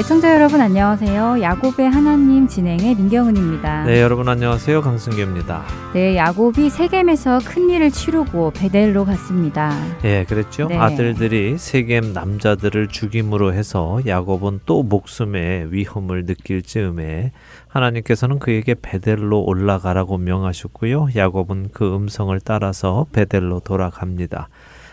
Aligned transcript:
애청자 0.00 0.34
여러분 0.34 0.62
안녕하세요. 0.62 1.42
야곱의 1.42 1.90
하나님 1.90 2.48
진행의 2.48 2.94
민경은입니다. 2.94 3.84
네, 3.84 4.00
여러분 4.00 4.30
안녕하세요. 4.30 4.80
강승규입니다. 4.80 5.62
네, 5.92 6.16
야곱이 6.16 6.70
세겜에서 6.70 7.40
큰 7.44 7.68
일을 7.68 7.90
치르고 7.90 8.52
베델로 8.52 9.04
갔습니다. 9.04 9.70
예, 10.04 10.24
그랬죠. 10.24 10.68
네. 10.68 10.78
아들들이 10.78 11.58
세겜 11.58 12.14
남자들을 12.14 12.88
죽임으로 12.88 13.52
해서 13.52 14.00
야곱은 14.06 14.60
또 14.64 14.82
목숨의 14.82 15.70
위험을 15.70 16.24
느낄 16.24 16.62
즈음에 16.62 17.32
하나님께서는 17.68 18.38
그에게 18.38 18.74
베델로 18.80 19.42
올라가라고 19.42 20.16
명하셨고요. 20.16 21.08
야곱은 21.14 21.72
그 21.74 21.94
음성을 21.94 22.40
따라서 22.40 23.04
베델로 23.12 23.60
돌아갑니다. 23.60 24.48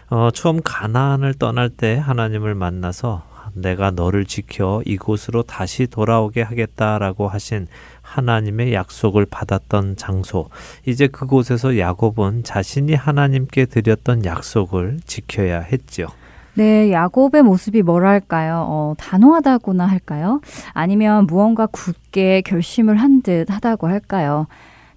어, 0.09 0.31
처음 0.33 0.59
가나안을 0.61 1.35
떠날 1.35 1.69
때 1.69 1.95
하나님을 1.95 2.55
만나서 2.55 3.36
내가 3.61 3.91
너를 3.91 4.25
지켜 4.25 4.81
이곳으로 4.85 5.43
다시 5.43 5.87
돌아오게 5.87 6.41
하겠다라고 6.41 7.27
하신 7.27 7.67
하나님의 8.01 8.73
약속을 8.73 9.25
받았던 9.25 9.95
장소. 9.97 10.49
이제 10.85 11.07
그곳에서 11.07 11.77
야곱은 11.77 12.43
자신이 12.43 12.93
하나님께 12.95 13.65
드렸던 13.65 14.25
약속을 14.25 14.99
지켜야 15.05 15.59
했지요. 15.59 16.07
네, 16.53 16.91
야곱의 16.91 17.43
모습이 17.43 17.83
뭐랄까요? 17.83 18.65
어, 18.67 18.93
단호하다고나 18.97 19.85
할까요? 19.85 20.41
아니면 20.73 21.27
무언가 21.27 21.67
굳게 21.67 22.41
결심을 22.41 22.95
한 22.97 23.21
듯 23.21 23.51
하다고 23.51 23.87
할까요? 23.87 24.47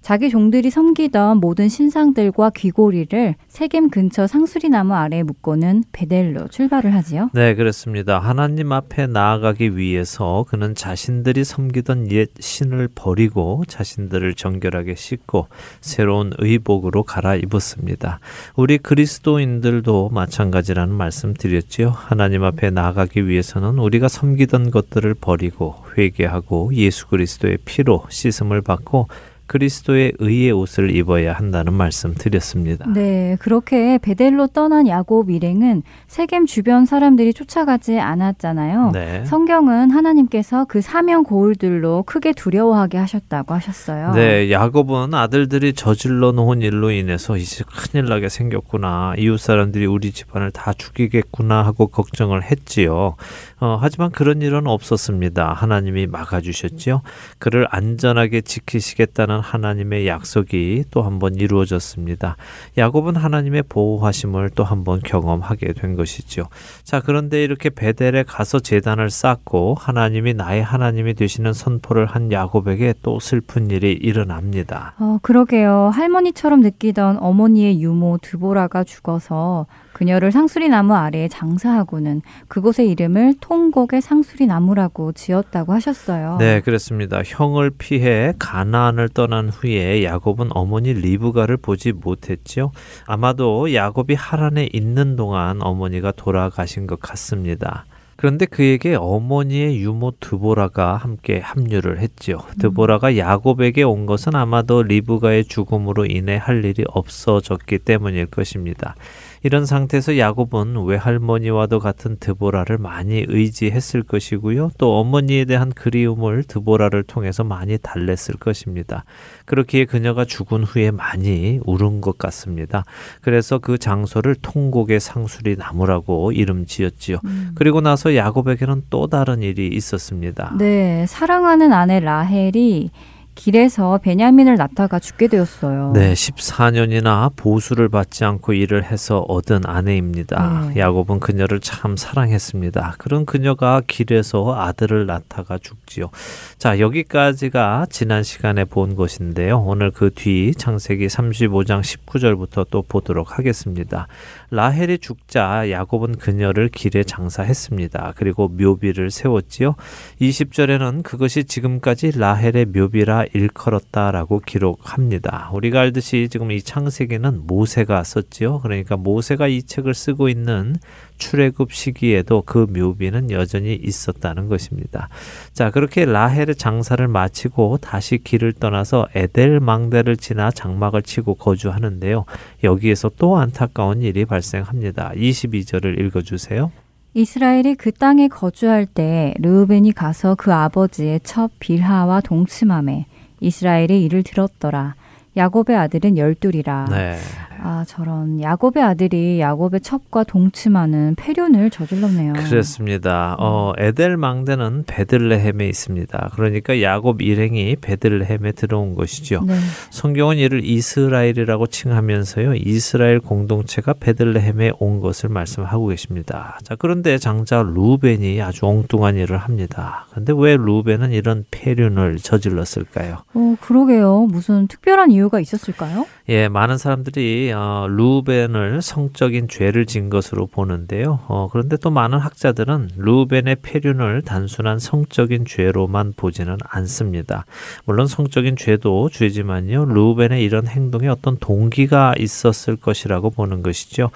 자기 0.01 0.31
종들이 0.31 0.71
섬기던 0.71 1.37
모든 1.37 1.69
신상들과 1.69 2.49
귀고리를 2.55 3.35
세겜 3.47 3.91
근처 3.91 4.25
상수리 4.25 4.67
나무 4.67 4.95
아래에 4.95 5.21
묶고는 5.21 5.83
베델로 5.91 6.47
출발을 6.47 6.95
하지요. 6.95 7.29
네, 7.33 7.53
그렇습니다. 7.53 8.17
하나님 8.17 8.71
앞에 8.71 9.05
나아가기 9.05 9.77
위해서 9.77 10.43
그는 10.49 10.73
자신들이 10.73 11.43
섬기던 11.43 12.11
옛 12.11 12.29
신을 12.39 12.89
버리고 12.95 13.63
자신들을 13.67 14.33
정결하게 14.33 14.95
씻고 14.95 15.47
새로운 15.81 16.33
의복으로 16.39 17.03
갈아입었습니다. 17.03 18.19
우리 18.55 18.79
그리스도인들도 18.79 20.09
마찬가지라는 20.09 20.95
말씀 20.95 21.35
드렸지요. 21.35 21.89
하나님 21.89 22.43
앞에 22.43 22.71
나아가기 22.71 23.27
위해서는 23.27 23.77
우리가 23.77 24.07
섬기던 24.07 24.71
것들을 24.71 25.13
버리고 25.13 25.75
회개하고 25.95 26.71
예수 26.73 27.07
그리스도의 27.07 27.59
피로 27.65 28.03
씻음을 28.09 28.61
받고 28.61 29.07
그리스도의 29.51 30.13
의의 30.19 30.53
옷을 30.53 30.95
입어야 30.95 31.33
한다는 31.33 31.73
말씀 31.73 32.13
드렸습니다. 32.13 32.85
네, 32.87 33.35
그렇게 33.41 33.97
베델로 33.97 34.47
떠난 34.47 34.87
야곱 34.87 35.29
일행은 35.29 35.83
세겜 36.07 36.45
주변 36.45 36.85
사람들이 36.85 37.33
쫓아가지 37.33 37.99
않았잖아요. 37.99 38.91
네. 38.93 39.25
성경은 39.25 39.91
하나님께서 39.91 40.63
그 40.69 40.79
사명 40.79 41.23
고울들로 41.23 42.03
크게 42.03 42.31
두려워하게 42.31 42.97
하셨다고 42.97 43.53
하셨어요. 43.53 44.13
네, 44.13 44.49
야곱은 44.51 45.13
아들들이 45.13 45.73
저질러 45.73 46.31
놓은 46.31 46.61
일로 46.61 46.89
인해서 46.89 47.35
이제 47.35 47.65
큰일 47.67 48.05
나게 48.05 48.29
생겼구나. 48.29 49.15
이웃 49.17 49.37
사람들이 49.37 49.85
우리 49.85 50.13
집안을 50.13 50.51
다 50.51 50.71
죽이겠구나 50.71 51.65
하고 51.65 51.87
걱정을 51.87 52.43
했지요. 52.43 53.15
어, 53.59 53.77
하지만 53.81 54.11
그런 54.11 54.41
일은 54.41 54.65
없었습니다. 54.65 55.51
하나님이 55.51 56.07
막아주셨지요. 56.07 57.01
그를 57.37 57.67
안전하게 57.69 58.39
지키시겠다는 58.39 59.40
하나님의 59.41 60.07
약속이 60.07 60.85
또 60.91 61.01
한 61.01 61.19
번 61.19 61.35
이루어졌습니다. 61.35 62.37
야곱은 62.77 63.15
하나님의 63.17 63.63
보호하심을 63.67 64.51
또 64.51 64.63
한 64.63 64.83
번 64.83 65.01
경험하게 65.01 65.73
된 65.73 65.95
것이죠. 65.95 66.45
자, 66.83 67.01
그런데 67.01 67.43
이렇게 67.43 67.69
베델에 67.69 68.23
가서 68.23 68.59
재단을 68.59 69.09
쌓고 69.09 69.75
하나님이 69.79 70.33
나의 70.35 70.63
하나님이 70.63 71.13
되시는 71.15 71.53
선포를 71.53 72.05
한 72.05 72.31
야곱에게 72.31 72.93
또 73.03 73.19
슬픈 73.19 73.69
일이 73.71 73.91
일어납니다. 73.93 74.93
어, 74.99 75.17
그러게요. 75.21 75.91
할머니처럼 75.93 76.61
느끼던 76.61 77.17
어머니의 77.19 77.81
유모 77.81 78.19
드보라가 78.21 78.83
죽어서 78.83 79.65
그녀를 80.01 80.31
상수리 80.31 80.67
나무 80.67 80.95
아래에 80.95 81.27
장사하고는 81.27 82.23
그곳의 82.47 82.89
이름을 82.89 83.35
통곡의 83.39 84.01
상수리 84.01 84.47
나무라고 84.47 85.11
지었다고 85.11 85.73
하셨어요. 85.73 86.37
네, 86.39 86.59
그렇습니다. 86.61 87.21
형을 87.23 87.69
피해 87.69 88.33
가나안을 88.39 89.09
떠난 89.09 89.49
후에 89.49 90.03
야곱은 90.03 90.49
어머니 90.55 90.93
리브가를 90.95 91.57
보지 91.57 91.91
못했지요. 91.91 92.71
아마도 93.05 93.75
야곱이 93.75 94.15
하란에 94.15 94.69
있는 94.73 95.15
동안 95.15 95.61
어머니가 95.61 96.13
돌아가신 96.13 96.87
것 96.87 96.99
같습니다. 96.99 97.85
그런데 98.21 98.45
그에게 98.45 98.93
어머니의 98.93 99.81
유모 99.81 100.13
드보라가 100.19 100.95
함께 100.95 101.39
합류를 101.39 101.99
했지요. 101.99 102.37
음. 102.37 102.57
드보라가 102.59 103.17
야곱에게 103.17 103.81
온 103.81 104.05
것은 104.05 104.35
아마도 104.35 104.83
리브가의 104.83 105.45
죽음으로 105.45 106.05
인해 106.05 106.37
할 106.37 106.63
일이 106.63 106.83
없어졌기 106.87 107.79
때문일 107.79 108.27
것입니다. 108.27 108.95
이런 109.43 109.65
상태에서 109.65 110.17
야곱은 110.17 110.83
외할머니와도 110.85 111.79
같은 111.79 112.17
드보라를 112.19 112.77
많이 112.77 113.25
의지했을 113.27 114.03
것이고요. 114.03 114.71
또 114.77 114.99
어머니에 114.99 115.45
대한 115.45 115.71
그리움을 115.71 116.43
드보라를 116.43 117.03
통해서 117.03 117.43
많이 117.43 117.77
달랬을 117.77 118.35
것입니다. 118.39 119.03
그렇기에 119.45 119.85
그녀가 119.85 120.25
죽은 120.25 120.63
후에 120.63 120.91
많이 120.91 121.59
울은 121.65 122.01
것 122.01 122.17
같습니다. 122.17 122.83
그래서 123.21 123.57
그 123.57 123.77
장소를 123.77 124.35
통곡의 124.35 124.99
상수리 124.99 125.55
나무라고 125.55 126.31
이름 126.31 126.65
지었지요. 126.65 127.17
음. 127.25 127.51
그리고 127.55 127.81
나서 127.81 128.15
야곱에게는 128.15 128.83
또 128.89 129.07
다른 129.07 129.41
일이 129.41 129.67
있었습니다. 129.67 130.55
네, 130.57 131.05
사랑하는 131.07 131.73
아내 131.73 131.99
라헬이 131.99 132.91
길에서 133.35 133.97
베냐민을 133.97 134.55
낳다가 134.55 134.99
죽게 134.99 135.27
되었어요. 135.27 135.93
네, 135.95 136.13
14년이나 136.13 137.35
보수를 137.35 137.89
받지 137.89 138.23
않고 138.23 138.53
일을 138.53 138.83
해서 138.83 139.19
얻은 139.27 139.61
아내입니다. 139.65 140.69
네. 140.73 140.79
야곱은 140.79 141.19
그녀를 141.19 141.59
참 141.59 141.97
사랑했습니다. 141.97 142.95
그런 142.99 143.25
그녀가 143.25 143.81
길에서 143.85 144.55
아들을 144.55 145.05
낳다가 145.07 145.57
죽지요. 145.57 146.09
자, 146.57 146.79
여기까지가 146.79 147.87
지난 147.89 148.23
시간에 148.23 148.65
본 148.65 148.95
것인데요. 148.95 149.59
오늘 149.59 149.91
그 149.91 150.11
뒤 150.13 150.53
창세기 150.55 151.07
35장 151.07 151.81
19절부터 151.81 152.67
또 152.69 152.81
보도록 152.81 153.37
하겠습니다. 153.37 154.07
라헬이 154.51 154.99
죽자 154.99 155.71
야곱은 155.71 156.17
그녀를 156.17 156.69
길에 156.69 157.03
장사했습니다. 157.03 158.13
그리고 158.17 158.49
묘비를 158.49 159.09
세웠지요. 159.09 159.75
20절에는 160.19 161.03
그것이 161.03 161.45
지금까지 161.45 162.19
라헬의 162.19 162.65
묘비라 162.65 163.20
일컬었다라고 163.33 164.39
기록합니다. 164.39 165.49
우리가 165.53 165.81
알듯이 165.81 166.27
지금 166.29 166.51
이 166.51 166.61
창세기는 166.61 167.47
모세가 167.47 168.03
썼지요. 168.03 168.61
그러니까 168.61 168.97
모세가 168.97 169.47
이 169.47 169.63
책을 169.63 169.93
쓰고 169.93 170.29
있는 170.29 170.75
출애굽 171.17 171.71
시기에도 171.71 172.41
그 172.45 172.67
묘비는 172.69 173.31
여전히 173.31 173.75
있었다는 173.75 174.47
것입니다. 174.47 175.07
자, 175.53 175.69
그렇게 175.69 176.05
라헬의 176.05 176.55
장사를 176.55 177.07
마치고 177.07 177.77
다시 177.77 178.17
길을 178.17 178.53
떠나서 178.53 179.07
에델 179.13 179.59
망대를 179.59 180.17
지나 180.17 180.51
장막을 180.51 181.03
치고 181.03 181.35
거주하는데요. 181.35 182.25
여기에서 182.63 183.09
또 183.17 183.37
안타까운 183.37 184.01
일이 184.01 184.25
발생합니다. 184.25 185.11
22절을 185.15 185.99
읽어 185.99 186.21
주세요. 186.21 186.71
이스라엘이 187.13 187.75
그 187.75 187.91
땅에 187.91 188.29
거주할 188.29 188.85
때 188.85 189.33
르우벤이 189.39 189.91
가서 189.91 190.35
그 190.35 190.53
아버지의 190.53 191.19
첫 191.23 191.51
빌하와 191.59 192.21
동침함에 192.21 193.05
이스라엘이 193.41 194.01
이를 194.03 194.23
들었더라. 194.23 194.95
야곱의 195.35 195.75
아들은 195.75 196.17
열둘이라. 196.17 196.87
네. 196.89 197.17
아, 197.63 197.85
저런 197.87 198.41
야곱의 198.41 198.81
아들이 198.81 199.39
야곱의 199.39 199.81
첩과 199.81 200.23
동침하는 200.23 201.15
폐륜을 201.15 201.69
저질렀네요. 201.69 202.33
그렇습니다. 202.33 203.35
어, 203.39 203.73
에델 203.77 204.17
망대는 204.17 204.85
베들레헴에 204.87 205.67
있습니다. 205.67 206.31
그러니까 206.33 206.81
야곱 206.81 207.21
일행이 207.21 207.75
베들레헴에 207.79 208.53
들어온 208.53 208.95
것이죠. 208.95 209.43
네. 209.45 209.53
성경은 209.91 210.37
이를 210.37 210.65
이스라엘이라고 210.65 211.67
칭하면서요. 211.67 212.55
이스라엘 212.55 213.19
공동체가 213.19 213.93
베들레헴에 213.93 214.71
온 214.79 214.99
것을 214.99 215.29
말씀하고 215.29 215.87
계십니다. 215.87 216.57
자, 216.63 216.75
그런데 216.75 217.17
장자 217.17 217.61
루벤이 217.61 218.41
아주 218.41 218.65
엉뚱한 218.65 219.17
일을 219.17 219.37
합니다. 219.37 220.07
근데 220.13 220.33
왜 220.35 220.57
루벤은 220.57 221.11
이런 221.11 221.45
폐륜을 221.51 222.17
저질렀을까요? 222.17 223.17
어, 223.33 223.55
그러게요. 223.61 224.27
무슨 224.31 224.67
특별한 224.67 225.11
이유가 225.11 225.39
있었을까요? 225.39 226.05
예, 226.29 226.47
많은 226.47 226.77
사람들이 226.77 227.50
어, 227.51 227.87
루벤을 227.89 228.81
성적인 228.81 229.47
죄를 229.47 229.85
진 229.85 230.09
것으로 230.09 230.47
보는데요. 230.47 231.19
어, 231.27 231.49
그런데 231.51 231.77
또 231.77 231.89
많은 231.89 232.17
학자들은 232.19 232.91
루벤의 232.97 233.57
폐륜을 233.61 234.21
단순한 234.23 234.79
성적인 234.79 235.45
죄로만 235.45 236.13
보지는 236.15 236.57
않습니다. 236.63 237.45
물론 237.85 238.07
성적인 238.07 238.55
죄도 238.55 239.09
죄지만요. 239.09 239.85
루벤의 239.85 240.43
이런 240.43 240.67
행동에 240.67 241.07
어떤 241.07 241.37
동기가 241.37 242.13
있었을 242.17 242.75
것이라고 242.75 243.29
보는 243.29 243.61
것이죠. 243.61 244.11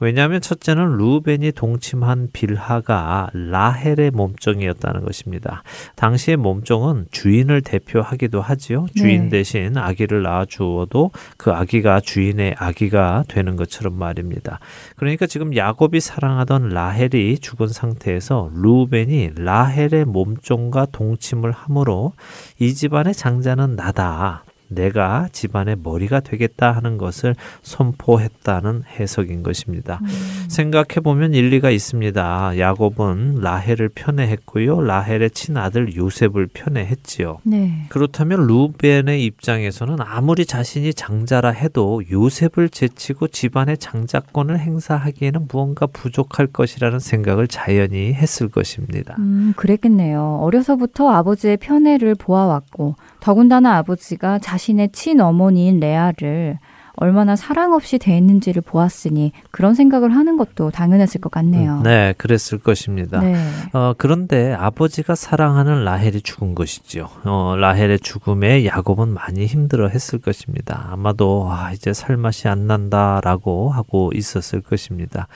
왜냐하면 0.00 0.40
첫째는 0.40 0.96
루벤이 0.96 1.52
동침한 1.52 2.28
빌하가 2.32 3.30
라헬의 3.32 4.10
몸종이었다는 4.12 5.04
것입니다. 5.04 5.62
당시의 5.96 6.36
몸종은 6.36 7.06
주인을 7.10 7.62
대표하기도 7.62 8.40
하지요. 8.40 8.86
주인 8.96 9.24
네. 9.24 9.28
대신 9.30 9.76
아기를 9.76 10.22
낳아 10.22 10.44
주어도 10.44 11.10
그 11.36 11.50
아기가 11.52 12.00
주인의 12.00 12.54
아기가 12.58 13.24
되는 13.28 13.56
것처럼 13.56 13.94
말입니다. 13.98 14.60
그러니까 14.96 15.26
지금 15.26 15.54
야곱이 15.56 16.00
사랑하던 16.00 16.70
라헬이 16.70 17.38
죽은 17.38 17.68
상태에서 17.68 18.50
루벤이 18.54 19.30
라헬의 19.36 20.04
몸종과 20.04 20.86
동침을 20.92 21.52
함으로 21.52 22.12
이 22.58 22.74
집안의 22.74 23.14
장자는 23.14 23.76
나다. 23.76 24.44
내가 24.68 25.28
집안의 25.32 25.76
머리가 25.82 26.20
되겠다 26.20 26.72
하는 26.72 26.98
것을 26.98 27.34
선포했다는 27.62 28.84
해석인 28.98 29.42
것입니다. 29.42 29.98
음. 30.02 30.08
생각해 30.48 31.00
보면 31.02 31.34
일리가 31.34 31.70
있습니다. 31.70 32.58
야곱은 32.58 33.40
라헬을 33.40 33.90
편애했고요. 33.90 34.80
라헬의 34.80 35.30
친아들 35.30 35.96
요셉을 35.96 36.48
편애했지요. 36.52 37.38
네. 37.44 37.86
그렇다면 37.88 38.46
루벤의 38.46 39.24
입장에서는 39.24 39.96
아무리 40.00 40.44
자신이 40.44 40.94
장자라 40.94 41.50
해도 41.50 42.02
요셉을 42.10 42.68
제치고 42.68 43.28
집안의 43.28 43.78
장자권을 43.78 44.58
행사하기에는 44.58 45.48
무언가 45.50 45.86
부족할 45.86 46.48
것이라는 46.48 46.98
생각을 46.98 47.48
자연히 47.48 48.12
했을 48.12 48.48
것입니다. 48.48 49.16
음, 49.18 49.54
그랬겠네요. 49.56 50.40
어려서부터 50.42 51.10
아버지의 51.10 51.56
편애를 51.56 52.14
보아왔고 52.14 52.96
더군다나 53.20 53.76
아버지가 53.78 54.38
자 54.38 54.57
신의 54.58 54.90
친어머니인 54.92 55.80
레아를 55.80 56.58
얼마나 57.00 57.36
사랑 57.36 57.72
없이 57.72 57.98
대했는지를 57.98 58.62
보았으니 58.62 59.32
그런 59.50 59.74
생각을 59.74 60.14
하는 60.14 60.36
것도 60.36 60.70
당연했을 60.70 61.20
것 61.20 61.30
같네요. 61.30 61.78
음, 61.78 61.82
네, 61.84 62.14
그랬을 62.18 62.58
것입니다. 62.58 63.20
네. 63.20 63.36
어, 63.72 63.94
그런데 63.96 64.52
아버지가 64.52 65.14
사랑하는 65.14 65.84
라헬이 65.84 66.22
죽은 66.22 66.54
것이죠. 66.54 67.08
어, 67.24 67.54
라헬의 67.56 68.00
죽음에 68.00 68.66
야곱은 68.66 69.08
많이 69.08 69.46
힘들어했을 69.46 70.18
것입니다. 70.18 70.88
아마도 70.90 71.48
아, 71.50 71.72
이제 71.72 71.92
살맛이 71.92 72.48
안 72.48 72.66
난다라고 72.66 73.70
하고 73.70 74.10
있었을 74.14 74.60
것입니다. 74.60 75.28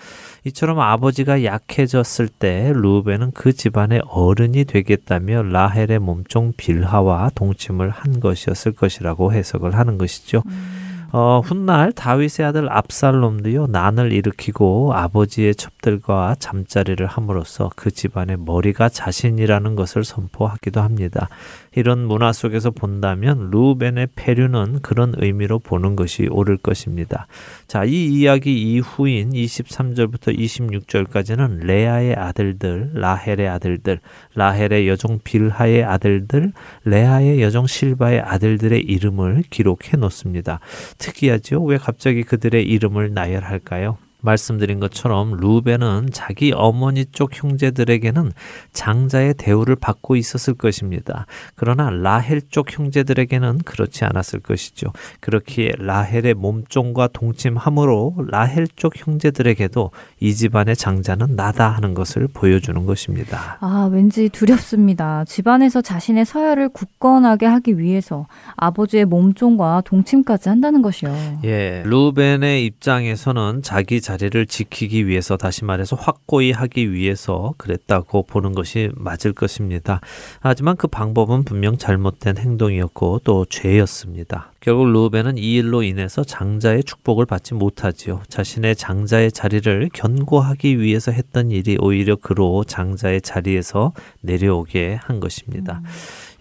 이처럼 0.45 0.81
아버지가 0.81 1.45
약해졌을 1.45 2.27
때 2.27 2.73
루벤은 2.75 3.31
그 3.33 3.53
집안의 3.53 4.03
어른이 4.09 4.65
되겠다며 4.65 5.43
라헬의 5.43 6.01
몸종 6.01 6.55
빌하와 6.57 7.31
동침을 7.37 7.91
한 7.91 8.19
것이었을 8.19 8.73
것이라고 8.73 9.33
해석을 9.33 9.77
하는 9.77 9.99
것이죠. 9.99 10.43
음. 10.47 10.82
어, 11.15 11.41
훗날 11.45 11.93
다윗의 11.93 12.47
아들 12.47 12.73
압살롬도요 12.73 13.67
난을 13.67 14.13
일으키고 14.13 14.95
아버지의 14.95 15.55
첩들과 15.55 16.37
잠자리를 16.39 17.05
함으로써 17.07 17.71
그 17.77 17.91
집안의 17.91 18.39
머리가 18.39 18.89
자신이라는 18.89 19.77
것을 19.77 20.05
선포하기도 20.05 20.81
합니다. 20.81 21.29
이런 21.75 22.07
문화 22.07 22.33
속에서 22.33 22.71
본다면 22.71 23.51
루벤의 23.51 24.09
폐류는 24.15 24.81
그런 24.83 25.15
의미로 25.17 25.59
보는 25.59 25.97
것이 25.97 26.29
옳을 26.31 26.59
것입니다. 26.59 27.27
자, 27.67 27.85
이 27.85 28.07
이야기 28.07 28.75
이후인 28.75 29.31
23절부터 29.31 30.39
26절까지는 30.39 31.65
레아의 31.65 32.15
아들들, 32.15 32.91
라헬의 32.95 33.49
아들들, 33.49 34.01
라헬의 34.35 34.89
여종 34.89 35.21
빌하의 35.25 35.85
아들들, 35.85 36.53
레아의 36.85 37.43
여종 37.43 37.67
실바의 37.67 38.21
아들들의 38.21 38.81
이름을 38.81 39.45
기록해 39.51 39.97
놓습니다. 39.99 40.61
특이하죠? 40.99 41.63
왜 41.63 41.79
갑자기 41.79 42.23
그들의 42.23 42.65
이름을 42.65 43.15
나열할까요? 43.15 43.97
말씀드린 44.23 44.81
것처럼 44.81 45.33
루벤은 45.37 46.09
자기 46.13 46.53
어머니 46.55 47.05
쪽 47.07 47.31
형제들에게는 47.43 48.33
장자의 48.73 49.35
대우를 49.35 49.77
받고 49.77 50.17
있었을 50.17 50.55
것입니다. 50.55 51.27
그러나 51.55 51.91
라헬 51.91 52.41
쪽 52.49 52.77
형제들에게는 52.77 53.59
그렇지 53.65 54.05
않았을 54.05 54.41
것이죠. 54.41 54.93
그렇기에 55.21 55.73
라헬의 55.79 56.35
몸종과 56.35 57.09
동침함으로 57.09 58.27
라헬 58.31 58.67
쪽 58.77 58.95
형제들에게도 58.97 59.91
이 60.21 60.35
집안의 60.35 60.77
장자는 60.77 61.37
나다 61.37 61.69
하는 61.69 61.95
것을 61.95 62.29
보여주는 62.33 62.87
것입니다. 62.87 63.59
아, 63.61 63.89
왠지 63.93 64.29
두렵습니다. 64.29 65.25
집안에서 65.25 65.83
자신의 65.83 66.25
서열을 66.25 66.69
굳건하게 66.71 67.47
하기 67.47 67.79
위해서 67.79 68.27
아버지의 68.57 69.05
몸종과 69.05 69.83
동침까지 69.85 70.49
한다는 70.49 70.83
것이요. 70.83 71.41
예, 71.45 71.83
루벤의 71.85 72.65
입장에서는 72.65 73.63
자기 73.63 74.01
자 74.01 74.12
자리를 74.13 74.47
지키기 74.47 75.07
위해서 75.07 75.39
다시 75.39 75.65
말해서 75.65 75.97
확고히 75.97 76.53
하기 76.53 76.93
위해서 76.93 77.55
그랬다고 77.57 78.25
보는 78.25 78.53
것이 78.53 78.91
맞을 78.95 79.33
것입니다. 79.33 80.01
하지만 80.41 80.77
그 80.77 80.87
방법은 80.87 81.45
분명 81.45 81.79
잘못된 81.79 82.37
행동이었고 82.37 83.23
또 83.25 83.47
죄였습니다. 83.47 84.53
결국 84.61 84.87
루벤은 84.89 85.39
이 85.39 85.55
일로 85.55 85.83
인해서 85.83 86.23
장자의 86.25 86.85
축복을 86.85 87.25
받지 87.25 87.55
못하지요. 87.55 88.23
자신의 88.29 88.77
장자의 88.77 89.33
자리를 89.33 89.89
견고하기 89.95 90.79
위해서 90.79 91.11
했던 91.11 91.51
일이 91.51 91.79
오히려 91.81 92.17
그로 92.17 92.65
장자의 92.65 93.23
자리에서 93.23 93.93
내려오게 94.21 94.99
한 95.01 95.21
것입니다. 95.21 95.81
음. 95.83 95.89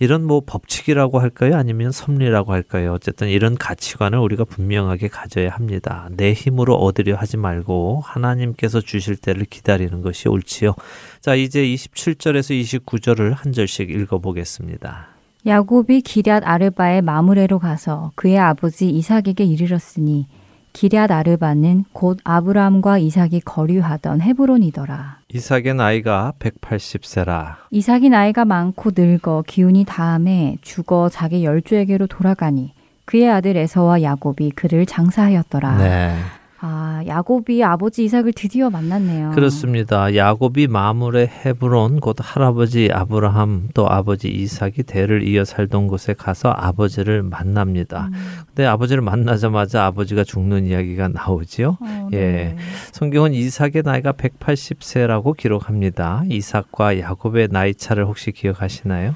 이런 0.01 0.25
뭐 0.25 0.41
법칙이라고 0.43 1.19
할까요? 1.19 1.55
아니면 1.55 1.91
섭리라고 1.91 2.53
할까요? 2.53 2.91
어쨌든 2.91 3.27
이런 3.29 3.55
가치관을 3.55 4.17
우리가 4.17 4.45
분명하게 4.45 5.09
가져야 5.09 5.51
합니다. 5.51 6.09
내 6.17 6.33
힘으로 6.33 6.73
얻으려 6.73 7.15
하지 7.15 7.37
말고 7.37 8.01
하나님께서 8.03 8.81
주실 8.81 9.15
때를 9.15 9.45
기다리는 9.45 10.01
것이 10.01 10.27
옳지요. 10.27 10.73
자, 11.19 11.35
이제 11.35 11.63
27절에서 11.63 12.81
29절을 12.83 13.35
한 13.35 13.53
절씩 13.53 13.91
읽어보겠습니다. 13.91 15.05
야곱이 15.45 16.01
기럇 16.01 16.41
아르바의 16.45 17.03
마무레로 17.03 17.59
가서 17.59 18.11
그의 18.15 18.39
아버지 18.39 18.89
이삭에게 18.89 19.43
이르렀으니 19.43 20.25
기럇 20.73 21.11
아르바는 21.11 21.85
곧 21.93 22.19
아브라함과 22.23 22.97
이삭이 22.97 23.41
거류하던 23.41 24.21
헤브론이더라. 24.21 25.19
이삭의 25.33 25.75
나이가 25.75 26.33
180세라. 26.39 27.55
이삭이 27.71 28.09
나이가 28.09 28.45
많고 28.45 28.91
늙어 28.95 29.43
기운이 29.45 29.85
다함에 29.85 30.57
죽어 30.61 31.09
자기 31.09 31.43
열주에게로 31.43 32.07
돌아가니 32.07 32.73
그의 33.05 33.29
아들 33.29 33.57
에서와 33.57 34.01
야곱이 34.01 34.51
그를 34.51 34.85
장사하였더라. 34.85 35.77
네. 35.77 36.15
아, 36.63 37.01
야곱이 37.07 37.63
아버지 37.63 38.03
이삭을 38.03 38.33
드디어 38.33 38.69
만났네요. 38.69 39.31
그렇습니다. 39.31 40.15
야곱이 40.15 40.67
마물의 40.67 41.27
헤브론 41.27 41.99
곧 41.99 42.17
할아버지 42.19 42.89
아브라함 42.93 43.69
또 43.73 43.89
아버지 43.89 44.27
이삭이 44.27 44.83
대를 44.83 45.27
이어 45.27 45.43
살던 45.43 45.87
곳에 45.87 46.13
가서 46.13 46.49
아버지를 46.49 47.23
만납니다. 47.23 48.09
음. 48.13 48.43
근데 48.45 48.67
아버지를 48.67 49.01
만나자마자 49.01 49.85
아버지가 49.85 50.23
죽는 50.23 50.67
이야기가 50.67 51.07
나오지요. 51.07 51.77
어, 51.81 52.07
네. 52.11 52.17
예. 52.17 52.55
성경은 52.91 53.33
이삭의 53.33 53.81
나이가 53.83 54.11
180세라고 54.11 55.35
기록합니다. 55.35 56.23
이삭과 56.29 56.99
야곱의 56.99 57.47
나이 57.49 57.73
차를 57.73 58.05
혹시 58.05 58.31
기억하시나요? 58.31 59.15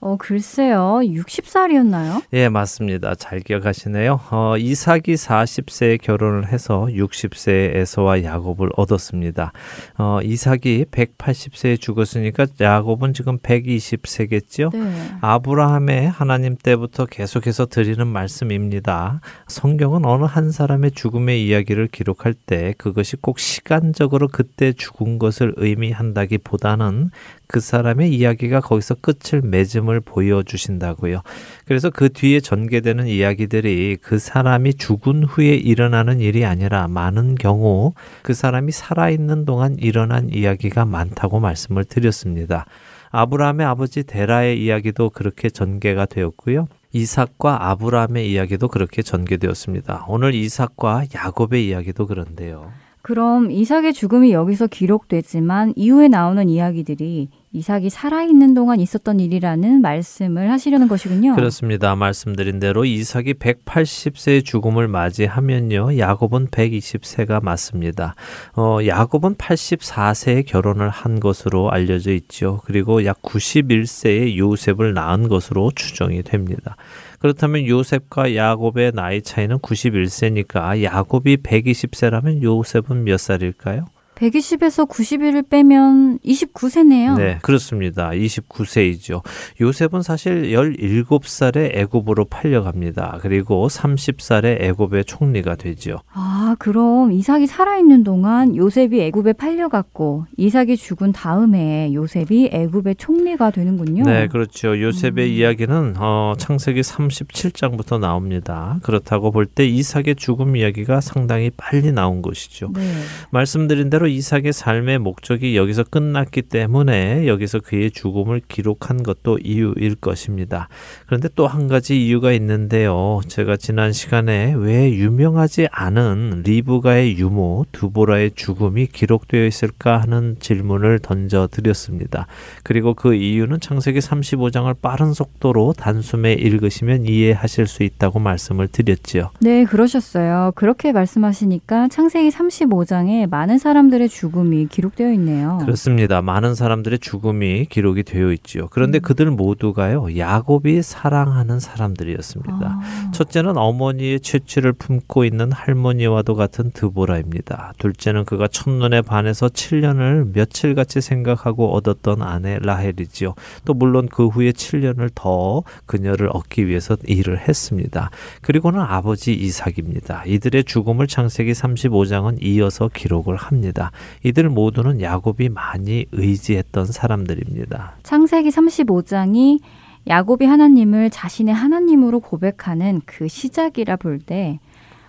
어, 0.00 0.16
글쎄요. 0.16 1.00
60살이었나요? 1.02 2.22
예, 2.32 2.48
맞습니다. 2.48 3.16
잘 3.16 3.40
기억하시네요. 3.40 4.20
어, 4.30 4.56
이삭이 4.56 5.14
40세에 5.14 6.00
결혼을 6.00 6.46
해서 6.46 6.86
60세에 6.88 7.74
에서와 7.74 8.22
야곱을 8.22 8.70
얻었습니다. 8.76 9.52
어, 9.98 10.20
이삭이 10.22 10.86
180세에 10.92 11.80
죽었으니까 11.80 12.46
야곱은 12.60 13.12
지금 13.12 13.38
120세겠죠? 13.38 14.70
네. 14.72 15.16
아브라함의 15.20 16.08
하나님 16.08 16.56
때부터 16.56 17.06
계속해서 17.06 17.66
드리는 17.66 18.06
말씀입니다. 18.06 19.20
성경은 19.48 20.06
어느 20.06 20.24
한 20.24 20.52
사람의 20.52 20.92
죽음의 20.92 21.44
이야기를 21.44 21.88
기록할 21.88 22.34
때 22.34 22.72
그것이 22.78 23.16
꼭 23.16 23.40
시간적으로 23.40 24.28
그때 24.28 24.72
죽은 24.72 25.18
것을 25.18 25.54
의미한다기보다는 25.56 27.10
그 27.48 27.60
사람의 27.60 28.14
이야기가 28.14 28.60
거기서 28.60 28.96
끝을 28.96 29.40
맺음을 29.40 30.00
보여주신다고요. 30.00 31.22
그래서 31.64 31.88
그 31.88 32.10
뒤에 32.10 32.40
전개되는 32.40 33.06
이야기들이 33.06 33.96
그 34.02 34.18
사람이 34.18 34.74
죽은 34.74 35.24
후에 35.24 35.54
일어나는 35.54 36.20
일이 36.20 36.44
아니라 36.44 36.88
많은 36.88 37.36
경우 37.36 37.94
그 38.22 38.34
사람이 38.34 38.70
살아있는 38.70 39.46
동안 39.46 39.76
일어난 39.78 40.28
이야기가 40.30 40.84
많다고 40.84 41.40
말씀을 41.40 41.84
드렸습니다. 41.84 42.66
아브라함의 43.10 43.66
아버지 43.66 44.04
데라의 44.04 44.62
이야기도 44.62 45.08
그렇게 45.08 45.48
전개가 45.48 46.04
되었고요. 46.04 46.68
이삭과 46.92 47.70
아브라함의 47.70 48.30
이야기도 48.30 48.68
그렇게 48.68 49.00
전개되었습니다. 49.00 50.04
오늘 50.08 50.34
이삭과 50.34 51.04
야곱의 51.14 51.66
이야기도 51.66 52.06
그런데요. 52.06 52.70
그럼 53.08 53.50
이삭의 53.50 53.94
죽음이 53.94 54.32
여기서 54.32 54.66
기록되지만 54.66 55.72
이후에 55.76 56.08
나오는 56.08 56.46
이야기들이 56.46 57.30
이삭이 57.52 57.88
살아있는 57.88 58.52
동안 58.52 58.80
있었던 58.80 59.18
일이라는 59.18 59.80
말씀을 59.80 60.50
하시려는 60.50 60.88
것이군요. 60.88 61.34
그렇습니다. 61.34 61.96
말씀드린 61.96 62.58
대로 62.58 62.84
이삭이 62.84 63.32
180세의 63.32 64.44
죽음을 64.44 64.88
맞이하면요. 64.88 65.96
야곱은 65.96 66.48
120세가 66.48 67.42
맞습니다. 67.42 68.14
어, 68.54 68.80
야곱은 68.86 69.36
84세에 69.36 70.44
결혼을 70.46 70.90
한 70.90 71.18
것으로 71.18 71.70
알려져 71.70 72.12
있죠. 72.12 72.60
그리고 72.66 73.06
약 73.06 73.22
91세에 73.22 74.36
요셉을 74.36 74.92
낳은 74.92 75.28
것으로 75.28 75.72
추정이 75.74 76.22
됩니다. 76.22 76.76
그렇다면 77.18 77.66
요셉과 77.66 78.34
야곱의 78.34 78.92
나이 78.94 79.22
차이는 79.22 79.58
91세니까 79.58 80.82
야곱이 80.82 81.38
120세라면 81.38 82.42
요셉은 82.42 83.04
몇 83.04 83.18
살일까요? 83.18 83.86
120에서 84.18 84.88
91을 84.88 85.48
빼면 85.48 86.18
29세네요. 86.24 87.16
네, 87.16 87.38
그렇습니다. 87.40 88.10
29세이죠. 88.10 89.22
요셉은 89.60 90.02
사실 90.02 90.50
17살에 90.50 91.76
애굽으로 91.76 92.24
팔려갑니다. 92.24 93.18
그리고 93.22 93.68
30살에 93.68 94.60
애굽의 94.60 95.04
총리가 95.04 95.54
되죠. 95.54 95.98
아, 96.12 96.47
그럼 96.58 97.12
이삭이 97.12 97.46
살아있는 97.46 98.04
동안 98.04 98.54
요셉이 98.56 99.00
애굽에 99.00 99.32
팔려갔고 99.34 100.26
이삭이 100.36 100.76
죽은 100.76 101.12
다음에 101.12 101.92
요셉이 101.92 102.50
애굽의 102.52 102.96
총리가 102.96 103.50
되는군요. 103.50 104.04
네, 104.04 104.28
그렇죠. 104.28 104.80
요셉의 104.80 105.26
음. 105.26 105.32
이야기는 105.32 105.94
어, 105.98 106.34
창세기 106.38 106.80
37장부터 106.80 107.98
나옵니다. 107.98 108.78
그렇다고 108.82 109.30
볼 109.32 109.48
때 109.48 109.66
이삭의 109.66 110.16
죽음 110.16 110.56
이야기가 110.56 111.00
상당히 111.00 111.50
빨리 111.56 111.90
나온 111.90 112.22
것이죠. 112.22 112.70
네. 112.74 112.82
말씀드린 113.30 113.88
대로 113.90 114.06
이삭의 114.06 114.52
삶의 114.52 114.98
목적이 114.98 115.56
여기서 115.56 115.84
끝났기 115.84 116.42
때문에 116.42 117.26
여기서 117.26 117.60
그의 117.60 117.90
죽음을 117.90 118.42
기록한 118.46 119.02
것도 119.02 119.38
이유일 119.38 119.96
것입니다. 119.96 120.68
그런데 121.06 121.28
또 121.34 121.48
한 121.48 121.66
가지 121.66 122.06
이유가 122.06 122.32
있는데요. 122.32 123.20
제가 123.26 123.56
지난 123.56 123.92
시간에 123.92 124.52
왜 124.54 124.92
유명하지 124.92 125.68
않은 125.72 126.37
리브가의 126.44 127.18
유모 127.18 127.66
두보라의 127.72 128.32
죽음이 128.34 128.86
기록되어 128.86 129.46
있을까 129.46 129.98
하는 129.98 130.36
질문을 130.40 131.00
던져 131.00 131.48
드렸습니다. 131.50 132.26
그리고 132.62 132.94
그 132.94 133.14
이유는 133.14 133.60
창세기 133.60 133.98
35장을 133.98 134.74
빠른 134.80 135.12
속도로 135.12 135.74
단숨에 135.76 136.34
읽으시면 136.34 137.04
이해하실 137.06 137.66
수 137.66 137.82
있다고 137.82 138.18
말씀을 138.18 138.68
드렸지요. 138.68 139.30
네, 139.40 139.64
그러셨어요. 139.64 140.52
그렇게 140.54 140.92
말씀하시니까 140.92 141.88
창세기 141.88 142.30
35장에 142.30 143.28
많은 143.28 143.58
사람들 143.58 143.98
사람들의 143.98 144.08
죽음이 144.08 144.66
기록되어 144.66 145.12
있네요. 145.14 145.58
그렇습니다. 145.60 146.22
많은 146.22 146.54
사람들의 146.54 146.98
죽음이 147.00 147.66
기록이 147.66 148.02
되어 148.02 148.32
있지요. 148.32 148.68
그런데 148.70 148.98
음. 148.98 149.02
그들 149.02 149.30
모두가요, 149.30 150.16
야곱이 150.16 150.82
사랑하는 150.82 151.58
사람들이었습니다. 151.60 152.58
아. 152.62 153.10
첫째는 153.12 153.56
어머니의 153.56 154.20
채취를 154.20 154.72
품고 154.72 155.24
있는 155.24 155.52
할머니와 155.52 156.22
도 156.28 156.34
같은 156.34 156.70
드보라입니다. 156.72 157.72
둘째는 157.78 158.26
그가 158.26 158.48
첫눈에 158.48 159.00
반해서 159.00 159.48
7년을 159.48 160.34
며칠같이 160.34 161.00
생각하고 161.00 161.72
얻었던 161.72 162.20
아내 162.20 162.58
라헬이지요. 162.60 163.34
또 163.64 163.72
물론 163.72 164.10
그 164.12 164.26
후에 164.26 164.52
7년을 164.52 165.08
더 165.14 165.62
그녀를 165.86 166.28
얻기 166.30 166.66
위해서 166.66 166.98
일을 167.06 167.48
했습니다. 167.48 168.10
그리고는 168.42 168.78
아버지 168.78 169.32
이삭입니다. 169.32 170.24
이들의 170.26 170.64
죽음을 170.64 171.06
창세기 171.06 171.52
35장은 171.52 172.42
이어서 172.42 172.90
기록을 172.92 173.36
합니다. 173.36 173.90
이들 174.22 174.50
모두는 174.50 175.00
야곱이 175.00 175.48
많이 175.48 176.04
의지했던 176.12 176.84
사람들입니다. 176.84 177.94
창세기 178.02 178.50
35장이 178.50 179.60
야곱이 180.06 180.44
하나님을 180.44 181.08
자신의 181.08 181.54
하나님으로 181.54 182.20
고백하는 182.20 183.00
그 183.06 183.28
시작이라 183.28 183.96
볼때 183.96 184.58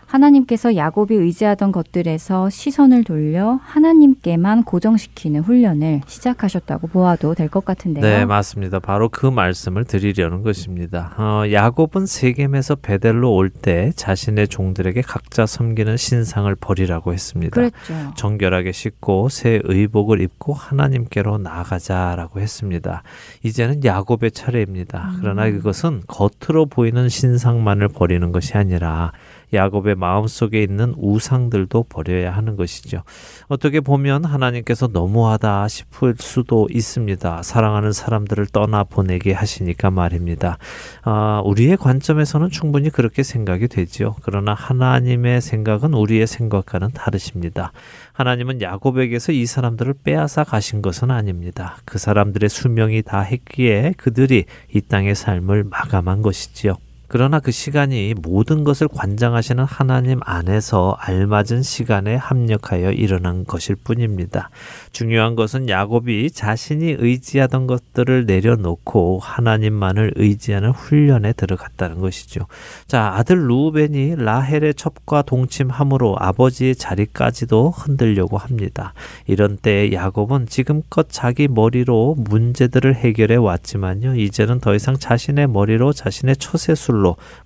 하나님께서 0.09 0.75
야곱이 0.75 1.13
의지하던 1.13 1.71
것들에서 1.71 2.49
시선을 2.49 3.03
돌려 3.03 3.59
하나님께만 3.63 4.63
고정시키는 4.63 5.41
훈련을 5.41 6.01
시작하셨다고 6.07 6.87
보아도 6.87 7.35
될 7.35 7.49
것 7.49 7.63
같은데요. 7.65 8.03
네, 8.03 8.25
맞습니다. 8.25 8.79
바로 8.79 9.09
그 9.09 9.25
말씀을 9.25 9.83
드리려는 9.85 10.41
것입니다. 10.43 11.13
어, 11.17 11.43
야곱은 11.51 12.05
세겜에서 12.05 12.75
베델로 12.75 13.33
올 13.33 13.49
때 13.49 13.91
자신의 13.95 14.47
종들에게 14.47 15.01
각자 15.01 15.45
섬기는 15.45 15.97
신상을 15.97 16.53
버리라고 16.55 17.13
했습니다. 17.13 17.53
그랬죠. 17.55 17.93
정결하게 18.15 18.71
씻고 18.71 19.29
새 19.29 19.59
의복을 19.63 20.21
입고 20.21 20.53
하나님께로 20.53 21.39
나아가자라고 21.39 22.39
했습니다. 22.39 23.03
이제는 23.43 23.83
야곱의 23.83 24.31
차례입니다. 24.31 25.09
음. 25.13 25.17
그러나 25.19 25.49
그것은 25.49 26.01
겉으로 26.07 26.67
보이는 26.67 27.09
신상만을 27.09 27.87
버리는 27.89 28.31
것이 28.31 28.55
아니라 28.57 29.11
야곱의 29.53 29.95
마음속에 29.95 30.61
있는 30.61 30.93
우상들도 30.97 31.83
버려야 31.89 32.31
하는 32.31 32.55
것이죠. 32.55 33.03
어떻게 33.47 33.79
보면 33.79 34.25
하나님께서 34.25 34.87
너무하다 34.87 35.67
싶을 35.67 36.15
수도 36.19 36.67
있습니다. 36.71 37.43
사랑하는 37.43 37.91
사람들을 37.91 38.47
떠나 38.47 38.83
보내게 38.83 39.33
하시니까 39.33 39.91
말입니다. 39.91 40.57
아, 41.03 41.41
우리의 41.45 41.77
관점에서는 41.77 42.49
충분히 42.49 42.89
그렇게 42.89 43.23
생각이 43.23 43.67
되지요. 43.67 44.15
그러나 44.21 44.53
하나님의 44.53 45.41
생각은 45.41 45.93
우리의 45.93 46.27
생각과는 46.27 46.91
다르십니다. 46.91 47.71
하나님은 48.13 48.61
야곱에게서 48.61 49.31
이 49.31 49.45
사람들을 49.45 49.95
빼앗아 50.03 50.43
가신 50.43 50.81
것은 50.81 51.11
아닙니다. 51.11 51.77
그 51.85 51.97
사람들의 51.97 52.49
수명이 52.49 53.01
다 53.03 53.21
했기에 53.21 53.93
그들이 53.97 54.45
이 54.73 54.81
땅의 54.81 55.15
삶을 55.15 55.63
마감한 55.63 56.21
것이지요. 56.21 56.75
그러나 57.09 57.39
그 57.39 57.49
시간이 57.49 58.13
모든 58.21 58.63
것을 58.63 58.87
관장하시는 58.87 59.63
하나님 59.63 60.19
안에서 60.23 60.95
알맞은 60.99 61.63
시간에 61.63 62.15
합력하여 62.15 62.91
일어난 62.91 63.45
것일 63.45 63.77
뿐입니다. 63.83 64.51
중요한 64.91 65.35
것은 65.35 65.69
야곱이 65.69 66.29
자신이 66.29 66.97
의지하던 66.99 67.65
것들을 67.65 68.27
내려놓고 68.27 69.19
하나님만을 69.23 70.13
의지하는 70.17 70.69
훈련에 70.69 71.33
들어갔다는 71.33 71.99
것이죠. 71.99 72.45
자, 72.85 73.13
아들 73.15 73.47
루벤이 73.47 74.17
라헬의 74.17 74.75
첩과 74.75 75.23
동침함으로 75.23 76.15
아버지의 76.19 76.75
자리까지도 76.75 77.71
흔들려고 77.71 78.37
합니다. 78.37 78.93
이런 79.25 79.57
때에 79.57 79.91
야곱은 79.93 80.45
지금껏 80.45 81.07
자기 81.09 81.47
머리로 81.47 82.17
문제들을 82.19 82.93
해결해 82.93 83.35
왔지만요. 83.35 84.15
이제는 84.15 84.59
더 84.59 84.75
이상 84.75 84.95
자신의 84.95 85.47
머리로 85.47 85.91
자신의 85.91 86.35
처세술로 86.37 86.98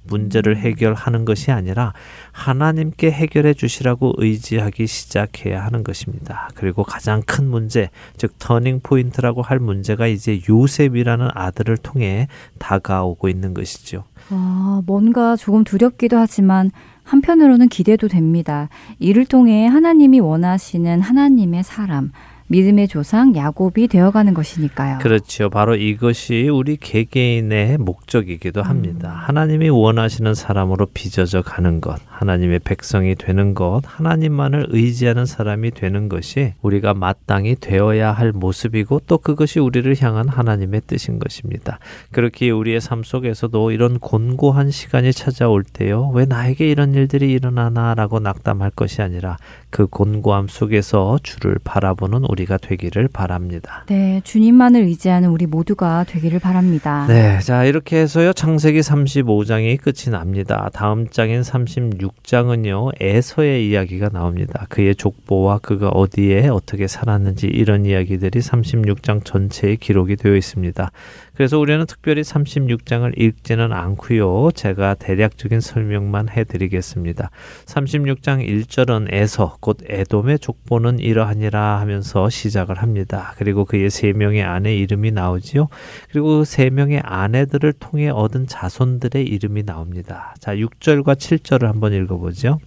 문제를 0.03 0.57
해결하는 0.57 1.25
것이 1.25 1.51
아니라 1.51 1.93
하나님께 2.31 3.12
해결해 3.12 3.53
주시라고 3.53 4.13
의지하기 4.17 4.88
시작해야 4.88 5.63
하는 5.63 5.83
것입니다. 5.83 6.50
그리고 6.55 6.83
가장 6.83 7.22
큰 7.25 7.50
문제, 7.50 7.89
즉 8.17 8.38
터닝 8.39 8.81
포인트라고 8.81 9.41
할 9.41 9.60
문제가 9.60 10.07
이제 10.07 10.41
요셉이라는 10.50 11.29
아들을 11.33 11.77
통해 11.77 12.27
다가오고 12.60 13.29
있는 13.29 13.53
것이죠. 13.53 14.03
아, 14.29 14.81
뭔가 14.86 15.36
조금 15.36 15.63
두렵기도 15.63 16.17
하지만 16.17 16.72
한편으로는 17.03 17.67
기대도 17.69 18.07
됩니다. 18.07 18.69
이를 19.00 19.25
통해 19.25 19.67
하나님이 19.67 20.19
원하시는 20.19 21.01
하나님의 21.01 21.63
사람, 21.63 22.12
믿음의 22.47 22.88
조상 22.88 23.35
야곱이 23.35 23.88
되어가는 23.88 24.33
것이니까요. 24.33 25.00
그렇죠. 25.00 25.50
바로 25.50 25.75
이것이 25.75 26.50
우리 26.50 26.77
개개인의 26.77 27.77
목적이기도 27.77 28.62
합니다. 28.62 29.09
음. 29.09 29.15
하나님이 29.15 29.69
원하시는 29.69 30.33
사람으로 30.33 30.88
빚어져 30.93 31.41
가는 31.41 31.81
것, 31.81 32.00
하나님의 32.23 32.59
백성이 32.59 33.15
되는 33.15 33.53
것, 33.53 33.81
하나님만을 33.85 34.67
의지하는 34.69 35.25
사람이 35.25 35.71
되는 35.71 36.07
것이 36.07 36.53
우리가 36.61 36.93
마땅히 36.93 37.55
되어야 37.59 38.13
할 38.13 38.31
모습이고 38.31 39.01
또 39.07 39.17
그것이 39.17 39.59
우리를 39.59 39.93
향한 40.01 40.29
하나님의 40.29 40.83
뜻인 40.87 41.19
것입니다. 41.19 41.79
그렇게 42.11 42.49
우리의 42.49 42.79
삶 42.79 43.03
속에서도 43.03 43.71
이런 43.71 43.99
곤고한 43.99 44.71
시간이 44.71 45.11
찾아올 45.11 45.63
때요. 45.63 46.11
왜 46.13 46.25
나에게 46.25 46.69
이런 46.69 46.93
일들이 46.93 47.31
일어나나라고 47.31 48.19
낙담할 48.19 48.71
것이 48.71 49.01
아니라 49.01 49.37
그 49.69 49.87
곤고함 49.87 50.47
속에서 50.47 51.19
주를 51.23 51.57
바라보는 51.63 52.23
우리가 52.29 52.57
되기를 52.57 53.09
바랍니다. 53.09 53.83
네, 53.89 54.21
주님만을 54.23 54.83
의지하는 54.83 55.29
우리 55.29 55.45
모두가 55.45 56.05
되기를 56.05 56.39
바랍니다. 56.39 57.05
네, 57.07 57.39
자 57.39 57.65
이렇게 57.65 57.97
해서요 57.97 58.31
창세기 58.31 58.79
35장이 58.79 59.81
끝이 59.81 60.11
납니다. 60.11 60.69
다음 60.73 61.07
장인 61.09 61.43
36 61.43 62.12
장은요 62.24 62.91
에서의 63.00 63.70
이야기가 63.70 64.10
나옵니다. 64.10 64.65
그의 64.70 64.96
족보와 64.96 65.60
그가 65.60 65.89
어디에 65.89 66.48
어떻게 66.48 66.88
살았는지 66.88 67.48
이런 67.48 67.86
이야기들이 67.86 68.39
36장 68.39 69.25
전체에 69.25 69.75
기록이 69.75 70.15
되어 70.15 70.36
있습니다. 70.36 70.91
그래서 71.35 71.59
우리는 71.59 71.85
특별히 71.85 72.21
36장을 72.21 73.11
읽지는 73.19 73.73
않고요. 73.73 74.51
제가 74.55 74.93
대략적인 74.95 75.59
설명만 75.59 76.29
해드리겠습니다. 76.29 77.29
36장 77.65 78.47
1절은 78.47 79.13
에서 79.13 79.57
곧 79.59 79.79
에돔의 79.85 80.39
족보는 80.39 80.99
이러하니라 80.99 81.79
하면서 81.79 82.29
시작을 82.29 82.81
합니다. 82.81 83.33
그리고 83.37 83.65
그의 83.65 83.89
세 83.89 84.13
명의 84.13 84.43
아내 84.43 84.75
이름이 84.75 85.11
나오지요. 85.11 85.67
그리고 86.09 86.39
그 86.39 86.45
세 86.53 86.69
명의 86.69 87.01
아내들을 87.03 87.73
통해 87.73 88.09
얻은 88.09 88.45
자손들의 88.45 89.25
이름이 89.25 89.63
나옵니다. 89.63 90.35
자, 90.39 90.55
6절과 90.55 91.15
7절을 91.15 91.63
한번 91.63 91.93
읽어보죠. 91.93 92.59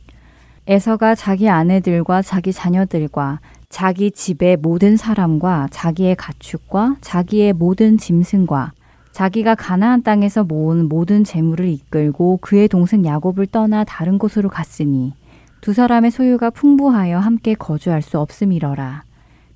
에서가 0.69 1.15
자기 1.15 1.49
아내들과 1.49 2.23
자기 2.23 2.53
자녀들과 2.53 3.39
자기 3.69 4.11
집의 4.11 4.57
모든 4.57 4.97
사람과 4.97 5.69
자기의 5.71 6.17
가축과 6.17 6.97
자기의 7.01 7.53
모든 7.53 7.99
짐승과 7.99 8.73
자기가 9.13 9.55
가나안 9.55 10.03
땅에서 10.03 10.45
모은 10.45 10.89
모든 10.89 11.25
재물을 11.25 11.69
이끌고 11.69 12.39
그의 12.43 12.69
동생 12.69 13.05
야곱을 13.05 13.47
떠나 13.47 13.85
다른 13.85 14.19
곳으로 14.19 14.49
갔으니 14.49 15.15
두 15.61 15.73
사람의 15.73 16.11
소유가 16.11 16.51
풍부하여 16.51 17.19
함께 17.19 17.55
거주할 17.55 18.03
수 18.03 18.19
없음이러라. 18.19 19.05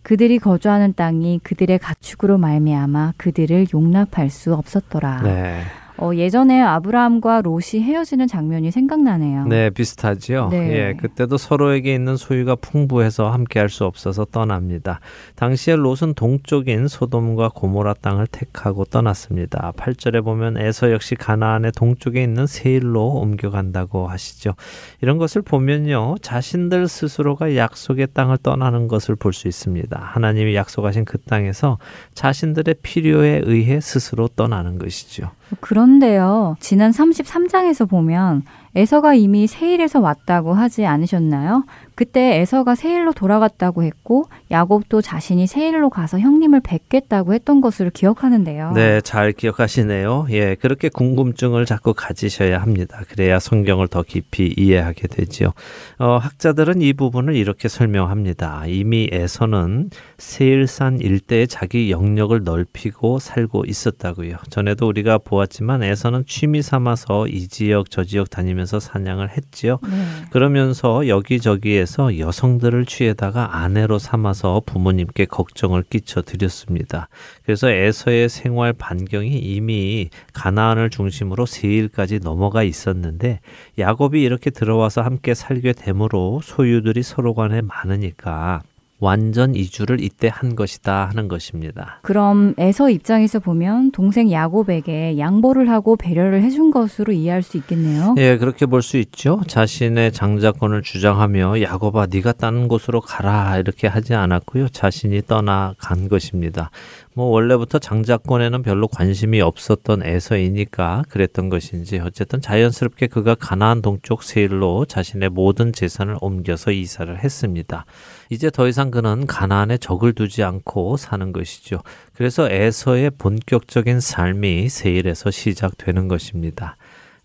그들이 0.03 0.39
거주하는 0.39 0.95
땅이 0.95 1.41
그들의 1.43 1.79
가축으로 1.79 2.39
말미암아 2.39 3.15
그들을 3.17 3.67
용납할 3.75 4.31
수 4.31 4.55
없었더라. 4.55 5.23
네. 5.23 5.63
어, 6.01 6.15
예전에 6.15 6.63
아브라함과 6.63 7.43
롯이 7.43 7.83
헤어지는 7.83 8.27
장면이 8.27 8.71
생각나네요. 8.71 9.45
네, 9.47 9.69
비슷하지요. 9.71 10.49
네. 10.49 10.73
예, 10.73 10.95
그때도 10.95 11.37
서로에게 11.37 11.95
있는 11.95 12.17
소유가 12.17 12.55
풍부해서 12.55 13.31
함께할 13.31 13.69
수 13.69 13.85
없어서 13.85 14.25
떠납니다. 14.25 15.01
당시에 15.35 15.77
롯은 15.77 16.15
동쪽인 16.17 16.89
소돔과 16.89 17.51
고모라 17.55 17.95
땅을 18.01 18.27
택하고 18.29 18.85
떠났습니다. 18.87 19.73
8절에 19.77 20.25
보면 20.25 20.57
에서 20.57 20.91
역시 20.91 21.15
가나안의 21.15 21.73
동쪽에 21.73 22.23
있는 22.23 22.47
세일로 22.47 23.07
옮겨간다고 23.07 24.09
하시죠. 24.09 24.55
이런 25.03 25.19
것을 25.19 25.43
보면요, 25.43 26.17
자신들 26.23 26.89
스스로가 26.89 27.57
약속의 27.57 28.09
땅을 28.15 28.39
떠나는 28.39 28.89
것을 28.89 29.17
볼 29.17 29.31
수 29.31 29.47
있습니다. 29.49 29.97
하나님이 30.03 30.55
약속하신 30.57 31.05
그 31.05 31.19
땅에서 31.19 31.79
자신들의 32.15 32.75
필요에 32.83 33.43
의해 33.45 33.81
스스로 33.81 34.29
떠나는 34.29 34.79
것이죠. 34.79 35.31
그런데요, 35.61 36.57
지난 36.61 36.93
33장에서 36.93 37.89
보면 37.89 38.43
에서가 38.77 39.15
이미 39.15 39.47
세일에서 39.47 40.01
왔다고 40.01 40.55
하지 40.55 40.87
않으셨나요? 40.87 41.65
그때 41.97 42.37
에서가 42.41 42.77
세일로 42.77 43.13
돌아갔다고 43.13 43.83
했고 43.83 44.25
야곱도 44.51 45.03
자신이 45.03 45.47
세일로 45.47 45.91
가서 45.91 46.19
형님을 46.19 46.61
뵙겠다고 46.61 47.35
했던 47.35 47.61
것을 47.61 47.91
기억하는데요. 47.91 48.73
네, 48.73 49.01
잘 49.03 49.33
기억하시네요. 49.33 50.29
예, 50.31 50.55
그렇게 50.55 50.89
궁금증을 50.89 51.67
자꾸 51.67 51.93
가지셔야 51.93 52.63
합니다. 52.63 53.03
그래야 53.09 53.39
성경을 53.39 53.89
더 53.89 54.03
깊이 54.03 54.55
이해하게 54.57 55.09
되지요. 55.09 55.53
어, 55.99 56.17
학자들은 56.17 56.81
이 56.81 56.95
부분을 56.95 57.35
이렇게 57.37 57.69
설명합니다. 57.69 58.65
이미 58.67 59.11
에서는 59.13 59.91
세일산 60.17 61.01
일대에 61.01 61.47
자기 61.47 61.91
영역을 61.91 62.45
넓히고 62.45 63.19
살고 63.19 63.65
있었다고요. 63.67 64.37
전에도 64.49 64.87
우리가 64.87 65.19
보았지만 65.19 65.83
에서는 65.83 66.25
취미 66.27 66.63
삼아서 66.63 67.27
이 67.27 67.49
지역 67.49 67.91
저 67.91 68.05
지역 68.05 68.31
다니면서 68.31 68.60
사냥을 68.65 69.31
했지요. 69.31 69.79
네. 69.83 69.89
그러면서 70.31 71.09
여기저기에 71.09 71.81
하나님께서 71.81 72.19
여성들을 72.19 72.87
취해다가 72.87 73.57
아내로 73.59 73.99
삼아서 73.99 74.63
부모님께 74.65 75.27
걱정을 75.27 75.83
끼쳐 75.83 76.23
드렸습니다. 76.23 77.09
그래서 77.45 77.71
에서의 77.71 78.29
생활 78.29 78.73
반경이 78.73 79.31
이미 79.31 80.11
가나안을 80.33 80.91
중심으로 80.91 81.47
세일까지 81.47 82.21
넘어가 82.21 82.63
있었는데 82.63 83.41
야곱이 83.79 84.23
이렇게 84.23 84.51
들어와서 84.51 85.03
함께 85.03 85.35
살게 85.35 85.73
되므로 85.73 86.41
소유들이 86.43 87.03
서로 87.03 87.35
간에 87.35 87.61
많으니까 87.63 88.63
완전 89.01 89.55
이주를 89.55 90.01
이때 90.03 90.29
한 90.33 90.55
것이다 90.55 91.09
하는 91.09 91.27
것입니다. 91.29 91.99
그럼 92.03 92.55
에서 92.59 92.91
입장에서 92.91 93.39
보면 93.41 93.93
동생 93.93 94.31
야곱에게 94.31 95.19
양보를 95.19 95.71
하고 95.71 95.97
배려를 95.97 96.43
해준 96.43 96.71
것으로 96.71 97.13
이해할 97.13 97.43
수 97.43 97.57
있겠네요. 97.57 98.15
예, 98.19 98.37
그렇게 98.37 98.67
볼 98.67 98.83
수 98.83 98.97
있죠. 98.99 99.41
자신의 99.47 100.13
장자권을 100.13 100.83
주장하며 100.83 101.63
야곱아 101.63 102.07
네가 102.11 102.33
다른 102.33 102.67
곳으로 102.69 103.01
가라 103.01 103.59
이렇게 103.59 103.87
하지 103.87 104.15
않았고요. 104.15 104.69
자신이 104.69 105.23
떠나간 105.27 106.09
것입니다. 106.09 106.71
뭐 107.15 107.27
원래부터 107.27 107.79
장자권에는 107.79 108.63
별로 108.63 108.89
관심이 108.89 109.41
없었던 109.41 110.03
에서이니까 110.05 111.05
그랬던 111.09 111.49
것인지 111.49 111.99
어쨌든 111.99 112.41
자연스럽게 112.41 113.09
그가 113.09 113.35
가나안 113.35 113.83
동쪽 113.83 114.23
세일로 114.23 114.87
자신의 114.87 115.31
모든 115.31 115.73
재산을 115.73 116.17
옮겨서 116.21 116.71
이사를 116.71 117.19
했습니다. 117.23 117.85
이제 118.31 118.49
더 118.49 118.69
이상 118.69 118.91
그는 118.93 119.27
가나안에 119.27 119.79
적을 119.79 120.13
두지 120.13 120.45
않고 120.45 120.97
사는 120.97 121.33
것이죠. 121.33 121.81
그래서 122.15 122.49
에서의 122.49 123.11
본격적인 123.19 123.99
삶이 124.01 124.69
세일에서 124.69 125.33
시작되는 125.33 126.07
것입니다. 126.07 126.77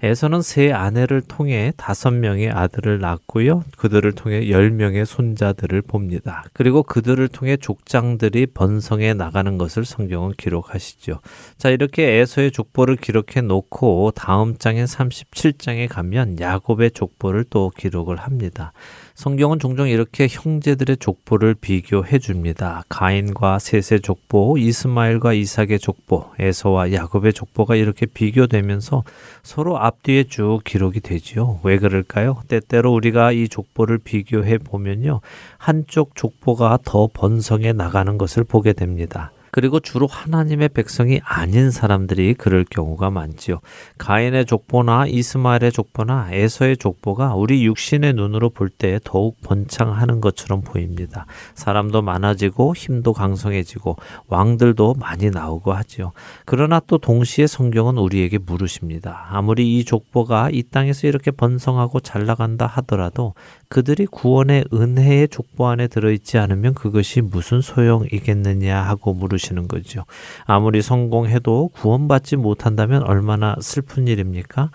에서는 0.03 0.41
세 0.41 0.71
아내를 0.71 1.21
통해 1.21 1.71
다섯 1.77 2.11
명의 2.11 2.49
아들을 2.49 2.99
낳고요. 2.99 3.63
그들을 3.77 4.11
통해 4.11 4.49
열 4.49 4.69
명의 4.69 5.05
손자들을 5.05 5.81
봅니다. 5.83 6.43
그리고 6.53 6.83
그들을 6.83 7.27
통해 7.29 7.55
족장들이 7.55 8.47
번성해 8.47 9.13
나가는 9.13 9.57
것을 9.57 9.85
성경은 9.85 10.33
기록하시죠. 10.37 11.21
자, 11.57 11.69
이렇게 11.69 12.19
에서의 12.19 12.51
족보를 12.51 12.97
기록해 12.97 13.41
놓고 13.41 14.11
다음 14.15 14.57
장인 14.57 14.85
37장에 14.85 15.87
가면 15.87 16.39
야곱의 16.39 16.91
족보를 16.91 17.45
또 17.49 17.71
기록을 17.75 18.17
합니다. 18.17 18.73
성경은 19.15 19.59
종종 19.59 19.87
이렇게 19.87 20.27
형제들의 20.29 20.97
족보를 20.97 21.55
비교해 21.55 22.19
줍니다. 22.19 22.83
가인과 22.89 23.59
셋의 23.59 24.01
족보, 24.01 24.57
이스마엘과 24.57 25.31
이삭의 25.31 25.79
족보, 25.79 26.31
에서와 26.37 26.91
야곱의 26.91 27.31
족보가 27.31 27.77
이렇게 27.77 28.07
비교되면서 28.07 29.05
서로 29.41 29.79
앞뒤에 29.79 30.25
쭉 30.25 30.59
기록이 30.65 30.99
되지요. 30.99 31.61
왜 31.63 31.77
그럴까요? 31.77 32.41
때때로 32.49 32.91
우리가 32.91 33.31
이 33.31 33.47
족보를 33.47 33.99
비교해 33.99 34.57
보면요. 34.57 35.21
한쪽 35.57 36.17
족보가 36.17 36.79
더 36.83 37.07
번성해 37.13 37.71
나가는 37.71 38.17
것을 38.17 38.43
보게 38.43 38.73
됩니다. 38.73 39.31
그리고 39.55 39.79
주로 39.79 40.05
하나님의 40.05 40.67
백성이 40.67 41.21
아닌 41.23 41.71
사람들이 41.71 42.33
그럴 42.33 42.65
경우가 42.65 43.09
많지요. 43.09 43.61
가인의 43.97 44.47
족보나 44.47 45.05
이스마엘의 45.07 45.71
족보나 45.71 46.27
에서의 46.33 46.75
족보가 46.75 47.35
우리 47.35 47.65
육신의 47.65 48.15
눈으로 48.15 48.49
볼 48.49 48.65
때 48.77 48.99
더욱 49.05 49.37
번창하는 49.41 50.19
것처럼 50.19 50.59
보입니다. 50.59 51.25
사람도 51.53 52.01
많아지고 52.01 52.75
힘도 52.75 53.13
강성해지고 53.13 53.95
왕들도 54.27 54.95
많이 54.95 55.29
나오고 55.29 55.71
하지요. 55.71 56.11
그러나 56.43 56.81
또 56.85 56.97
동시에 56.97 57.47
성경은 57.47 57.97
우리에게 57.97 58.39
물으십니다. 58.39 59.27
아무리 59.29 59.77
이 59.79 59.85
족보가 59.85 60.49
이 60.51 60.63
땅에서 60.63 61.07
이렇게 61.07 61.31
번성하고 61.31 62.01
잘 62.01 62.25
나간다 62.25 62.67
하더라도 62.67 63.35
그들이 63.69 64.05
구원의 64.05 64.65
은혜의 64.73 65.29
족보 65.29 65.67
안에 65.67 65.87
들어있지 65.87 66.37
않으면 66.37 66.73
그것이 66.73 67.21
무슨 67.21 67.61
소용이겠느냐 67.61 68.81
하고 68.81 69.13
물으시는 69.13 69.67
거죠. 69.67 70.05
아무리 70.45 70.81
성공해도 70.81 71.69
구원받지 71.69 72.35
못한다면 72.37 73.03
얼마나 73.03 73.55
슬픈 73.61 74.07
일입니까? 74.07 74.71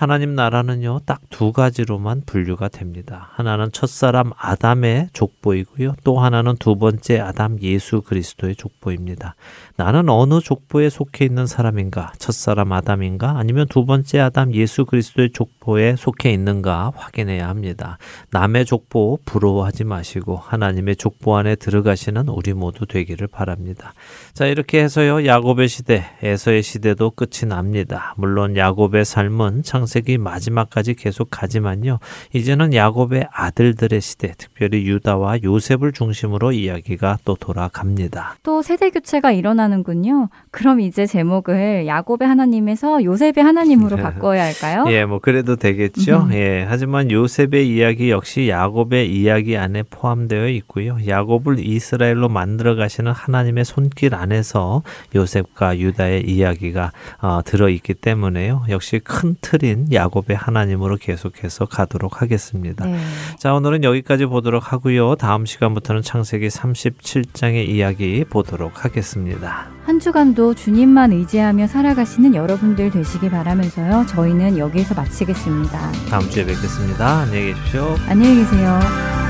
하나님 0.00 0.34
나라는요, 0.34 1.00
딱 1.04 1.20
두 1.40 1.52
가지로만 1.52 2.22
분류가 2.26 2.68
됩니다. 2.68 3.30
하나는 3.32 3.72
첫사람 3.72 4.32
아담의 4.36 5.08
족보이고요. 5.14 5.94
또 6.04 6.18
하나는 6.18 6.54
두 6.58 6.76
번째 6.76 7.18
아담 7.18 7.58
예수 7.62 8.02
그리스도의 8.02 8.56
족보입니다. 8.56 9.36
나는 9.76 10.10
어느 10.10 10.40
족보에 10.40 10.90
속해 10.90 11.24
있는 11.24 11.46
사람인가? 11.46 12.12
첫사람 12.18 12.72
아담인가? 12.72 13.38
아니면 13.38 13.66
두 13.70 13.86
번째 13.86 14.20
아담 14.20 14.52
예수 14.52 14.84
그리스도의 14.84 15.30
족보에 15.32 15.96
속해 15.96 16.30
있는가 16.30 16.92
확인해야 16.94 17.48
합니다. 17.48 17.96
남의 18.32 18.66
족보 18.66 19.20
부러워하지 19.24 19.84
마시고 19.84 20.36
하나님의 20.36 20.96
족보 20.96 21.38
안에 21.38 21.56
들어가시는 21.56 22.28
우리 22.28 22.52
모두 22.52 22.84
되기를 22.84 23.28
바랍니다. 23.28 23.94
자, 24.34 24.44
이렇게 24.44 24.82
해서요. 24.82 25.24
야곱의 25.24 25.68
시대, 25.68 26.04
에서의 26.22 26.62
시대도 26.62 27.12
끝이 27.12 27.48
납니다. 27.48 28.14
물론 28.18 28.58
야곱의 28.58 29.06
삶은 29.06 29.62
창 29.62 29.86
세기 29.90 30.18
마지막까지 30.18 30.94
계속 30.94 31.28
가지만요. 31.30 31.98
이제는 32.32 32.74
야곱의 32.74 33.26
아들들의 33.32 34.00
시대, 34.00 34.32
특별히 34.38 34.86
유다와 34.86 35.42
요셉을 35.42 35.92
중심으로 35.92 36.52
이야기가 36.52 37.18
또 37.24 37.34
돌아갑니다. 37.34 38.36
또 38.44 38.62
세대 38.62 38.90
교체가 38.90 39.32
일어나는 39.32 39.80
하는군요. 39.80 40.28
그럼 40.50 40.80
이제 40.80 41.06
제목을 41.06 41.86
야곱의 41.86 42.28
하나님에서 42.28 43.02
요셉의 43.02 43.42
하나님으로 43.42 43.96
네. 43.96 44.02
바꿔야 44.10 44.44
할까요? 44.44 44.84
예, 44.88 45.04
뭐 45.04 45.18
그래도 45.18 45.56
되겠죠. 45.56 46.26
음. 46.26 46.32
예. 46.32 46.64
하지만 46.68 47.10
요셉의 47.10 47.68
이야기 47.68 48.10
역시 48.10 48.48
야곱의 48.48 49.12
이야기 49.12 49.56
안에 49.56 49.82
포함되어 49.84 50.48
있고요. 50.48 50.98
야곱을 51.06 51.58
이스라엘로 51.60 52.28
만들어 52.28 52.74
가시는 52.74 53.12
하나님의 53.12 53.64
손길 53.64 54.14
안에서 54.14 54.82
요셉과 55.14 55.78
유다의 55.78 56.28
이야기가 56.28 56.92
어, 57.20 57.40
들어 57.44 57.68
있기 57.68 57.94
때문에요. 57.94 58.64
역시 58.68 58.98
큰 58.98 59.36
틀인 59.40 59.79
야곱의 59.92 60.36
하나님으로 60.36 60.96
계속해서 60.96 61.66
가도록 61.66 62.22
하겠습니다. 62.22 62.84
네. 62.84 62.98
자, 63.38 63.54
오늘은 63.54 63.84
여기까지 63.84 64.26
보도록 64.26 64.72
하고요. 64.72 65.16
다음 65.16 65.46
시간부터는 65.46 66.02
창세기 66.02 66.48
37장의 66.48 67.68
이야기 67.68 68.24
보도록 68.24 68.84
하겠습니다. 68.84 69.68
한 69.84 69.98
주간도 69.98 70.54
주님만 70.54 71.12
의지하며 71.12 71.66
살아가시는 71.66 72.34
여러분들 72.34 72.90
되시기 72.90 73.30
바라면서요. 73.30 74.06
저희는 74.06 74.58
여기에서 74.58 74.94
마치겠습니다. 74.94 75.92
다음 76.10 76.28
주에 76.30 76.44
뵙겠습니다. 76.44 77.20
안녕히 77.20 77.52
계십시오. 77.54 77.96
안녕히 78.08 78.36
계세요. 78.36 79.29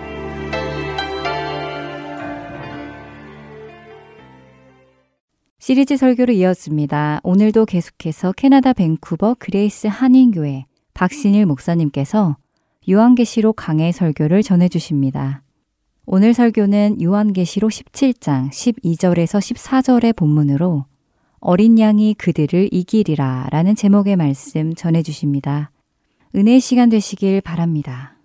시리즈 5.61 5.95
설교를 5.95 6.33
잇습니다. 6.33 7.19
오늘도 7.21 7.67
계속해서 7.67 8.31
캐나다 8.31 8.73
밴쿠버 8.73 9.35
그레이스 9.37 9.85
한인교회 9.85 10.65
박신일 10.95 11.45
목사님께서 11.45 12.35
요한계시록 12.89 13.57
강해 13.57 13.91
설교를 13.91 14.41
전해주십니다. 14.41 15.43
오늘 16.07 16.33
설교는 16.33 17.03
요한계시록 17.03 17.69
17장 17.69 18.49
12절에서 18.49 19.37
14절의 19.37 20.15
본문으로 20.15 20.85
어린 21.39 21.77
양이 21.77 22.15
그들을 22.15 22.69
이기리라 22.71 23.49
라는 23.51 23.75
제목의 23.75 24.15
말씀 24.15 24.73
전해주십니다. 24.73 25.69
은혜의 26.33 26.59
시간 26.59 26.89
되시길 26.89 27.41
바랍니다. 27.41 28.15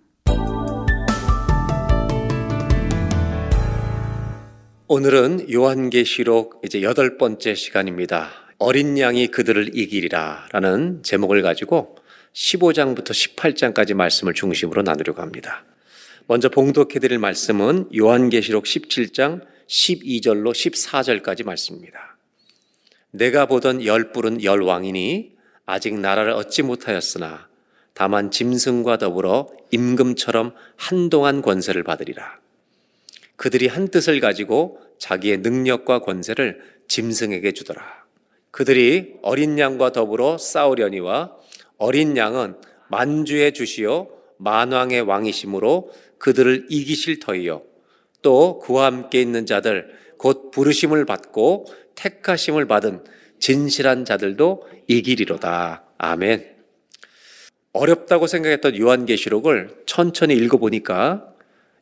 오늘은 4.89 5.51
요한계시록 5.51 6.61
이제 6.63 6.81
여덟 6.81 7.17
번째 7.17 7.55
시간입니다. 7.55 8.31
어린 8.57 8.97
양이 8.97 9.27
그들을 9.27 9.77
이기리라 9.77 10.47
라는 10.53 11.03
제목을 11.03 11.41
가지고 11.41 11.97
15장부터 12.31 13.09
18장까지 13.09 13.95
말씀을 13.95 14.33
중심으로 14.33 14.83
나누려고 14.83 15.21
합니다. 15.21 15.65
먼저 16.27 16.47
봉독해 16.47 16.99
드릴 16.99 17.19
말씀은 17.19 17.89
요한계시록 17.93 18.63
17장 18.63 19.41
12절로 19.67 20.53
14절까지 20.53 21.43
말씀입니다. 21.43 22.17
내가 23.11 23.45
보던 23.45 23.83
열 23.83 24.13
뿔은 24.13 24.41
열 24.45 24.61
왕이니 24.61 25.33
아직 25.65 25.99
나라를 25.99 26.31
얻지 26.31 26.63
못하였으나 26.63 27.49
다만 27.93 28.31
짐승과 28.31 28.99
더불어 28.99 29.49
임금처럼 29.69 30.53
한동안 30.77 31.41
권세를 31.41 31.83
받으리라. 31.83 32.46
그들이 33.37 33.67
한 33.67 33.87
뜻을 33.87 34.19
가지고 34.19 34.79
자기의 34.99 35.37
능력과 35.37 35.99
권세를 35.99 36.59
짐승에게 36.87 37.53
주더라. 37.53 37.81
그들이 38.51 39.13
어린 39.21 39.57
양과 39.57 39.91
더불어 39.91 40.37
싸우려니와 40.37 41.35
어린 41.77 42.17
양은 42.17 42.55
만주의 42.89 43.53
주시요 43.53 44.09
만왕의 44.39 45.01
왕이심으로 45.01 45.91
그들을 46.17 46.65
이기실 46.69 47.19
터이요 47.19 47.61
또 48.21 48.59
그와 48.59 48.85
함께 48.85 49.21
있는 49.21 49.45
자들 49.45 49.87
곧 50.17 50.49
부르심을 50.51 51.05
받고 51.05 51.67
택하심을 51.95 52.67
받은 52.67 53.03
진실한 53.39 54.05
자들도 54.05 54.67
이기리로다. 54.87 55.83
아멘. 55.99 56.55
어렵다고 57.73 58.25
생각했던 58.25 58.79
요한계시록을 58.79 59.83
천천히 59.85 60.33
읽어보니까 60.33 61.33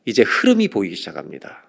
이제 0.06 0.22
흐름이 0.22 0.68
보이기 0.68 0.96
시작합니다. 0.96 1.68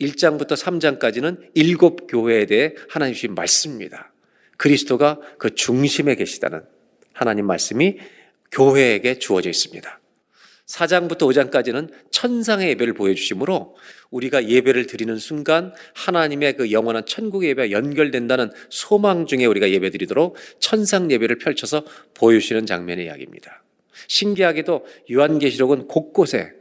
1장부터 0.00 0.52
3장까지는 0.52 1.50
일곱 1.54 2.06
교회에 2.08 2.46
대해 2.46 2.74
하나님 2.88 3.14
주신 3.14 3.34
말씀입니다. 3.34 4.12
그리스도가 4.56 5.20
그 5.38 5.54
중심에 5.54 6.16
계시다는 6.16 6.62
하나님 7.12 7.46
말씀이 7.46 7.98
교회에게 8.50 9.18
주어져 9.18 9.50
있습니다. 9.50 10.00
4장부터 10.66 11.18
5장까지는 11.18 11.90
천상의 12.10 12.70
예배를 12.70 12.94
보여주시므로 12.94 13.76
우리가 14.10 14.48
예배를 14.48 14.86
드리는 14.86 15.16
순간 15.16 15.72
하나님의 15.94 16.56
그 16.56 16.72
영원한 16.72 17.06
천국의 17.06 17.50
예배와 17.50 17.70
연결된다는 17.70 18.50
소망 18.68 19.26
중에 19.26 19.44
우리가 19.44 19.70
예배 19.70 19.90
드리도록 19.90 20.36
천상 20.58 21.10
예배를 21.10 21.38
펼쳐서 21.38 21.84
보여주시는 22.14 22.66
장면의 22.66 23.06
이야기입니다. 23.06 23.62
신기하게도 24.08 24.86
요한계시록은 25.12 25.86
곳곳에 25.86 26.52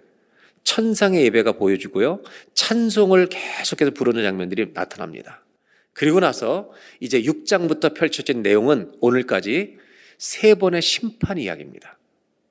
천상의 0.66 1.24
예배가 1.26 1.54
보여주고요. 1.54 2.22
찬송을 2.54 3.30
계속해서 3.30 3.92
부르는 3.92 4.24
장면들이 4.24 4.74
나타납니다. 4.74 5.46
그리고 5.94 6.20
나서 6.20 6.72
이제 7.00 7.22
6장부터 7.22 7.96
펼쳐진 7.96 8.42
내용은 8.42 8.92
오늘까지 9.00 9.78
세 10.18 10.56
번의 10.56 10.82
심판 10.82 11.38
이야기입니다. 11.38 11.98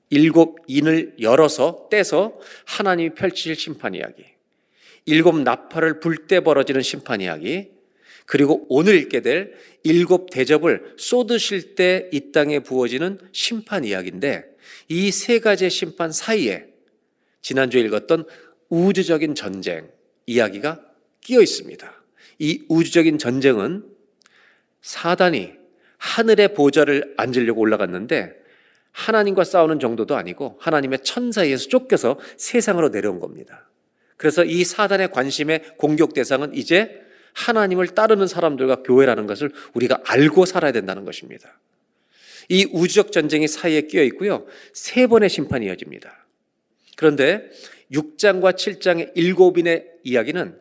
일곱 0.08 0.60
인을 0.66 1.16
열어서 1.20 1.88
떼서 1.90 2.38
하나님이 2.64 3.14
펼치실 3.14 3.56
심판 3.56 3.94
이야기. 3.94 4.24
일곱 5.06 5.38
나팔을 5.40 6.00
불 6.00 6.26
때 6.26 6.40
벌어지는 6.40 6.80
심판 6.80 7.20
이야기. 7.20 7.68
그리고 8.26 8.64
오늘 8.70 8.94
읽게 8.94 9.20
될 9.20 9.52
일곱 9.82 10.30
대접을 10.30 10.94
쏟으실 10.96 11.74
때 11.74 12.08
이 12.12 12.32
땅에 12.32 12.60
부어지는 12.60 13.18
심판 13.32 13.84
이야기인데 13.84 14.44
이 14.88 15.10
세 15.10 15.40
가지의 15.40 15.68
심판 15.70 16.10
사이에 16.12 16.66
지난주에 17.44 17.82
읽었던 17.82 18.24
우주적인 18.70 19.34
전쟁 19.34 19.90
이야기가 20.26 20.80
끼어 21.20 21.42
있습니다. 21.42 22.02
이 22.38 22.64
우주적인 22.68 23.18
전쟁은 23.18 23.84
사단이 24.80 25.52
하늘의 25.98 26.54
보좌를 26.54 27.14
앉으려고 27.18 27.60
올라갔는데 27.60 28.32
하나님과 28.92 29.44
싸우는 29.44 29.78
정도도 29.78 30.16
아니고 30.16 30.56
하나님의 30.58 31.00
천사에서 31.04 31.68
쫓겨서 31.68 32.18
세상으로 32.38 32.88
내려온 32.88 33.20
겁니다. 33.20 33.68
그래서 34.16 34.42
이 34.42 34.64
사단의 34.64 35.10
관심의 35.10 35.76
공격 35.76 36.14
대상은 36.14 36.54
이제 36.54 37.02
하나님을 37.34 37.88
따르는 37.88 38.26
사람들과 38.26 38.76
교회라는 38.84 39.26
것을 39.26 39.52
우리가 39.74 40.00
알고 40.06 40.46
살아야 40.46 40.72
된다는 40.72 41.04
것입니다. 41.04 41.58
이 42.48 42.66
우주적 42.72 43.12
전쟁이 43.12 43.48
사이에 43.48 43.82
끼어 43.82 44.02
있고요. 44.04 44.46
세 44.72 45.06
번의 45.06 45.28
심판이 45.28 45.66
이어집니다. 45.66 46.23
그런데 46.96 47.50
6장과 47.92 48.54
7장의 48.54 49.12
일곱인의 49.14 49.86
이야기는 50.04 50.58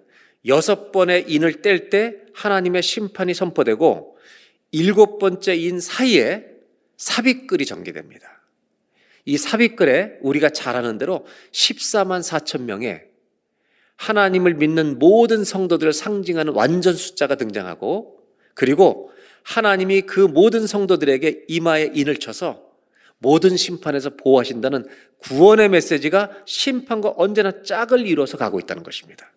여섯 0.47 0.91
번의 0.91 1.25
인을 1.27 1.61
뗄 1.61 1.89
때 1.89 2.17
하나님의 2.33 2.83
심판이 2.83 3.33
선포되고 3.33 4.17
일곱 4.71 5.19
번째 5.19 5.55
인 5.55 5.79
사이에 5.79 6.45
삽입글이 6.97 7.65
전개됩니다. 7.65 8.41
이 9.25 9.37
삽입글에 9.37 10.17
우리가 10.21 10.49
잘 10.49 10.75
아는 10.75 10.97
대로 10.97 11.25
14만 11.51 12.21
4천 12.21 12.63
명의 12.63 13.05
하나님을 13.95 14.55
믿는 14.55 14.99
모든 14.99 15.43
성도들을 15.43 15.93
상징하는 15.93 16.53
완전 16.53 16.93
숫자가 16.93 17.35
등장하고 17.35 18.19
그리고 18.53 19.11
하나님이 19.43 20.01
그 20.01 20.19
모든 20.19 20.67
성도들에게 20.67 21.45
이마에 21.47 21.91
인을 21.93 22.17
쳐서 22.17 22.62
모든 23.23 23.55
심판에서 23.55 24.11
보호하신다는 24.17 24.85
구원의 25.19 25.69
메시지가 25.69 26.43
심판과 26.45 27.13
언제나 27.15 27.63
짝을 27.63 28.05
이루어서 28.05 28.37
가고 28.37 28.59
있다는 28.59 28.83
것입니다. 28.83 29.31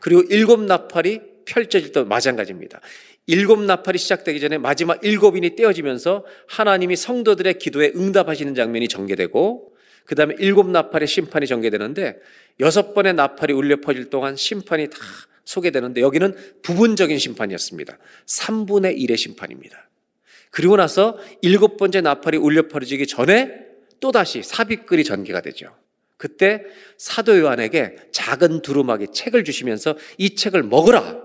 그리고 0.00 0.22
일곱 0.28 0.60
나팔이 0.60 1.20
펼쳐질 1.46 1.92
때 1.92 2.02
마찬가지입니다. 2.02 2.80
일곱 3.26 3.62
나팔이 3.62 3.96
시작되기 3.96 4.40
전에 4.40 4.58
마지막 4.58 5.02
일곱인이 5.04 5.54
떼어지면서 5.56 6.26
하나님이 6.48 6.96
성도들의 6.96 7.58
기도에 7.58 7.92
응답하시는 7.94 8.54
장면이 8.54 8.88
전개되고 8.88 9.72
그 10.04 10.14
다음에 10.16 10.34
일곱 10.40 10.68
나팔의 10.68 11.06
심판이 11.06 11.46
전개되는데 11.46 12.18
여섯 12.60 12.92
번의 12.92 13.14
나팔이 13.14 13.52
울려 13.52 13.76
퍼질 13.80 14.10
동안 14.10 14.36
심판이 14.36 14.90
다 14.90 14.98
소개되는데 15.44 16.00
여기는 16.00 16.34
부분적인 16.62 17.18
심판이었습니다. 17.18 17.98
3분의 18.26 18.98
1의 18.98 19.16
심판입니다. 19.16 19.88
그리고 20.54 20.76
나서 20.76 21.18
일곱 21.42 21.76
번째 21.76 22.00
나팔이 22.00 22.36
울려 22.36 22.68
퍼지기 22.68 23.08
전에 23.08 23.50
또다시 23.98 24.44
삽입글이 24.44 25.02
전개가 25.02 25.40
되죠. 25.40 25.76
그때 26.16 26.62
사도 26.96 27.36
요한에게 27.40 27.96
작은 28.12 28.62
두루마기 28.62 29.08
책을 29.12 29.42
주시면서 29.42 29.96
이 30.16 30.36
책을 30.36 30.62
먹으라. 30.62 31.20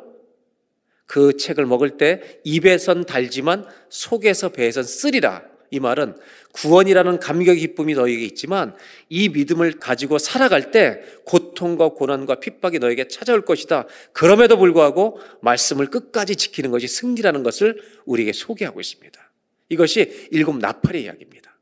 그 1.06 1.38
책을 1.38 1.68
먹을 1.68 1.98
때 1.98 2.39
입에선 2.44 3.06
달지만 3.06 3.68
속에서 3.89 4.50
배에선 4.50 4.84
쓰리라. 4.84 5.44
이 5.71 5.79
말은 5.79 6.15
구원이라는 6.53 7.19
감격의 7.19 7.60
기쁨이 7.60 7.93
너에게 7.93 8.23
있지만 8.25 8.75
이 9.10 9.29
믿음을 9.29 9.79
가지고 9.79 10.17
살아갈 10.17 10.71
때 10.71 11.01
고통과 11.25 11.89
고난과 11.89 12.39
핍박이 12.39 12.79
너에게 12.79 13.08
찾아올 13.08 13.45
것이다. 13.45 13.86
그럼에도 14.13 14.58
불구하고 14.58 15.19
말씀을 15.41 15.88
끝까지 15.88 16.36
지키는 16.36 16.71
것이 16.71 16.88
승리라는 16.88 17.43
것을 17.43 17.82
우리에게 18.05 18.34
소개하고 18.34 18.79
있습니다. 18.79 19.32
이것이 19.69 20.27
일곱 20.32 20.58
나팔의 20.58 21.03
이야기입니다. 21.03 21.58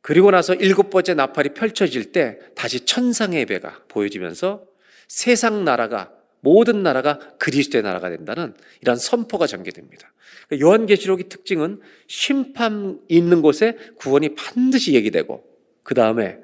그리고 0.00 0.30
나서 0.30 0.54
일곱 0.54 0.90
번째 0.90 1.14
나팔이 1.14 1.50
펼쳐질 1.50 2.12
때 2.12 2.38
다시 2.54 2.86
천상의 2.86 3.40
예배가 3.40 3.82
보여지면서 3.88 4.64
세상 5.08 5.64
나라가 5.64 6.12
모든 6.40 6.82
나라가 6.82 7.18
그리스도의 7.38 7.82
나라가 7.82 8.08
된다는 8.08 8.54
이러한 8.82 8.98
선포가 8.98 9.46
전개됩니다. 9.46 10.12
요한계시록의 10.60 11.28
특징은 11.28 11.80
심판 12.06 13.00
있는 13.08 13.42
곳에 13.42 13.76
구원이 13.96 14.34
반드시 14.34 14.94
얘기되고 14.94 15.44
그 15.82 15.94
다음에 15.94 16.38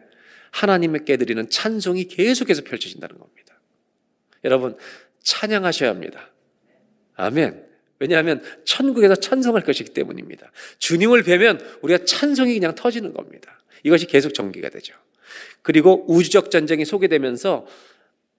하나님께 0.51 1.17
드리는 1.17 1.49
찬송이 1.49 2.05
계속해서 2.05 2.63
펼쳐진다는 2.63 3.19
겁니다. 3.19 3.61
여러분 4.45 4.77
찬양하셔야 5.23 5.91
합니다. 5.91 6.31
아멘. 7.15 7.73
왜냐하면 7.99 8.43
천국에서 8.65 9.15
찬송할 9.15 9.63
것이기 9.63 9.91
때문입니다. 9.91 10.51
주님을 10.79 11.23
뵈면 11.23 11.61
우리가 11.83 12.05
찬송이 12.05 12.53
그냥 12.55 12.75
터지는 12.75 13.13
겁니다. 13.13 13.61
이것이 13.85 14.07
계속 14.07 14.35
전개가 14.35 14.71
되죠. 14.71 14.95
그리고 15.63 16.05
우주적 16.09 16.51
전쟁이 16.51 16.85
소개되면서 16.85 17.67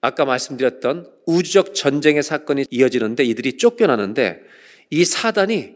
아까 0.01 0.25
말씀드렸던 0.25 1.09
우주적 1.25 1.75
전쟁의 1.75 2.23
사건이 2.23 2.65
이어지는데 2.69 3.23
이들이 3.23 3.57
쫓겨나는데 3.57 4.41
이 4.89 5.06
사단이 5.06 5.76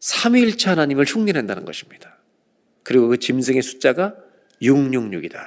삼위일체 0.00 0.70
하나님을 0.70 1.04
흉내낸다는 1.04 1.64
것입니다. 1.64 2.18
그리고 2.82 3.08
그 3.08 3.18
짐승의 3.18 3.62
숫자가 3.62 4.16
666이다. 4.62 5.40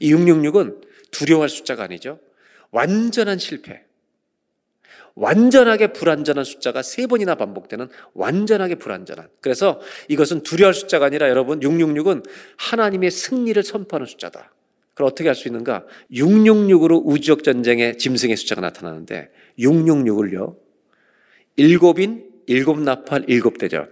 이 0.00 0.12
666은 0.12 0.80
두려워할 1.10 1.48
숫자가 1.48 1.84
아니죠. 1.84 2.18
완전한 2.70 3.38
실패. 3.38 3.84
완전하게 5.14 5.92
불완전한 5.92 6.44
숫자가 6.44 6.82
세 6.82 7.06
번이나 7.06 7.36
반복되는 7.36 7.88
완전하게 8.14 8.74
불완전한. 8.76 9.28
그래서 9.40 9.80
이것은 10.08 10.42
두려워할 10.42 10.74
숫자가 10.74 11.06
아니라 11.06 11.28
여러분 11.28 11.60
666은 11.60 12.28
하나님의 12.56 13.12
승리를 13.12 13.62
선포하는 13.62 14.06
숫자다. 14.06 14.52
그걸 14.94 15.06
어떻게 15.06 15.28
할 15.28 15.34
수 15.36 15.48
있는가? 15.48 15.84
666으로 16.12 17.02
우주적 17.04 17.44
전쟁의 17.44 17.98
짐승의 17.98 18.36
숫자가 18.36 18.60
나타나는데 18.60 19.30
666을요. 19.58 20.56
일곱인, 21.56 22.30
일곱 22.46 22.80
나팔, 22.80 23.24
일곱 23.28 23.58
대전, 23.58 23.88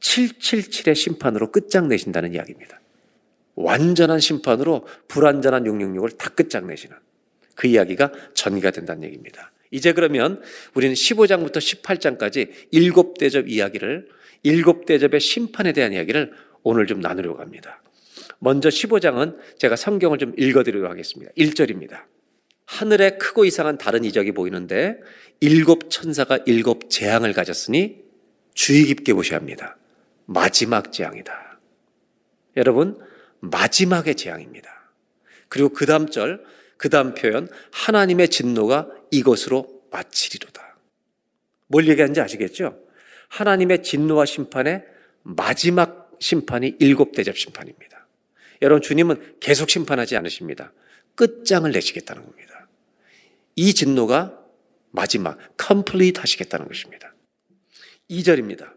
777의 0.00 0.94
심판으로 0.94 1.50
끝장내신다는 1.50 2.34
이야기입니다. 2.34 2.80
완전한 3.54 4.20
심판으로 4.20 4.86
불완전한 5.08 5.64
666을 5.64 6.16
다 6.16 6.30
끝장내시는 6.30 6.96
그 7.54 7.66
이야기가 7.66 8.12
전개가 8.34 8.70
된다는 8.70 9.04
얘기입니다. 9.04 9.52
이제 9.70 9.92
그러면 9.92 10.40
우리는 10.74 10.94
15장부터 10.94 11.58
18장까지 11.58 12.50
일곱 12.70 13.18
대접 13.18 13.48
이야기를 13.48 14.08
일곱 14.42 14.86
대접의 14.86 15.20
심판에 15.20 15.72
대한 15.72 15.92
이야기를 15.92 16.32
오늘 16.62 16.86
좀 16.86 17.00
나누려고 17.00 17.40
합니다. 17.40 17.82
먼저 18.38 18.68
15장은 18.68 19.36
제가 19.58 19.76
성경을 19.76 20.18
좀 20.18 20.32
읽어드리도록 20.36 20.90
하겠습니다. 20.90 21.30
1절입니다. 21.36 22.04
하늘에 22.70 23.18
크고 23.18 23.44
이상한 23.44 23.78
다른 23.78 24.04
이적이 24.04 24.30
보이는데 24.30 25.00
일곱 25.40 25.90
천사가 25.90 26.38
일곱 26.46 26.88
재앙을 26.88 27.32
가졌으니 27.32 28.04
주의 28.54 28.84
깊게 28.84 29.12
보셔야 29.12 29.40
합니다. 29.40 29.76
마지막 30.26 30.92
재앙이다. 30.92 31.58
여러분, 32.56 32.96
마지막의 33.40 34.14
재앙입니다. 34.14 34.92
그리고 35.48 35.70
그 35.70 35.84
다음 35.84 36.10
절, 36.10 36.44
그 36.76 36.88
다음 36.88 37.14
표현, 37.14 37.48
하나님의 37.72 38.28
진노가 38.28 38.88
이것으로 39.10 39.82
마치리로다. 39.90 40.78
뭘 41.66 41.88
얘기하는지 41.88 42.20
아시겠죠? 42.20 42.78
하나님의 43.30 43.82
진노와 43.82 44.26
심판의 44.26 44.84
마지막 45.22 46.12
심판이 46.20 46.76
일곱 46.78 47.12
대접 47.16 47.36
심판입니다. 47.36 48.06
여러분, 48.62 48.80
주님은 48.80 49.38
계속 49.40 49.70
심판하지 49.70 50.16
않으십니다. 50.16 50.72
끝장을 51.16 51.68
내시겠다는 51.72 52.24
겁니다. 52.24 52.49
이 53.60 53.74
진노가 53.74 54.38
마지막, 54.90 55.36
complete 55.58 56.18
하시겠다는 56.18 56.66
것입니다. 56.66 57.14
2절입니다. 58.08 58.72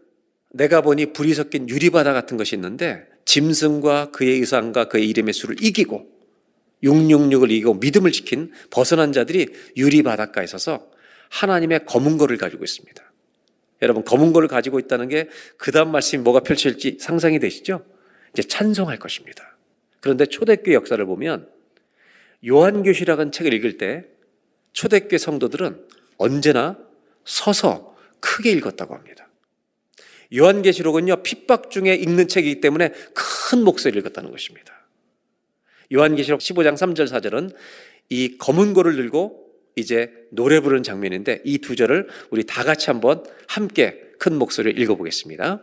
내가 0.52 0.82
보니 0.82 1.14
불이 1.14 1.32
섞인 1.32 1.70
유리바다 1.70 2.12
같은 2.12 2.36
것이 2.36 2.54
있는데 2.54 3.06
짐승과 3.24 4.10
그의 4.10 4.40
우상과 4.40 4.88
그의 4.88 5.08
이름의 5.08 5.32
수를 5.32 5.56
이기고 5.64 6.06
666을 6.82 7.50
이기고 7.50 7.74
믿음을 7.76 8.12
지킨 8.12 8.52
벗어난 8.68 9.14
자들이 9.14 9.46
유리 9.78 10.02
바닷가에 10.02 10.46
서서 10.46 10.90
하나님의 11.30 11.86
거문고를 11.86 12.36
가지고 12.36 12.62
있습니다. 12.62 13.02
여러분 13.80 14.04
거문고를 14.04 14.48
가지고 14.48 14.78
있다는 14.78 15.08
게 15.08 15.28
그 15.56 15.72
다음 15.72 15.92
말씀이 15.92 16.22
뭐가 16.22 16.40
펼쳐질지 16.40 16.98
상상이 17.00 17.38
되시죠? 17.38 17.86
이제 18.34 18.42
찬송할 18.42 18.98
것입니다. 18.98 19.56
그런데 20.00 20.26
초대교회 20.26 20.74
역사를 20.74 21.02
보면 21.06 21.48
요한교시락은 22.46 23.32
책을 23.32 23.54
읽을 23.54 23.78
때 23.78 24.13
초대교회 24.74 25.16
성도들은 25.16 25.86
언제나 26.18 26.76
서서 27.24 27.96
크게 28.20 28.50
읽었다고 28.52 28.94
합니다. 28.94 29.28
요한계시록은요 30.34 31.22
핍박 31.22 31.70
중에 31.70 31.94
읽는 31.94 32.28
책이기 32.28 32.60
때문에 32.60 32.92
큰 33.14 33.64
목소리를 33.64 34.00
읽었다는 34.00 34.30
것입니다. 34.30 34.86
요한계시록 35.92 36.40
15장 36.40 36.74
3절 36.74 37.06
4절은 37.06 37.54
이 38.10 38.36
검은 38.38 38.74
고를 38.74 38.96
들고 38.96 39.44
이제 39.76 40.12
노래 40.30 40.60
부르는 40.60 40.82
장면인데 40.82 41.42
이 41.44 41.58
두 41.58 41.76
절을 41.76 42.08
우리 42.30 42.44
다 42.44 42.64
같이 42.64 42.90
한번 42.90 43.24
함께 43.46 44.00
큰 44.18 44.36
목소리를 44.36 44.80
읽어보겠습니다. 44.80 45.62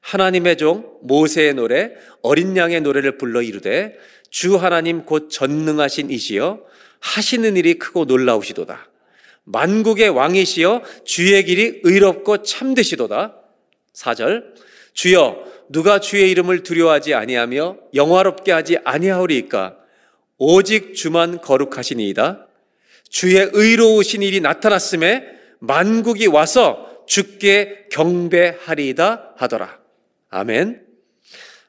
하나님의 0.00 0.56
종 0.56 0.98
모세의 1.02 1.54
노래 1.54 1.92
어린 2.22 2.56
양의 2.56 2.80
노래를 2.82 3.18
불러 3.18 3.42
이르되 3.42 3.96
주 4.30 4.56
하나님 4.56 5.04
곧 5.04 5.30
전능하신 5.30 6.10
이시여 6.10 6.64
하시는 7.00 7.56
일이 7.56 7.78
크고 7.78 8.04
놀라우시도다. 8.04 8.88
만국의 9.44 10.08
왕이시여 10.08 10.82
주의 11.04 11.44
길이 11.44 11.80
의롭고 11.82 12.42
참되시도다. 12.42 13.36
4절 13.94 14.54
주여 14.92 15.44
누가 15.68 16.00
주의 16.00 16.30
이름을 16.30 16.62
두려워하지 16.62 17.14
아니하며 17.14 17.76
영화롭게 17.94 18.52
하지 18.52 18.78
아니하오리이까 18.84 19.76
오직 20.38 20.94
주만 20.94 21.40
거룩하시니이다. 21.40 22.46
주의 23.08 23.48
의로우신 23.52 24.22
일이 24.22 24.40
나타났음에 24.40 25.24
만국이 25.60 26.26
와서 26.26 27.04
주께 27.06 27.86
경배하리이다 27.92 29.34
하더라. 29.36 29.78
아멘. 30.30 30.82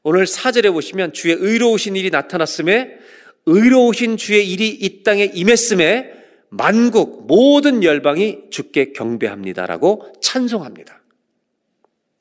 오늘 0.04 0.26
4절에 0.26 0.72
보시면 0.74 1.14
주의 1.14 1.36
의로우신 1.38 1.96
일이 1.96 2.10
나타났음에 2.10 2.98
의로우신 3.48 4.18
주의 4.18 4.52
일이 4.52 4.68
이 4.70 5.04
땅에 5.04 5.24
임했음에 5.24 6.14
만국 6.50 7.28
모든 7.28 7.82
열방이 7.82 8.50
주께 8.52 8.92
경배합니다라고 8.92 10.14
찬송합니다. 10.22 11.02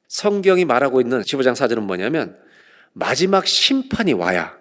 성경이 0.08 0.64
말하고 0.64 1.00
있는 1.00 1.20
15장 1.22 1.54
4절은 1.54 1.80
뭐냐면 1.80 2.36
마지막 2.92 3.46
심판이 3.46 4.12
와야 4.12 4.56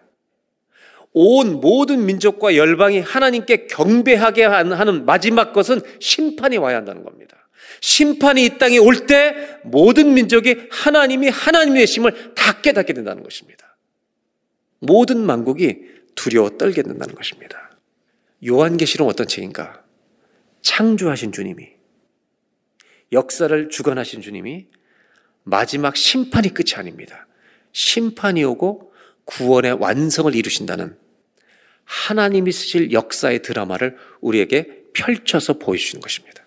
온 1.14 1.62
모든 1.62 2.06
민족과 2.06 2.56
열방이 2.56 3.00
하나님께 3.00 3.68
경배하게 3.68 4.44
하는 4.44 5.06
마지막 5.06 5.54
것은 5.54 5.82
심판이 6.00 6.58
와야 6.58 6.78
한다는 6.78 7.04
겁니다. 7.04 7.48
심판이 7.80 8.44
이 8.44 8.58
땅에 8.58 8.78
올 8.78 9.06
때 9.06 9.36
모든 9.64 10.14
민족이 10.16 10.68
하나님이 10.72 11.30
하나님의 11.30 11.86
심을 11.86 12.34
다 12.34 12.60
깨닫게 12.62 12.94
된다는 12.94 13.22
것입니다. 13.22 13.78
모든 14.80 15.26
만국이 15.26 15.96
두려워 16.16 16.50
떨게 16.58 16.82
된다는 16.82 17.14
것입니다. 17.16 17.72
요한계시록 18.46 19.08
어떤 19.08 19.28
책인가? 19.28 19.84
창조하신 20.62 21.32
주님이 21.32 21.70
역사를 23.12 23.70
주관하신 23.70 24.22
주님이 24.22 24.68
마지막 25.44 25.96
심판이 25.96 26.54
끝이 26.54 26.74
아닙니다. 26.76 27.28
심판이 27.72 28.44
오고 28.44 28.94
구원의 29.26 29.74
완성을 29.74 30.34
이루신다는 30.34 30.98
하나님이 31.84 32.52
쓰실 32.52 32.92
역사의 32.92 33.42
드라마를 33.42 33.96
우리에게 34.22 34.86
펼쳐서 34.94 35.60
보여주시는 35.60 36.02
것입니다. 36.02 36.46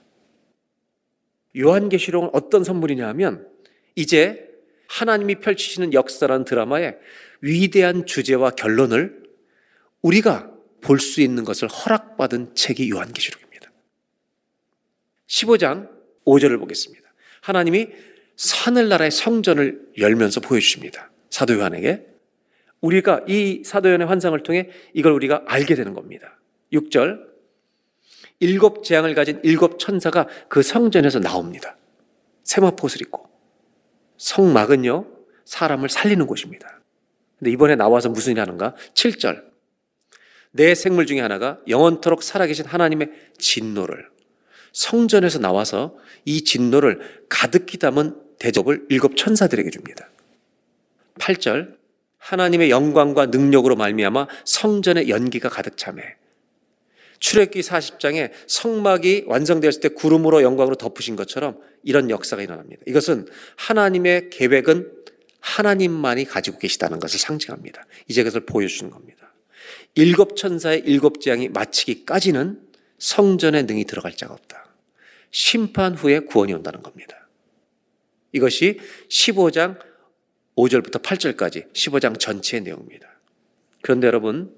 요한계시록은 1.57 2.31
어떤 2.33 2.65
선물이냐 2.65 3.07
하면 3.09 3.47
이제 3.95 4.49
하나님이 4.89 5.37
펼치시는 5.37 5.93
역사라는 5.93 6.45
드라마의 6.45 6.99
위대한 7.41 8.05
주제와 8.07 8.51
결론을 8.51 9.28
우리가 10.03 10.51
볼 10.81 11.01
수 11.01 11.21
있는 11.21 11.45
것을 11.45 11.69
허락받은 11.69 12.55
책이 12.55 12.91
요한계시록입니다. 12.91 13.71
15장 15.27 15.91
5절을 16.25 16.59
보겠습니다. 16.61 17.09
하나님이 17.43 17.89
하늘나라의 18.65 19.11
성전을 19.11 19.93
열면서 19.99 20.41
보여주십니다. 20.41 21.11
사도 21.31 21.55
요한에게. 21.55 22.07
우리가 22.81 23.25
이 23.27 23.63
사도 23.65 23.89
요한의 23.89 24.07
환상을 24.07 24.41
통해 24.45 24.71
이걸 24.95 25.13
우리가 25.13 25.43
알게 25.47 25.75
되는 25.75 25.95
겁니다. 25.95 26.39
6절. 26.73 27.27
일곱 28.41 28.85
재앙을 28.85 29.17
가진 29.17 29.41
일곱 29.43 29.81
천사가 29.81 30.29
그 30.49 30.63
성전에서 30.63 31.19
나옵니다. 31.19 31.77
세마포옷을 32.45 33.03
입고. 33.03 33.29
성막은요, 34.17 35.07
사람을 35.45 35.89
살리는 35.89 36.25
곳입니다. 36.27 36.81
근데 37.39 37.51
이번에 37.51 37.75
나와서 37.75 38.09
무슨 38.09 38.33
일 38.33 38.41
하는가? 38.41 38.75
7절. 38.95 39.48
내 40.59 40.75
생물 40.75 41.07
중에 41.07 41.21
하나가 41.21 41.59
영원토록 41.69 42.23
살아계신 42.23 42.67
하나님의 42.67 43.11
진노를 43.39 44.09
성전에서 44.73 45.39
나와서 45.39 45.97
이 46.25 46.43
진노를 46.43 47.27
가득히 47.29 47.79
담은 47.79 48.17
대접을 48.41 48.87
일곱 48.89 49.17
천사들에게 49.17 49.71
줍니다. 49.71 50.11
8절 51.21 51.77
하나님의 52.19 52.71
영광과 52.71 53.27
능력으로 53.27 53.77
말미암아 53.77 54.27
성전의 54.45 55.09
연기가 55.09 55.49
가득 55.49 55.77
차매 55.77 56.03
출애굽기 57.21 57.61
40장에 57.61 58.31
성막이 58.49 59.25
완성되었을 59.29 59.81
때 59.81 59.89
구름으로 59.89 60.43
영광으로 60.43 60.75
덮으신 60.75 61.15
것처럼 61.15 61.61
이런 61.85 62.11
역사가 62.11 62.43
일어납니다. 62.43 62.83
이것은 62.87 63.27
하나님의 63.57 64.31
계획은 64.31 64.93
하나님만이 65.41 66.25
가지고 66.25 66.59
계시다는 66.59 66.99
것을 66.99 67.21
상징합니다. 67.21 67.87
이제 68.09 68.23
그것을 68.25 68.45
보여주는 68.45 68.91
겁니다. 68.91 69.18
일곱 69.95 70.37
천사의 70.37 70.83
일곱 70.87 71.21
재앙이 71.21 71.49
마치기까지는 71.49 72.61
성전에 72.99 73.63
능히 73.63 73.85
들어갈 73.85 74.17
자가 74.17 74.35
없다. 74.35 74.67
심판 75.31 75.95
후에 75.95 76.21
구원이 76.21 76.53
온다는 76.53 76.83
겁니다. 76.83 77.29
이것이 78.33 78.79
15장 79.09 79.79
5절부터 80.57 81.03
8절까지 81.03 81.73
15장 81.73 82.19
전체의 82.19 82.63
내용입니다. 82.63 83.09
그런데 83.83 84.07
여러분, 84.07 84.55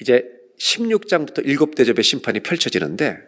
이제 0.00 0.24
16장부터 0.58 1.46
일곱 1.46 1.74
대접의 1.74 2.02
심판이 2.02 2.40
펼쳐지는데 2.40 3.18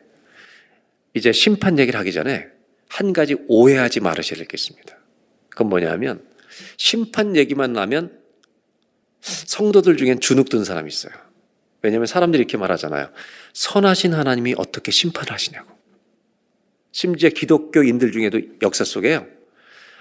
이제 1.15 1.33
심판 1.33 1.79
얘기를 1.79 1.99
하기 2.01 2.13
전에 2.13 2.49
한 2.89 3.13
가지 3.13 3.37
오해하지 3.49 4.01
말으셔야 4.01 4.39
되겠습니다. 4.39 4.99
그건 5.49 5.69
뭐냐면 5.69 6.25
심판 6.77 7.37
얘기만 7.37 7.73
나면 7.73 8.24
성도들 9.25 9.97
중엔 9.97 10.21
주눅 10.21 10.49
든 10.49 10.65
사람이 10.65 10.89
있어요. 10.89 11.13
왜냐하면 11.83 12.07
사람들이 12.07 12.41
이렇게 12.41 12.57
말하잖아요. 12.57 13.11
선하신 13.55 14.15
하나님이 14.15 14.55
어떻게 14.59 14.91
심판을 14.91 15.33
하시냐고. 15.33 15.75
심지어 16.93 17.31
기독교인들 17.31 18.13
중에도 18.13 18.41
역사 18.63 18.85
속에요. 18.85 19.27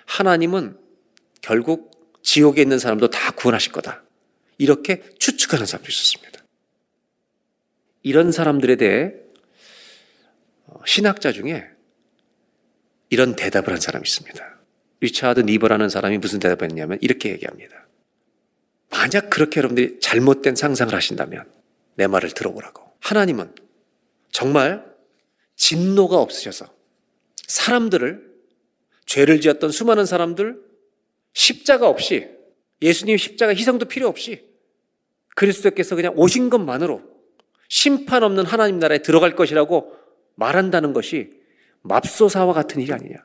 하나님은 0.05 0.78
결국 1.41 1.91
지옥에 2.21 2.61
있는 2.61 2.80
사람도 2.80 3.09
다 3.09 3.32
구원하실 3.32 3.71
거다. 3.71 4.03
이렇게 4.57 5.03
추측하는 5.19 5.65
사람도 5.65 5.89
있었습니다. 5.89 6.43
이런 8.01 8.32
사람들에 8.32 8.76
대해 8.76 9.13
어, 10.65 10.82
신학자 10.86 11.32
중에 11.32 11.65
이런 13.09 13.36
대답을 13.36 13.71
한 13.71 13.80
사람이 13.80 14.03
있습니다. 14.05 14.57
리차드 14.99 15.41
니버라는 15.41 15.89
사람이 15.89 16.17
무슨 16.17 16.39
대답을 16.39 16.69
했냐면 16.69 16.97
이렇게 17.01 17.30
얘기합니다. 17.30 17.82
만약 18.93 19.31
그렇게 19.31 19.57
여러분들이 19.57 19.99
잘못된 19.99 20.55
상상을 20.55 20.93
하신다면 20.93 21.45
내 21.95 22.05
말을 22.05 22.29
들어보라고. 22.29 22.83
하나님은 22.99 23.55
정말 24.31 24.85
진노가 25.55 26.17
없으셔서 26.17 26.71
사람들을 27.47 28.31
죄를 29.07 29.41
지었던 29.41 29.71
수많은 29.71 30.05
사람들 30.05 30.61
십자가 31.33 31.89
없이 31.89 32.29
예수님 32.83 33.17
십자가 33.17 33.53
희생도 33.53 33.85
필요 33.85 34.07
없이 34.07 34.47
그리스도께서 35.35 35.95
그냥 35.95 36.13
오신 36.15 36.51
것만으로 36.51 37.01
심판 37.69 38.21
없는 38.21 38.45
하나님 38.45 38.77
나라에 38.77 38.99
들어갈 38.99 39.35
것이라고 39.35 39.91
말한다는 40.35 40.93
것이 40.93 41.31
맙소사와 41.81 42.53
같은 42.53 42.79
일이 42.79 42.93
아니냐. 42.93 43.17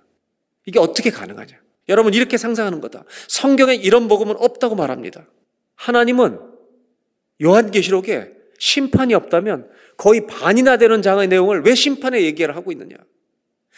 이게 0.64 0.78
어떻게 0.78 1.10
가능하냐. 1.10 1.60
여러분 1.90 2.14
이렇게 2.14 2.38
상상하는 2.38 2.80
거다. 2.80 3.04
성경에 3.28 3.74
이런 3.74 4.08
복음은 4.08 4.36
없다고 4.38 4.74
말합니다. 4.74 5.26
하나님은 5.78 6.40
요한계시록에 7.42 8.32
심판이 8.58 9.14
없다면 9.14 9.70
거의 9.96 10.26
반이나 10.26 10.76
되는 10.76 11.02
장의 11.02 11.28
내용을 11.28 11.62
왜 11.62 11.74
심판에 11.74 12.22
얘기를 12.22 12.54
하고 12.56 12.72
있느냐. 12.72 12.96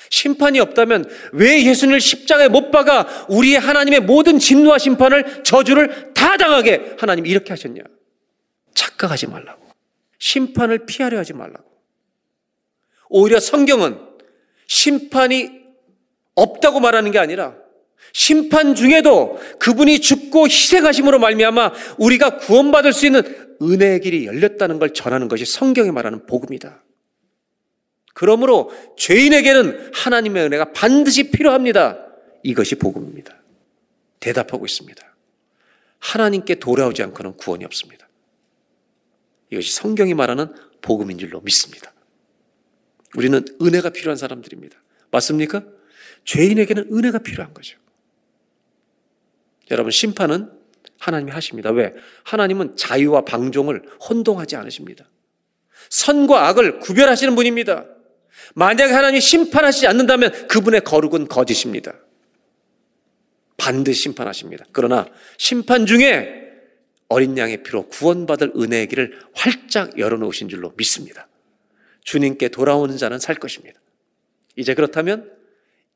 심판이 0.09 0.59
없다면 0.61 1.05
왜 1.35 1.63
예수님을 1.67 2.01
십자가에 2.01 2.49
못 2.49 2.71
박아 2.71 3.27
우리의 3.29 3.61
하나님의 3.61 4.01
모든 4.01 4.39
진노와 4.39 4.79
심판을 4.79 5.45
저주를 5.45 6.15
다 6.15 6.39
당하게 6.39 6.97
하나님 6.99 7.27
이렇게 7.27 7.51
하셨냐? 7.51 7.83
착각하지 8.75 9.27
말라고. 9.27 9.63
심판을 10.19 10.87
피하려 10.87 11.19
하지 11.19 11.35
말라고. 11.35 11.71
오히려 13.11 13.41
성경은 13.41 13.99
심판이 14.67 15.51
없다고 16.35 16.81
말하는 16.81 17.11
게 17.11 17.19
아니라 17.19 17.60
심판 18.13 18.75
중에도 18.75 19.39
그분이 19.59 20.01
죽고 20.01 20.47
희생하심으로 20.47 21.19
말미암아 21.19 21.73
우리가 21.99 22.39
구원받을 22.39 22.93
수 22.93 23.07
있는 23.07 23.23
은혜의 23.63 24.01
길이 24.01 24.27
열렸다는 24.27 24.79
걸 24.79 24.93
전하는 24.93 25.29
것이 25.29 25.45
성경이 25.45 25.91
말하는 25.91 26.27
복음이다. 26.27 26.83
그러므로 28.15 28.71
죄인에게는 28.97 29.93
하나님의 29.95 30.45
은혜가 30.45 30.73
반드시 30.73 31.31
필요합니다. 31.31 31.99
이것이 32.43 32.75
복음입니다. 32.77 33.35
대답하고 34.19 34.67
있습니다. 34.67 35.03
하나님께 35.99 36.57
돌아오지 36.57 37.03
않고는 37.03 37.37
구원이 37.37 37.65
없습니다. 37.65 38.09
이것이 39.51 39.73
성경이 39.73 40.15
말하는 40.15 40.53
복음인 40.81 41.19
줄로 41.19 41.41
믿습니다. 41.41 41.93
우리는 43.17 43.45
은혜가 43.61 43.91
필요한 43.91 44.17
사람들입니다. 44.17 44.77
맞습니까? 45.11 45.65
죄인에게는 46.25 46.89
은혜가 46.93 47.19
필요한 47.19 47.53
거죠. 47.53 47.79
여러분, 49.71 49.91
심판은 49.91 50.51
하나님이 50.99 51.33
하십니다. 51.33 51.71
왜? 51.71 51.95
하나님은 52.25 52.77
자유와 52.77 53.23
방종을 53.25 53.83
혼동하지 54.09 54.57
않으십니다. 54.57 55.09
선과 55.89 56.49
악을 56.49 56.81
구별하시는 56.81 57.35
분입니다. 57.35 57.87
만약에 58.55 58.93
하나님이 58.93 59.21
심판하시지 59.21 59.87
않는다면 59.87 60.49
그분의 60.49 60.83
거룩은 60.83 61.29
거짓입니다. 61.29 61.95
반드시 63.57 64.03
심판하십니다. 64.03 64.65
그러나 64.73 65.07
심판 65.37 65.87
중에 65.87 66.41
어린 67.09 67.37
양의 67.37 67.63
피로 67.63 67.89
구원받을 67.89 68.53
은혜의 68.57 68.87
길을 68.89 69.19
활짝 69.35 69.99
열어놓으신 69.99 70.49
줄로 70.49 70.73
믿습니다. 70.77 71.29
주님께 72.05 72.49
돌아오는 72.49 72.97
자는 72.97 73.19
살 73.19 73.35
것입니다. 73.35 73.79
이제 74.57 74.75
그렇다면 74.75 75.31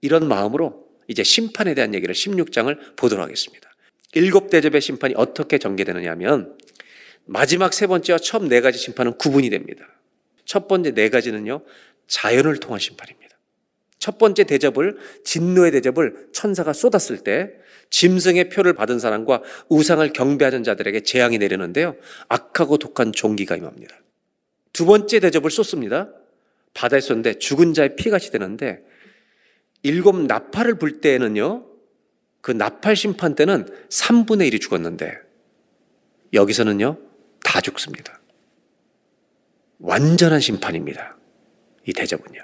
이런 0.01 0.29
마음으로 0.29 0.84
이제 1.09 1.23
심판에 1.23 1.75
대한 1.75 1.95
얘기를 1.95 2.15
16장을 2.15 2.97
보도록 2.97 3.25
하겠습니다. 3.25 3.71
일곱 4.15 4.51
대접의 4.51 4.81
심판이 4.81 5.15
어떻게 5.17 5.59
전개되느냐 5.59 6.11
하면 6.13 6.57
마지막 7.27 7.73
세 7.73 7.87
번째와 7.87 8.19
처음 8.19 8.49
네 8.49 8.61
가지 8.61 8.79
심판은 8.79 9.19
구분이 9.19 9.51
됩니다. 9.51 9.87
첫 10.45 10.69
번째 10.69 10.93
네 10.93 11.09
가지는요, 11.09 11.63
자연을 12.07 12.59
통한 12.59 12.79
심판입니다. 12.79 13.25
첫 13.99 14.19
번째 14.19 14.45
대접을, 14.45 14.99
진노의 15.25 15.73
대접을 15.73 16.29
천사가 16.33 16.73
쏟았을 16.73 17.19
때 17.19 17.53
짐승의 17.91 18.51
표를 18.51 18.75
받은 18.75 18.99
사람과 18.99 19.43
우상을 19.69 20.13
경배하는 20.13 20.63
자들에게 20.65 21.01
재앙이 21.01 21.39
내리는데요. 21.39 21.97
악하고 22.29 22.77
독한 22.77 23.13
종기가 23.13 23.57
임합니다. 23.57 23.97
두 24.73 24.85
번째 24.85 25.21
대접을 25.21 25.51
쏟습니다. 25.51 26.11
바다에 26.75 27.01
쏟는데 27.01 27.39
죽은 27.39 27.73
자의 27.73 27.97
피같이 27.97 28.31
되는데 28.31 28.83
일곱 29.85 30.16
나팔을 30.16 30.78
불 30.78 31.01
때에는요. 31.01 31.66
그 32.41 32.51
나팔 32.51 32.97
심판 32.97 33.35
때는 33.35 33.66
3분의 33.91 34.51
1이 34.51 34.61
죽었는데 34.61 35.16
여기서는요. 36.32 36.99
다 37.45 37.61
죽습니다. 37.61 38.20
완전한 39.78 40.41
심판입니다. 40.41 41.16
이 41.87 41.93
대접은요. 41.93 42.41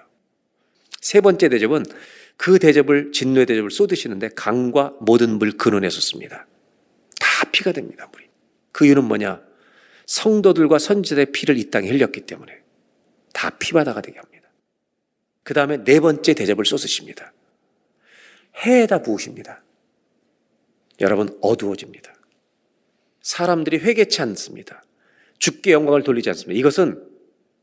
세 1.00 1.22
번째 1.22 1.48
대접은 1.48 1.84
그 2.36 2.58
대접을 2.58 3.12
진노의 3.12 3.46
대접을 3.46 3.70
쏟으시는데 3.70 4.30
강과 4.36 4.94
모든 5.00 5.38
물 5.38 5.52
근원에 5.52 5.88
쏟습니다. 5.88 6.46
다 7.18 7.50
피가 7.50 7.72
됩니다, 7.72 8.08
물이. 8.12 8.26
그 8.72 8.84
이유는 8.84 9.04
뭐냐? 9.04 9.42
성도들과 10.06 10.78
선지자의 10.78 11.32
피를 11.32 11.56
이 11.56 11.70
땅에 11.70 11.88
흘렸기 11.88 12.22
때문에 12.22 12.60
다 13.32 13.50
피바다가 13.50 14.02
되게 14.02 14.18
합니다. 14.18 14.39
그 15.42 15.54
다음에 15.54 15.82
네 15.84 16.00
번째 16.00 16.34
대접을 16.34 16.64
쏟으십니다. 16.64 17.32
해에다 18.64 19.02
부으십니다. 19.02 19.62
여러분 21.00 21.36
어두워집니다. 21.40 22.12
사람들이 23.22 23.78
회개치 23.78 24.20
않습니다. 24.22 24.82
죽게 25.38 25.72
영광을 25.72 26.02
돌리지 26.02 26.28
않습니다. 26.30 26.58
이것은 26.58 27.02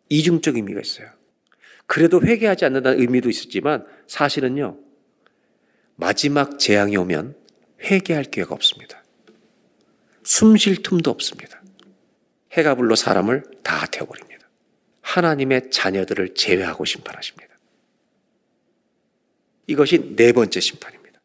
이중적 0.09 0.55
의미가 0.55 0.81
있어요. 0.81 1.09
그래도 1.85 2.21
회개하지 2.21 2.65
않는다는 2.65 2.99
의미도 2.99 3.29
있었지만 3.29 3.85
사실은요. 4.07 4.79
마지막 5.95 6.59
재앙이 6.59 6.97
오면 6.97 7.35
회개할 7.83 8.25
기회가 8.25 8.53
없습니다. 8.55 9.03
숨 10.23 10.57
쉴 10.57 10.83
틈도 10.83 11.09
없습니다. 11.11 11.61
해가 12.51 12.75
불러 12.75 12.95
사람을 12.95 13.43
다 13.63 13.85
태워버립니다. 13.85 14.49
하나님의 15.01 15.71
자녀들을 15.71 16.33
제외하고 16.33 16.83
심판하십니다. 16.85 17.46
이것이 19.67 20.15
네 20.15 20.31
번째 20.31 20.59
심판입니다. 20.59 21.21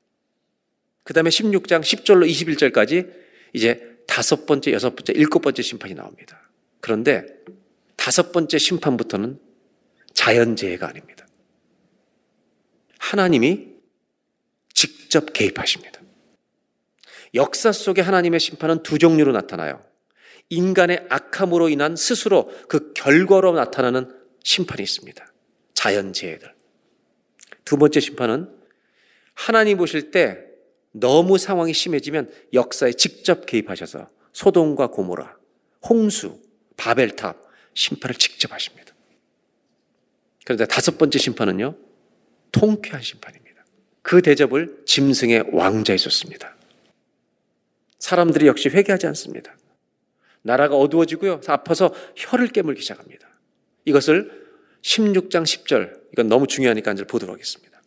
그 1.05 1.14
다음에 1.14 1.30
16장 1.30 1.80
10절로 1.80 2.28
21절까지 2.28 3.12
이제 3.53 3.99
다섯 4.07 4.47
번째, 4.47 4.72
여섯 4.72 4.95
번째, 4.95 5.12
일곱 5.14 5.40
번째 5.40 5.62
심판이 5.62 5.95
나옵니다. 5.95 6.51
그런데 6.80 7.24
다섯 7.97 8.32
번째 8.32 8.59
심판부터는 8.59 9.38
자연재해가 10.12 10.88
아닙니다. 10.88 11.26
하나님이 12.99 13.68
직접 14.74 15.32
개입하십니다. 15.32 16.01
역사 17.34 17.72
속에 17.72 18.03
하나님의 18.03 18.40
심판은 18.40 18.82
두 18.82 18.99
종류로 18.99 19.32
나타나요. 19.32 19.82
인간의 20.51 21.07
악함으로 21.09 21.68
인한 21.68 21.97
스스로 21.97 22.51
그 22.68 22.93
결과로 22.93 23.53
나타나는 23.53 24.14
심판이 24.45 24.82
있습니다. 24.82 25.26
자연재해들. 25.74 26.61
두 27.64 27.76
번째 27.76 28.00
심판은 28.00 28.48
하나님 29.34 29.78
보실 29.78 30.10
때 30.10 30.38
너무 30.92 31.38
상황이 31.38 31.72
심해지면 31.72 32.30
역사에 32.52 32.92
직접 32.92 33.46
개입하셔서 33.46 34.08
소돔과 34.32 34.88
고모라, 34.88 35.36
홍수, 35.88 36.40
바벨탑 36.76 37.36
심판을 37.74 38.14
직접 38.14 38.52
하십니다. 38.52 38.94
그런데 40.44 40.66
다섯 40.66 40.98
번째 40.98 41.18
심판은요, 41.18 41.76
통쾌한 42.50 43.00
심판입니다. 43.00 43.64
그 44.02 44.20
대접을 44.20 44.82
짐승의 44.84 45.50
왕자에 45.52 45.96
쏟습니다. 45.96 46.56
사람들이 47.98 48.46
역시 48.48 48.68
회개하지 48.68 49.06
않습니다. 49.08 49.56
나라가 50.42 50.76
어두워지고요, 50.76 51.40
아파서 51.46 51.94
혀를 52.16 52.48
깨물기 52.48 52.82
시작합니다. 52.82 53.28
이것을 53.84 54.41
16장 54.83 55.45
10절, 55.45 56.01
이건 56.12 56.28
너무 56.28 56.47
중요하니까 56.47 56.93
이제 56.93 57.05
보도록 57.05 57.35
하겠습니다. 57.35 57.80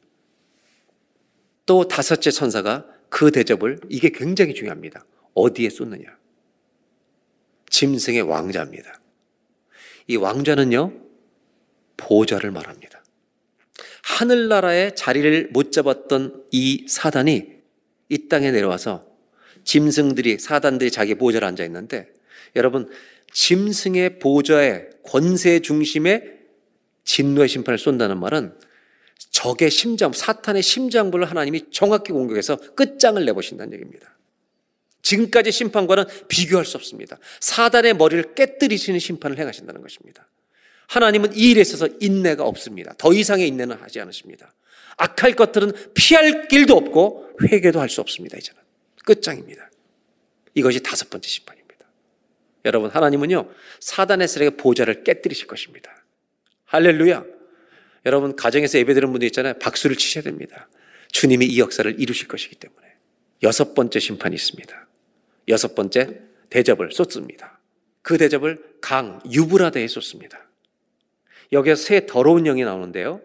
또 1.66 1.88
다섯째 1.88 2.32
천사가 2.32 2.86
그 3.10 3.32
대접을, 3.32 3.80
이게 3.90 4.10
굉장히 4.10 4.54
중요합니다. 4.54 5.06
어디에 5.34 5.70
쏟느냐? 5.70 6.18
짐승의 7.70 8.22
왕자입니다. 8.24 9.00
이 10.08 10.16
왕자는요, 10.16 10.94
보좌를 11.98 12.52
말합니다. 12.52 13.04
하늘나라의 14.04 14.96
자리를 14.96 15.50
못 15.52 15.72
잡았던 15.72 16.46
이 16.52 16.86
사단이 16.88 17.56
이 18.10 18.28
땅에 18.28 18.52
내려와서 18.52 19.06
짐승들이, 19.64 20.38
사단들이 20.38 20.92
자기 20.92 21.16
보좌를 21.16 21.48
앉아 21.48 21.66
있는데, 21.66 22.14
여러분, 22.56 22.88
짐승의 23.34 24.20
보좌의 24.20 24.90
권세 25.04 25.60
중심에 25.60 26.35
진노의 27.06 27.48
심판을 27.48 27.78
쏜다는 27.78 28.20
말은 28.20 28.54
적의 29.32 29.72
심장, 29.72 30.12
사탄의 30.12 30.62
심장부를 30.62 31.30
하나님이 31.30 31.72
정확히 31.72 32.12
공격해서 32.12 32.58
끝장을 32.76 33.24
내보신다는 33.24 33.74
얘기입니다. 33.74 34.16
지금까지 35.02 35.52
심판과는 35.52 36.06
비교할 36.28 36.66
수 36.66 36.78
없습니다. 36.78 37.18
사단의 37.40 37.94
머리를 37.96 38.34
깨뜨리시는 38.34 39.00
심판을 39.00 39.38
행하신다는 39.38 39.82
것입니다. 39.82 40.28
하나님은 40.88 41.36
이 41.36 41.52
일에 41.52 41.62
있어서 41.62 41.88
인내가 42.00 42.44
없습니다. 42.46 42.94
더 42.98 43.14
이상의 43.14 43.48
인내는 43.48 43.78
하지 43.78 44.00
않으십니다. 44.02 44.54
악할 44.98 45.36
것들은 45.36 45.74
피할 45.94 46.48
길도 46.48 46.76
없고 46.76 47.38
회개도 47.44 47.80
할 47.80 47.90
수 47.90 48.02
없습니다. 48.02 48.38
이제는 48.38 48.62
끝장입니다. 49.04 49.70
이것이 50.54 50.82
다섯 50.82 51.10
번째 51.10 51.28
심판입니다. 51.28 51.86
여러분 52.66 52.90
하나님은요 52.90 53.50
사단의 53.80 54.28
세력의 54.28 54.58
보좌를 54.58 55.04
깨뜨리실 55.04 55.48
것입니다. 55.48 56.05
할렐루야. 56.66 57.24
여러분 58.06 58.36
가정에서 58.36 58.78
예배드리는 58.80 59.12
분들 59.12 59.26
있잖아요. 59.28 59.54
박수를 59.60 59.96
치셔야 59.96 60.24
됩니다. 60.24 60.68
주님이 61.12 61.46
이 61.46 61.60
역사를 61.60 62.00
이루실 62.00 62.28
것이기 62.28 62.56
때문에 62.56 62.88
여섯 63.44 63.74
번째 63.74 64.00
심판이 64.00 64.36
있습니다. 64.36 64.88
여섯 65.48 65.76
번째 65.76 66.22
대접을 66.50 66.92
쏟습니다. 66.92 67.60
그 68.02 68.18
대접을 68.18 68.64
강 68.82 69.20
유브라데에 69.32 69.88
쏟습니다. 69.88 70.48
여기에 71.52 71.76
새 71.76 72.06
더러운 72.06 72.44
영이 72.44 72.64
나오는데요. 72.64 73.22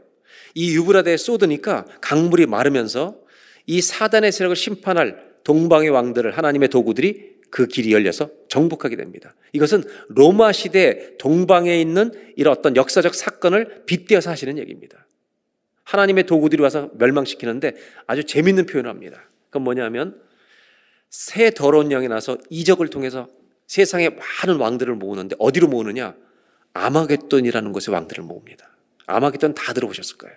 이 0.55 0.75
유브라데에 0.77 1.17
쏟으니까 1.17 1.85
강물이 2.01 2.47
마르면서 2.47 3.19
이 3.67 3.81
사단의 3.81 4.33
세력을 4.33 4.57
심판할 4.57 5.31
동방의 5.45 5.91
왕들을 5.91 6.37
하나님의 6.37 6.69
도구들이 6.69 7.40
그 7.51 7.67
길이 7.67 7.93
열려서 7.93 8.31
정복하게 8.49 8.97
됩니다. 8.97 9.35
이것은 9.53 9.85
로마 10.09 10.53
시대 10.53 11.17
동방에 11.19 11.81
있는 11.81 12.13
이런 12.37 12.57
어떤 12.57 12.77
역사적 12.77 13.15
사건을 13.15 13.83
빗대어서 13.87 14.31
하시는 14.31 14.57
얘기입니다. 14.59 15.07
하나님의 15.85 16.25
도구들이 16.25 16.63
와서 16.63 16.91
멸망시키는데 16.95 17.75
아주 18.07 18.25
재밌는 18.25 18.67
표현을 18.67 18.89
합니다. 18.89 19.29
그건 19.47 19.63
뭐냐면 19.63 20.21
새 21.11 21.51
더러운 21.51 21.91
양이 21.91 22.07
나서 22.07 22.39
이적을 22.49 22.89
통해서 22.89 23.29
세상에 23.67 24.09
많은 24.09 24.61
왕들을 24.61 24.95
모으는데 24.95 25.37
어디로 25.39 25.69
모으느냐? 25.69 26.15
아마겟돈이라는 26.73 27.73
곳에 27.73 27.91
왕들을 27.91 28.23
모읍니다. 28.25 28.71
아마겟돈 29.07 29.55
다 29.55 29.73
들어보셨을 29.73 30.17
거예요. 30.19 30.37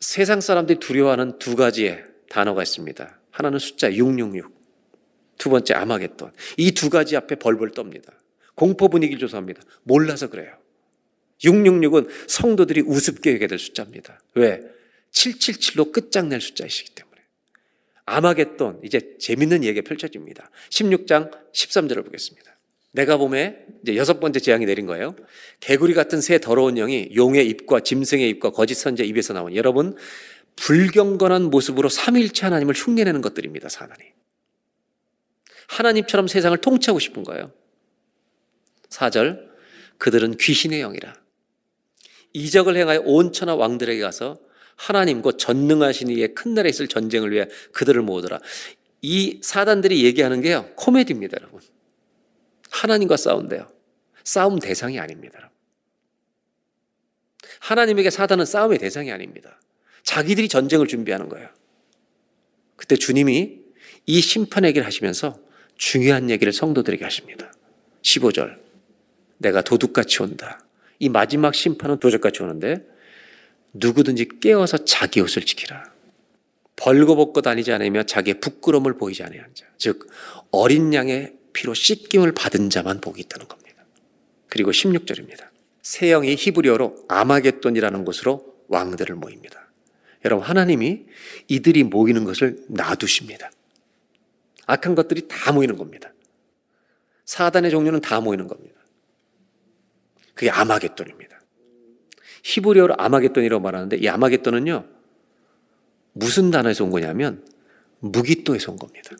세상 0.00 0.40
사람들이 0.40 0.80
두려워하는 0.80 1.38
두 1.38 1.54
가지의 1.54 2.04
단어가 2.28 2.62
있습니다. 2.62 3.20
하나는 3.30 3.58
숫자 3.58 3.92
666. 3.92 4.53
두 5.44 5.50
번째 5.50 5.74
아마겟돈. 5.74 6.32
이 6.56 6.70
두 6.72 6.88
가지 6.88 7.16
앞에 7.18 7.34
벌벌 7.34 7.72
떱니다. 7.72 8.12
공포 8.54 8.88
분위기를 8.88 9.20
조사합니다. 9.20 9.60
몰라서 9.82 10.30
그래요. 10.30 10.56
666은 11.42 12.08
성도들이 12.26 12.80
우습게 12.80 13.34
여게 13.34 13.46
될 13.46 13.58
숫자입니다. 13.58 14.22
왜? 14.36 14.62
777로 15.12 15.92
끝장낼 15.92 16.40
숫자이시기 16.40 16.94
때문에. 16.94 17.20
아마겟돈, 18.06 18.80
이제 18.84 19.16
재밌는 19.18 19.64
얘기가 19.64 19.86
펼쳐집니다. 19.86 20.50
16장 20.70 21.30
13절을 21.52 22.06
보겠습니다. 22.06 22.56
내가 22.92 23.18
봄에 23.18 23.66
이제 23.82 23.96
여섯 23.96 24.20
번째 24.20 24.40
재앙이 24.40 24.64
내린 24.64 24.86
거예요. 24.86 25.14
개구리 25.60 25.92
같은 25.92 26.22
새 26.22 26.38
더러운 26.38 26.76
영이 26.76 27.10
용의 27.14 27.46
입과 27.48 27.80
짐승의 27.80 28.30
입과 28.30 28.50
거짓 28.50 28.76
선제 28.76 29.04
입에서 29.04 29.34
나온 29.34 29.54
여러분 29.54 29.94
불경건한 30.56 31.50
모습으로 31.50 31.90
삼일체 31.90 32.46
하나님을 32.46 32.74
흉내내는 32.74 33.20
것들입니다. 33.20 33.68
사단이. 33.68 34.14
하나님처럼 35.68 36.28
세상을 36.28 36.56
통치하고 36.58 36.98
싶은 36.98 37.24
거예요. 37.24 37.52
4절 38.90 39.48
그들은 39.98 40.36
귀신의 40.36 40.80
영이라. 40.80 41.14
이적을 42.32 42.76
행하여 42.76 43.02
온 43.04 43.32
천하 43.32 43.54
왕들에게 43.54 44.00
가서 44.00 44.38
하나님 44.76 45.22
곧 45.22 45.38
전능하신 45.38 46.08
이의 46.08 46.34
큰 46.34 46.54
날에 46.54 46.68
있을 46.68 46.88
전쟁을 46.88 47.30
위해 47.32 47.46
그들을 47.72 48.00
모으더라. 48.02 48.40
이 49.02 49.40
사단들이 49.42 50.04
얘기하는 50.04 50.40
게요. 50.40 50.70
코미디입니다, 50.76 51.36
여러분. 51.40 51.60
하나님과 52.70 53.16
싸운대요. 53.16 53.68
싸움 54.24 54.58
대상이 54.58 54.98
아닙니다. 54.98 55.38
여러분. 55.38 55.54
하나님에게 57.60 58.10
사단은 58.10 58.44
싸움의 58.46 58.78
대상이 58.78 59.12
아닙니다. 59.12 59.60
자기들이 60.02 60.48
전쟁을 60.48 60.86
준비하는 60.86 61.28
거예요. 61.28 61.48
그때 62.76 62.96
주님이 62.96 63.60
이 64.06 64.20
심판 64.20 64.64
얘기를 64.64 64.86
하시면서 64.86 65.38
중요한 65.76 66.30
얘기를 66.30 66.52
성도들에게 66.52 67.04
하십니다. 67.04 67.52
15절. 68.02 68.58
내가 69.38 69.62
도둑같이 69.62 70.22
온다. 70.22 70.64
이 70.98 71.08
마지막 71.08 71.54
심판은 71.54 71.98
도적같이 71.98 72.42
오는데 72.42 72.86
누구든지 73.72 74.28
깨어서 74.40 74.84
자기 74.84 75.20
옷을 75.20 75.42
지키라. 75.42 75.92
벌거벗고 76.76 77.40
다니지 77.40 77.72
않으며 77.72 78.04
자기의 78.04 78.40
부끄러움을 78.40 78.96
보이지 78.96 79.22
아니한 79.22 79.48
자. 79.54 79.66
즉 79.78 80.08
어린 80.50 80.92
양의 80.92 81.34
피로 81.52 81.74
씻김을 81.74 82.32
받은 82.32 82.70
자만 82.70 83.00
복이 83.00 83.20
있다는 83.22 83.46
겁니다. 83.48 83.84
그리고 84.48 84.70
16절입니다. 84.70 85.48
새 85.82 86.08
영이 86.08 86.34
히브리어로 86.36 87.06
아마겟돈이라는 87.08 88.04
곳으로 88.04 88.54
왕들을 88.68 89.14
모입니다. 89.16 89.68
여러분 90.24 90.46
하나님이 90.46 91.04
이들이 91.48 91.84
모이는 91.84 92.24
것을 92.24 92.64
놔두십니다. 92.68 93.50
악한 94.66 94.94
것들이 94.94 95.28
다 95.28 95.52
모이는 95.52 95.76
겁니다. 95.76 96.12
사단의 97.24 97.70
종류는 97.70 98.00
다 98.00 98.20
모이는 98.20 98.46
겁니다. 98.46 98.80
그게 100.34 100.50
아마겟돈입니다. 100.50 101.40
히브리어로 102.42 102.94
아마겟돈이라고 102.98 103.62
말하는데 103.62 103.96
이 103.96 104.08
아마겟돈은요. 104.08 104.86
무슨 106.12 106.50
단어에서 106.50 106.84
온 106.84 106.90
거냐면 106.90 107.44
무기또에서 108.00 108.72
온 108.72 108.78
겁니다. 108.78 109.16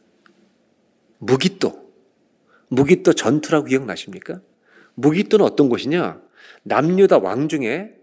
무기또. 1.18 1.84
무기또 2.68 3.12
전투라고 3.12 3.66
기억나십니까? 3.66 4.40
무기또는 4.95 5.45
어떤 5.45 5.68
곳이냐? 5.68 6.20
남유다 6.62 7.18
왕 7.18 7.49
중에 7.49 7.95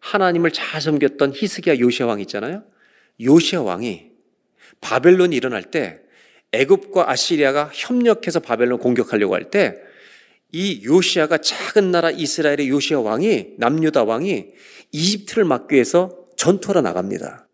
하나님을 0.00 0.50
잘 0.52 0.80
섬겼던 0.80 1.32
히스기야 1.34 1.78
요시아 1.78 2.06
왕 2.06 2.20
있잖아요. 2.20 2.64
요시아 3.20 3.62
왕이 3.62 4.10
바벨론이 4.80 5.36
일어날 5.36 5.62
때 5.64 6.02
애굽과 6.52 7.10
아시리아가 7.10 7.70
협력해서 7.72 8.40
바벨론 8.40 8.78
공격하려고 8.78 9.34
할 9.34 9.50
때 9.50 9.90
이 10.52 10.82
요시아가 10.84 11.38
작은 11.38 11.90
나라 11.90 12.10
이스라엘의 12.10 12.68
요시아 12.68 13.00
왕이 13.00 13.54
남유다 13.58 14.04
왕이 14.04 14.46
이집트를 14.90 15.44
막기 15.44 15.74
위해서 15.74 16.26
전투하러 16.36 16.80
나갑니다. 16.80 17.46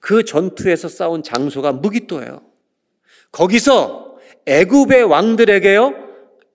그 0.00 0.24
전투에서 0.24 0.88
싸운 0.88 1.22
장소가 1.22 1.72
무기또예요. 1.72 2.42
거기서 3.32 4.18
애굽의 4.46 5.04
왕들에게요. 5.04 5.94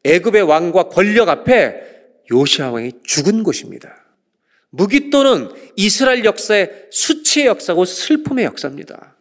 애굽의 0.05 0.43
왕과 0.43 0.83
권력 0.89 1.29
앞에 1.29 1.81
요시아 2.31 2.71
왕이 2.71 2.93
죽은 3.03 3.43
곳입니다. 3.43 4.05
무기또는 4.69 5.49
이스라엘 5.75 6.23
역사의 6.23 6.87
수치의 6.91 7.47
역사고 7.47 7.85
슬픔의 7.85 8.45
역사입니다. 8.45 9.12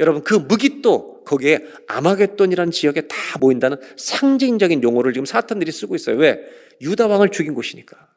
여러분 0.00 0.24
그 0.24 0.34
무기또 0.34 1.22
거기에 1.24 1.60
아마겟돈이라는 1.86 2.72
지역에 2.72 3.02
다 3.02 3.16
모인다는 3.38 3.76
상징적인 3.96 4.82
용어를 4.82 5.12
지금 5.12 5.26
사탄들이 5.26 5.70
쓰고 5.70 5.94
있어요. 5.94 6.16
왜? 6.16 6.40
유다 6.80 7.06
왕을 7.06 7.28
죽인 7.28 7.54
곳이니까. 7.54 8.08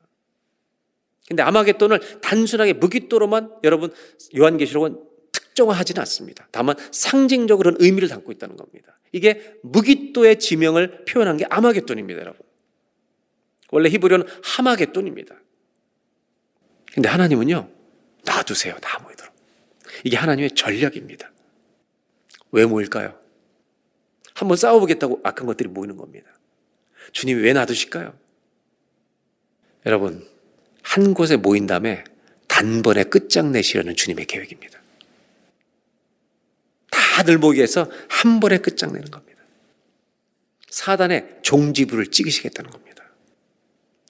근데 1.28 1.44
아마겟돈을 1.44 2.22
단순하게 2.22 2.74
무기또로만 2.74 3.52
여러분 3.64 3.94
요한계시록은 4.36 4.98
특정화하지는 5.32 6.00
않습니다. 6.02 6.48
다만 6.52 6.76
상징적으로는 6.92 7.78
의미를 7.82 8.08
담고 8.08 8.32
있다는 8.32 8.56
겁니다. 8.56 8.98
이게 9.12 9.56
무기또의 9.62 10.40
지명을 10.40 11.06
표현한 11.06 11.38
게 11.38 11.46
아마겟돈입니다, 11.50 12.20
여러분. 12.22 12.42
원래 13.72 13.90
히브리어는 13.90 14.26
하마겟돈입니다. 14.44 15.36
근데 16.94 17.10
하나님은요, 17.10 17.70
놔두세요. 18.26 18.76
다 18.82 19.00
모이도록. 19.04 19.34
이게 20.04 20.18
하나님의 20.18 20.52
전략입니다. 20.52 21.33
왜 22.54 22.66
모일까요? 22.66 23.20
한번 24.36 24.58
싸워보겠다고 24.58 25.22
악한 25.24 25.46
것들이 25.46 25.70
모이는 25.70 25.98
겁니다. 25.98 26.32
주님이 27.12 27.42
왜 27.42 27.54
놔두실까요? 27.54 28.18
여러분, 29.86 30.26
한 30.82 31.14
곳에 31.14 31.36
모인 31.36 31.68
다음에 31.68 32.04
단번에 32.48 33.06
끝장내시려는 33.06 33.96
주님의 33.96 34.26
계획입니다. 34.26 34.80
다들 36.90 37.38
모이게 37.38 37.64
해서 37.64 37.90
한 38.08 38.40
번에 38.40 38.60
끝장내는 38.60 39.10
겁니다. 39.10 39.42
사단의 40.70 41.40
종지부를 41.42 42.08
찍으시겠다는 42.08 42.70
겁니다. 42.70 43.04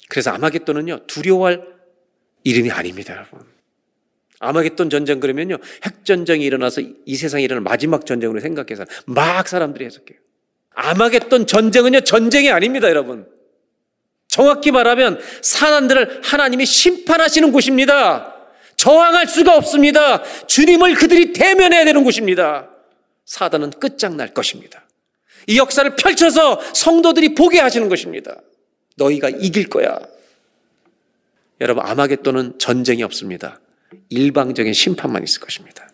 그래서 0.09 0.31
아마겟돈은요, 0.31 1.07
두려워할 1.07 1.65
이름이 2.43 2.71
아닙니다, 2.71 3.15
여러분. 3.15 3.52
아마겟돈 4.43 4.89
전쟁 4.89 5.19
그러면요, 5.19 5.57
핵전쟁이 5.85 6.43
일어나서 6.43 6.81
이 7.05 7.15
세상에 7.15 7.43
일어날 7.43 7.61
마지막 7.61 8.05
전쟁으로 8.05 8.41
생각해서 8.41 8.85
막 9.05 9.47
사람들이 9.47 9.85
해석해요. 9.85 10.19
아마겟돈 10.75 11.47
전쟁은요, 11.47 12.01
전쟁이 12.01 12.51
아닙니다, 12.51 12.89
여러분. 12.89 13.25
정확히 14.27 14.71
말하면 14.71 15.19
사단들을 15.41 16.21
하나님이 16.23 16.65
심판하시는 16.65 17.51
곳입니다. 17.51 18.35
저항할 18.75 19.27
수가 19.27 19.55
없습니다. 19.55 20.23
주님을 20.47 20.95
그들이 20.95 21.31
대면해야 21.31 21.85
되는 21.85 22.03
곳입니다. 22.03 22.69
사단은 23.25 23.69
끝장날 23.71 24.33
것입니다. 24.33 24.85
이 25.47 25.57
역사를 25.57 25.95
펼쳐서 25.95 26.59
성도들이 26.73 27.35
보게 27.35 27.59
하시는 27.59 27.87
것입니다. 27.87 28.41
너희가 28.97 29.29
이길 29.29 29.69
거야. 29.69 29.99
여러분, 31.61 31.85
아마겟돈은 31.85 32.59
전쟁이 32.59 33.03
없습니다. 33.03 33.59
일방적인 34.13 34.73
심판만 34.73 35.23
있을 35.23 35.41
것입니다. 35.41 35.89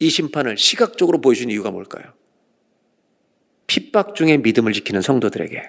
이 0.00 0.10
심판을 0.10 0.58
시각적으로 0.58 1.20
보여준 1.20 1.50
이유가 1.50 1.70
뭘까요? 1.70 2.12
핍박 3.66 4.14
중에 4.14 4.38
믿음을 4.38 4.72
지키는 4.72 5.02
성도들에게 5.02 5.62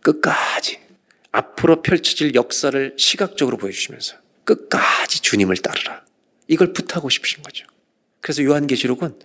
끝까지 0.00 0.78
앞으로 1.30 1.82
펼쳐질 1.82 2.34
역사를 2.34 2.94
시각적으로 2.96 3.56
보여주시면서 3.58 4.16
끝까지 4.44 5.20
주님을 5.20 5.56
따르라. 5.58 6.04
이걸 6.46 6.72
부탁하고 6.72 7.10
싶으신 7.10 7.42
거죠. 7.42 7.66
그래서 8.20 8.42
요한계시록은 8.42 9.18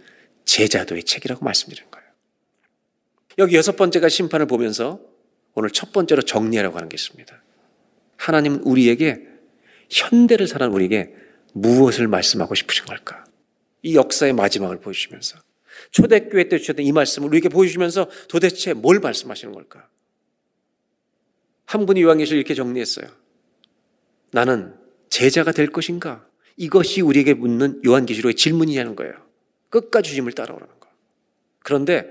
제자도의 0.45 1.03
책이라고 1.03 1.45
말씀드리는 1.45 1.89
거예요. 1.89 2.07
여기 3.37 3.55
여섯 3.55 3.75
번째가 3.75 4.09
심판을 4.09 4.45
보면서 4.45 4.99
오늘 5.55 5.69
첫 5.69 5.93
번째로 5.93 6.21
정리하려고 6.23 6.77
하는 6.77 6.89
게 6.89 6.95
있습니다. 6.95 7.41
하나님은 8.17 8.59
우리에게 8.63 9.21
현대를 9.89 10.47
살아는 10.47 10.73
우리에게 10.73 11.15
무엇을 11.53 12.07
말씀하고 12.07 12.55
싶으신 12.55 12.85
걸까? 12.85 13.23
이 13.81 13.95
역사의 13.95 14.33
마지막을 14.33 14.79
보여주시면서 14.79 15.39
초대교회 15.91 16.49
때 16.49 16.57
주셨던 16.57 16.85
이 16.85 16.91
말씀을 16.91 17.27
우리에게 17.29 17.49
보여주시면서 17.49 18.09
도대체 18.27 18.73
뭘 18.73 18.99
말씀하시는 18.99 19.53
걸까? 19.53 19.87
한 21.65 21.85
분이 21.85 22.01
요한계시를 22.01 22.37
이렇게 22.37 22.53
정리했어요. 22.53 23.07
나는 24.31 24.75
제자가 25.09 25.51
될 25.51 25.67
것인가? 25.67 26.27
이것이 26.57 27.01
우리에게 27.01 27.33
묻는 27.33 27.81
요한계시록의 27.85 28.35
질문이냐는 28.35 28.95
거예요. 28.95 29.13
끝까지 29.69 30.11
주님을 30.11 30.33
따라오라는 30.33 30.79
거. 30.79 30.87
그런데 31.59 32.07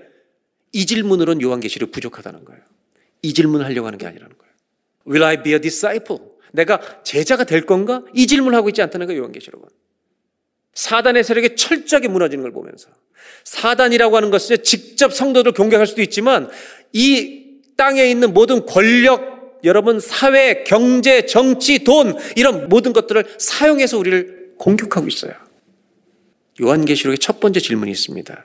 이 0.73 0.87
질문으로는 0.87 1.43
요한계시록 1.43 1.93
부족하다는 1.93 2.45
거예요. 2.45 2.63
이 3.23 3.35
질문을 3.35 3.67
하려고 3.67 3.87
하는 3.87 3.99
게 3.99 4.07
아니라는 4.07 4.37
거예요. 4.37 4.53
Will 5.07 5.25
I 5.25 5.43
be 5.43 5.53
a 5.53 5.61
disciple? 5.61 6.32
내가 6.53 7.03
제자가 7.03 7.45
될 7.45 7.67
건가? 7.67 8.03
이 8.15 8.27
질문을 8.27 8.57
하고 8.57 8.69
있지 8.69 8.81
않다는 8.83 9.07
거예요, 9.07 9.23
요한계시록은. 9.23 9.69
사단의 10.75 11.25
세력이 11.25 11.57
철저하게 11.57 12.09
무너지는 12.09 12.43
걸 12.43 12.53
보면서 12.53 12.89
사단이라고 13.45 14.17
하는 14.17 14.31
것은 14.31 14.63
직접 14.63 15.13
성도들 15.13 15.53
공격할 15.53 15.87
수도 15.87 16.01
있지만 16.03 16.49
이 16.93 17.61
땅에 17.77 18.05
있는 18.09 18.33
모든 18.33 18.65
권력, 18.65 19.61
여러분 19.65 20.01
사회, 20.01 20.65
경제, 20.65 21.27
정치, 21.27 21.85
돈 21.85 22.17
이런 22.37 22.69
모든 22.69 22.93
것들을 22.93 23.25
사용해서 23.39 23.99
우리를 23.99 24.55
공격하고 24.59 25.09
있어요. 25.09 25.33
요한계시록의 26.61 27.19
첫 27.19 27.41
번째 27.41 27.61
질문이 27.61 27.91
있습니다. 27.91 28.45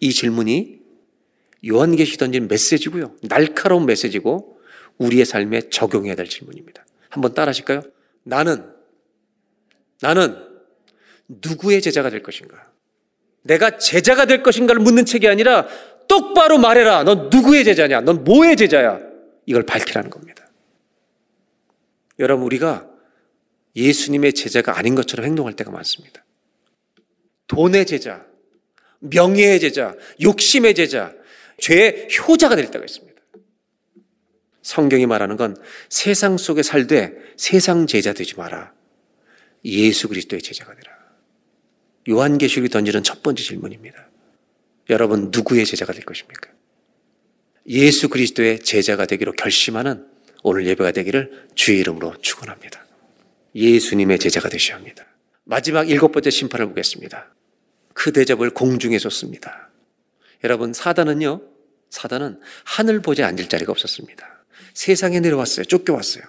이 0.00 0.12
질문이 0.12 0.80
요한계시 1.66 2.18
던진 2.18 2.48
메시지고요. 2.48 3.16
날카로운 3.22 3.86
메시지고 3.86 4.55
우리의 4.98 5.24
삶에 5.24 5.68
적용해야 5.70 6.14
될 6.14 6.28
질문입니다. 6.28 6.84
한번 7.08 7.34
따라 7.34 7.50
하실까요? 7.50 7.82
나는 8.22 8.64
나는 10.00 10.36
누구의 11.28 11.80
제자가 11.80 12.10
될 12.10 12.22
것인가? 12.22 12.70
내가 13.42 13.78
제자가 13.78 14.26
될 14.26 14.42
것인가를 14.42 14.82
묻는 14.82 15.04
책이 15.04 15.28
아니라 15.28 15.66
똑바로 16.08 16.58
말해라. 16.58 17.04
넌 17.04 17.30
누구의 17.30 17.64
제자냐? 17.64 18.00
넌 18.02 18.24
뭐의 18.24 18.56
제자야? 18.56 19.00
이걸 19.46 19.62
밝히라는 19.64 20.10
겁니다. 20.10 20.48
여러분, 22.18 22.44
우리가 22.46 22.88
예수님의 23.74 24.32
제자가 24.32 24.78
아닌 24.78 24.94
것처럼 24.94 25.26
행동할 25.26 25.54
때가 25.54 25.70
많습니다. 25.70 26.24
돈의 27.46 27.86
제자, 27.86 28.24
명예의 29.00 29.60
제자, 29.60 29.94
욕심의 30.22 30.74
제자, 30.74 31.12
죄의 31.58 32.08
효자가 32.26 32.56
될 32.56 32.70
때가 32.70 32.84
있습니다. 32.84 33.05
성경이 34.66 35.06
말하는 35.06 35.36
건 35.36 35.56
세상 35.88 36.36
속에 36.36 36.64
살되 36.64 37.12
세상 37.36 37.86
제자 37.86 38.12
되지 38.12 38.34
마라. 38.34 38.72
예수 39.64 40.08
그리스도의 40.08 40.42
제자가 40.42 40.74
되라. 40.74 40.96
요한계시록이 42.08 42.68
던지는 42.70 43.04
첫 43.04 43.22
번째 43.22 43.44
질문입니다. 43.44 44.08
여러분 44.90 45.30
누구의 45.32 45.66
제자가 45.66 45.92
될 45.92 46.02
것입니까? 46.02 46.50
예수 47.68 48.08
그리스도의 48.08 48.58
제자가 48.58 49.06
되기로 49.06 49.34
결심하는 49.34 50.04
오늘 50.42 50.66
예배가 50.66 50.90
되기를 50.90 51.46
주의 51.54 51.78
이름으로 51.78 52.16
축원합니다. 52.20 52.84
예수님의 53.54 54.18
제자가 54.18 54.48
되셔야 54.48 54.78
합니다. 54.78 55.06
마지막 55.44 55.88
일곱 55.88 56.10
번째 56.10 56.30
심판을 56.30 56.66
보겠습니다. 56.66 57.32
그 57.94 58.12
대접을 58.12 58.50
공중에 58.50 58.98
줬습니다. 58.98 59.70
여러분 60.42 60.72
사단은요. 60.72 61.40
사단은 61.90 62.40
하늘 62.64 63.00
보지 63.00 63.22
앉을 63.22 63.48
자리가 63.48 63.70
없었습니다. 63.70 64.35
세상에 64.76 65.20
내려왔어요. 65.20 65.64
쫓겨왔어요. 65.64 66.22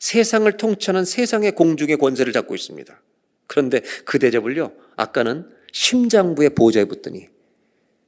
세상을 0.00 0.54
통치하는 0.56 1.04
세상의 1.04 1.52
공중의 1.52 1.98
권세를 1.98 2.32
잡고 2.32 2.56
있습니다. 2.56 3.00
그런데 3.46 3.80
그 4.04 4.18
대접을요. 4.18 4.72
아까는 4.96 5.48
심장부의 5.72 6.50
보좌에 6.50 6.84
붙더니 6.86 7.28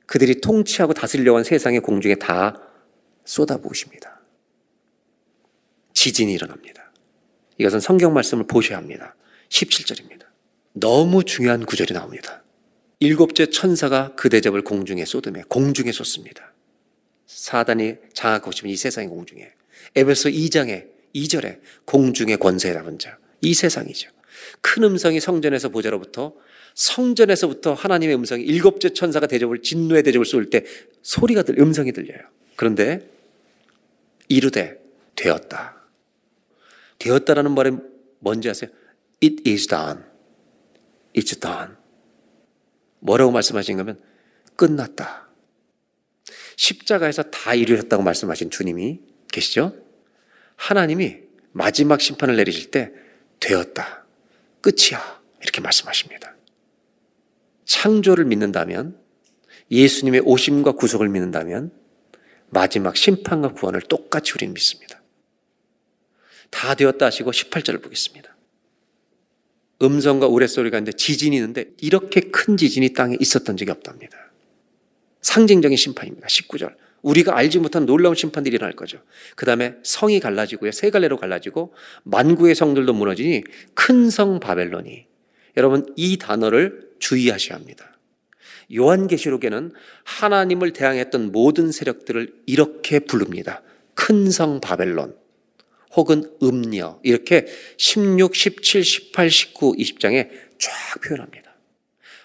그들이 0.06 0.40
통치하고 0.40 0.94
다스리려고 0.94 1.36
한 1.38 1.44
세상의 1.44 1.80
공중에 1.80 2.16
다 2.16 2.60
쏟아부으십니다. 3.24 4.20
지진이 5.94 6.32
일어납니다. 6.32 6.92
이것은 7.58 7.78
성경 7.78 8.12
말씀을 8.14 8.48
보셔야 8.48 8.78
합니다. 8.78 9.14
17절입니다. 9.48 10.24
너무 10.72 11.22
중요한 11.22 11.64
구절이 11.64 11.94
나옵니다. 11.94 12.42
일곱째 12.98 13.46
천사가 13.46 14.16
그 14.16 14.28
대접을 14.28 14.62
공중에 14.62 15.04
쏟음에 15.04 15.44
공중에 15.48 15.92
쏟습니다. 15.92 16.52
사단이 17.26 17.94
장악하고 18.12 18.50
싶은 18.50 18.70
이 18.70 18.76
세상의 18.76 19.08
공중에 19.08 19.52
에베소 19.94 20.28
2장에 20.30 20.86
2절에 21.14 21.60
공중의 21.84 22.38
권세에 22.38 22.72
잡은 22.72 22.98
자. 22.98 23.18
이 23.40 23.54
세상이죠. 23.54 24.10
큰 24.60 24.84
음성이 24.84 25.20
성전에서 25.20 25.68
보자로부터 25.68 26.34
성전에서부터 26.74 27.74
하나님의 27.74 28.14
음성이 28.16 28.44
일곱째 28.44 28.90
천사가 28.90 29.26
대접을 29.26 29.62
진노의 29.62 30.02
대접을 30.04 30.24
쏠 30.24 30.50
때 30.50 30.64
소리가 31.02 31.42
들 31.42 31.58
음성이 31.60 31.92
들려요. 31.92 32.20
그런데 32.56 33.08
이르되 34.28 34.80
되었다. 35.16 35.76
되었다라는 36.98 37.52
말이 37.54 37.72
뭔지 38.20 38.48
아세요? 38.48 38.70
It 39.22 39.48
is 39.48 39.66
done. 39.66 40.02
It's 41.14 41.40
done. 41.40 41.74
뭐라고 43.00 43.32
말씀하신 43.32 43.76
거면 43.76 44.00
끝났다. 44.56 45.28
십자가에서 46.56 47.22
다 47.24 47.54
이루셨다고 47.54 48.02
말씀하신 48.02 48.50
주님이 48.50 49.00
계시죠? 49.32 49.74
하나님이 50.56 51.18
마지막 51.52 52.00
심판을 52.00 52.36
내리실 52.36 52.70
때 52.70 52.92
되었다. 53.40 54.04
끝이야. 54.60 55.22
이렇게 55.42 55.60
말씀하십니다. 55.60 56.34
창조를 57.64 58.24
믿는다면 58.24 58.98
예수님의 59.70 60.22
오심과 60.24 60.72
구속을 60.72 61.08
믿는다면 61.08 61.70
마지막 62.50 62.96
심판과 62.96 63.52
구원을 63.52 63.82
똑같이 63.82 64.32
우리는 64.34 64.54
믿습니다. 64.54 65.02
다 66.50 66.74
되었다 66.74 67.06
하시고 67.06 67.30
18절을 67.30 67.82
보겠습니다. 67.82 68.34
음성과 69.82 70.26
우레소리가 70.26 70.78
있는데 70.78 70.96
지진이 70.96 71.36
있는데 71.36 71.66
이렇게 71.80 72.20
큰 72.20 72.56
지진이 72.56 72.94
땅에 72.94 73.16
있었던 73.20 73.56
적이 73.56 73.70
없답니다. 73.70 74.16
상징적인 75.20 75.76
심판입니다. 75.76 76.26
19절. 76.26 76.74
우리가 77.02 77.36
알지 77.36 77.58
못한 77.58 77.86
놀라운 77.86 78.14
심판들이 78.14 78.56
일어날 78.56 78.74
거죠. 78.74 78.98
그 79.36 79.46
다음에 79.46 79.76
성이 79.82 80.20
갈라지고요. 80.20 80.72
세 80.72 80.90
갈래로 80.90 81.16
갈라지고 81.18 81.74
만구의 82.04 82.54
성들도 82.54 82.92
무너지니 82.92 83.44
큰 83.74 84.10
성 84.10 84.40
바벨론이 84.40 85.06
여러분 85.56 85.92
이 85.96 86.18
단어를 86.18 86.90
주의하셔야 86.98 87.58
합니다. 87.58 87.98
요한계시록에는 88.74 89.72
하나님을 90.04 90.72
대항했던 90.72 91.32
모든 91.32 91.72
세력들을 91.72 92.32
이렇게 92.46 92.98
부릅니다. 93.00 93.62
큰 93.94 94.30
성 94.30 94.60
바벨론 94.60 95.16
혹은 95.96 96.30
음녀 96.42 97.00
이렇게 97.02 97.46
16, 97.78 98.34
17, 98.34 98.84
18, 98.84 99.30
19, 99.30 99.74
20장에 99.76 100.28
쫙 100.58 101.00
표현합니다. 101.02 101.56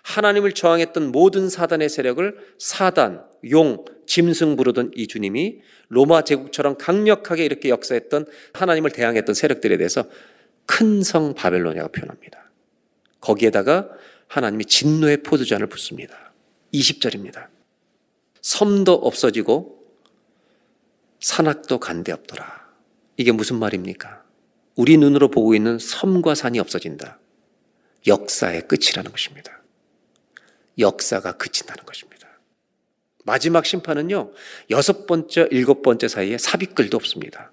하나님을 0.04 0.52
저항했던 0.52 1.12
모든 1.12 1.50
사단의 1.50 1.90
세력을 1.90 2.38
사단, 2.60 3.24
용, 3.50 3.86
짐승 4.06 4.56
부르던 4.56 4.92
이 4.96 5.08
주님이 5.08 5.62
로마 5.90 6.24
제국처럼 6.24 6.78
강력하게 6.78 7.46
이렇게 7.46 7.70
역사했던 7.70 8.26
하나님을 8.54 8.92
대항했던 8.92 9.36
세력들에 9.36 9.78
대해서 9.78 10.06
큰 10.66 11.04
성 11.04 11.34
바벨론이라고 11.34 11.92
표현합니다. 11.92 12.52
거기에다가 13.20 13.90
하나님이 14.28 14.66
진노의 14.66 15.24
포도잔을 15.24 15.68
붓습니다. 15.68 16.34
20절입니다. 16.74 17.48
섬도 18.42 18.94
없어지고 18.94 19.84
산악도 21.20 21.80
간데 21.80 22.12
없더라. 22.12 22.68
이게 23.18 23.32
무슨 23.32 23.58
말입니까? 23.60 24.24
우리 24.76 24.98
눈으로 24.98 25.30
보고 25.30 25.54
있는 25.56 25.78
섬과 25.80 26.36
산이 26.36 26.60
없어진다. 26.60 27.20
역사의 28.08 28.68
끝이라는 28.68 29.12
것입니다. 29.12 29.62
역사가 30.80 31.34
그친다는 31.34 31.86
것입니다. 31.86 32.13
마지막 33.24 33.66
심판은요, 33.66 34.32
여섯 34.70 35.08
번째, 35.08 35.48
일곱 35.52 35.82
번째 35.82 36.08
사이에 36.08 36.38
삽입글도 36.38 36.98
없습니다. 36.98 37.52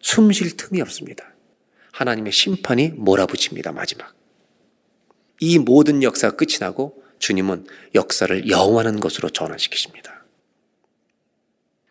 숨 0.00 0.32
쉴 0.32 0.56
틈이 0.56 0.80
없습니다. 0.82 1.34
하나님의 1.92 2.32
심판이 2.32 2.88
몰아붙입니다, 2.88 3.72
마지막. 3.72 4.14
이 5.40 5.58
모든 5.58 6.02
역사가 6.02 6.36
끝이 6.36 6.58
나고 6.60 7.02
주님은 7.18 7.66
역사를 7.94 8.48
영원한 8.48 9.00
것으로 9.00 9.30
전환시키십니다. 9.30 10.24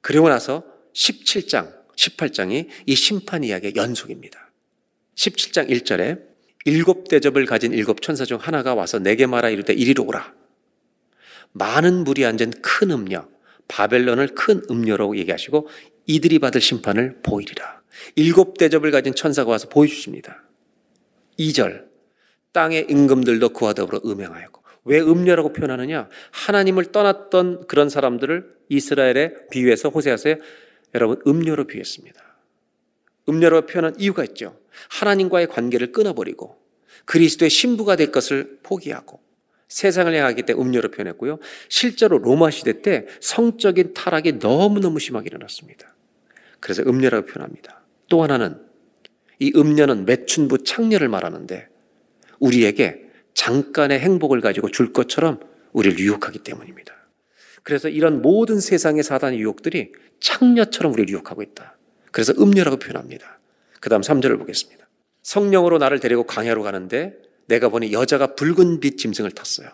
그리고 0.01 0.30
나서 0.30 0.63
17장, 0.93 1.74
18장이 1.95 2.68
이 2.86 2.95
심판 2.95 3.43
이야기의 3.43 3.74
연속입니다. 3.76 4.51
17장 5.16 5.70
1절에 5.70 6.22
일곱 6.66 7.07
대접을 7.07 7.45
가진 7.45 7.74
일곱 7.74 8.01
천사 8.01 8.26
중 8.26 8.38
하나가 8.39 8.76
와서 8.76 8.99
내게 8.99 9.26
말하 9.26 9.49
이르되 9.49 9.74
이리로 9.74 10.03
오라. 10.05 10.34
많은 11.55 12.03
물이 12.03 12.25
앉은 12.25 12.51
큰 12.61 12.91
음녀, 12.91 13.27
바벨론을 13.69 14.35
큰 14.35 14.61
음녀라고 14.69 15.17
얘기하시고 15.17 15.67
이들이 16.05 16.39
받을 16.39 16.59
심판을 16.59 17.19
보이리라. 17.23 17.81
일곱 18.15 18.57
대접을 18.57 18.91
가진 18.91 19.15
천사가 19.15 19.51
와서 19.51 19.69
보여주십니다. 19.69 20.43
2절, 21.39 21.85
땅의 22.51 22.87
임금들도 22.89 23.49
그와 23.49 23.73
더불어 23.73 24.01
음행하였고 24.05 24.61
왜 24.83 24.99
음녀라고 24.99 25.53
표현하느냐? 25.53 26.09
하나님을 26.31 26.91
떠났던 26.91 27.67
그런 27.67 27.89
사람들을 27.89 28.53
이스라엘에 28.67 29.47
비유해서 29.49 29.89
호세아서에 29.89 30.39
여러분 30.93 31.21
음녀로 31.25 31.67
비유했습니다. 31.67 32.21
음녀로 33.29 33.65
표현한 33.65 33.95
이유가 33.97 34.25
있죠. 34.25 34.59
하나님과의 34.89 35.47
관계를 35.47 35.93
끊어버리고 35.93 36.57
그리스도의 37.05 37.49
신부가 37.49 37.95
될 37.95 38.11
것을 38.11 38.59
포기하고 38.61 39.24
세상을 39.76 40.15
향하기 40.15 40.43
때문에 40.43 40.65
음녀로 40.65 40.89
표현했고요. 40.91 41.38
실제로 41.67 42.17
로마 42.17 42.49
시대 42.49 42.82
때 42.82 43.07
성적인 43.19 43.93
타락이 43.93 44.34
너무너무 44.34 44.99
심하게 44.99 45.28
일어났습니다. 45.28 45.93
그래서 46.61 46.82
음녀라고 46.84 47.26
표현합니다. 47.28 47.84
또 48.07 48.23
하나는 48.23 48.57
이 49.38 49.51
음녀는 49.53 50.05
매춘부 50.05 50.63
창녀를 50.63 51.09
말하는데 51.09 51.67
우리에게 52.39 53.09
잠깐의 53.34 53.99
행복을 53.99 54.39
가지고 54.39 54.71
줄 54.71 54.93
것처럼 54.93 55.41
우리를 55.73 55.99
유혹하기 55.99 56.39
때문입니다. 56.39 56.93
그래서 57.63 57.89
이런 57.89 58.21
모든 58.21 58.61
세상의 58.61 59.03
사단의 59.03 59.39
유혹들이 59.39 59.91
창녀처럼 60.21 60.93
우리를 60.93 61.09
유혹하고 61.09 61.41
있다. 61.41 61.76
그래서 62.13 62.32
음녀라고 62.39 62.78
표현합니다. 62.78 63.39
그 63.82 63.89
다음 63.89 64.01
3절을 64.01 64.39
보겠습니다. 64.39 64.88
성령으로 65.23 65.80
나를 65.80 65.99
데리고 65.99 66.23
광야로 66.23 66.63
가는데 66.63 67.24
내가 67.47 67.69
보니 67.69 67.91
여자가 67.93 68.35
붉은 68.35 68.79
빛 68.79 68.97
짐승을 68.97 69.31
탔어요. 69.31 69.69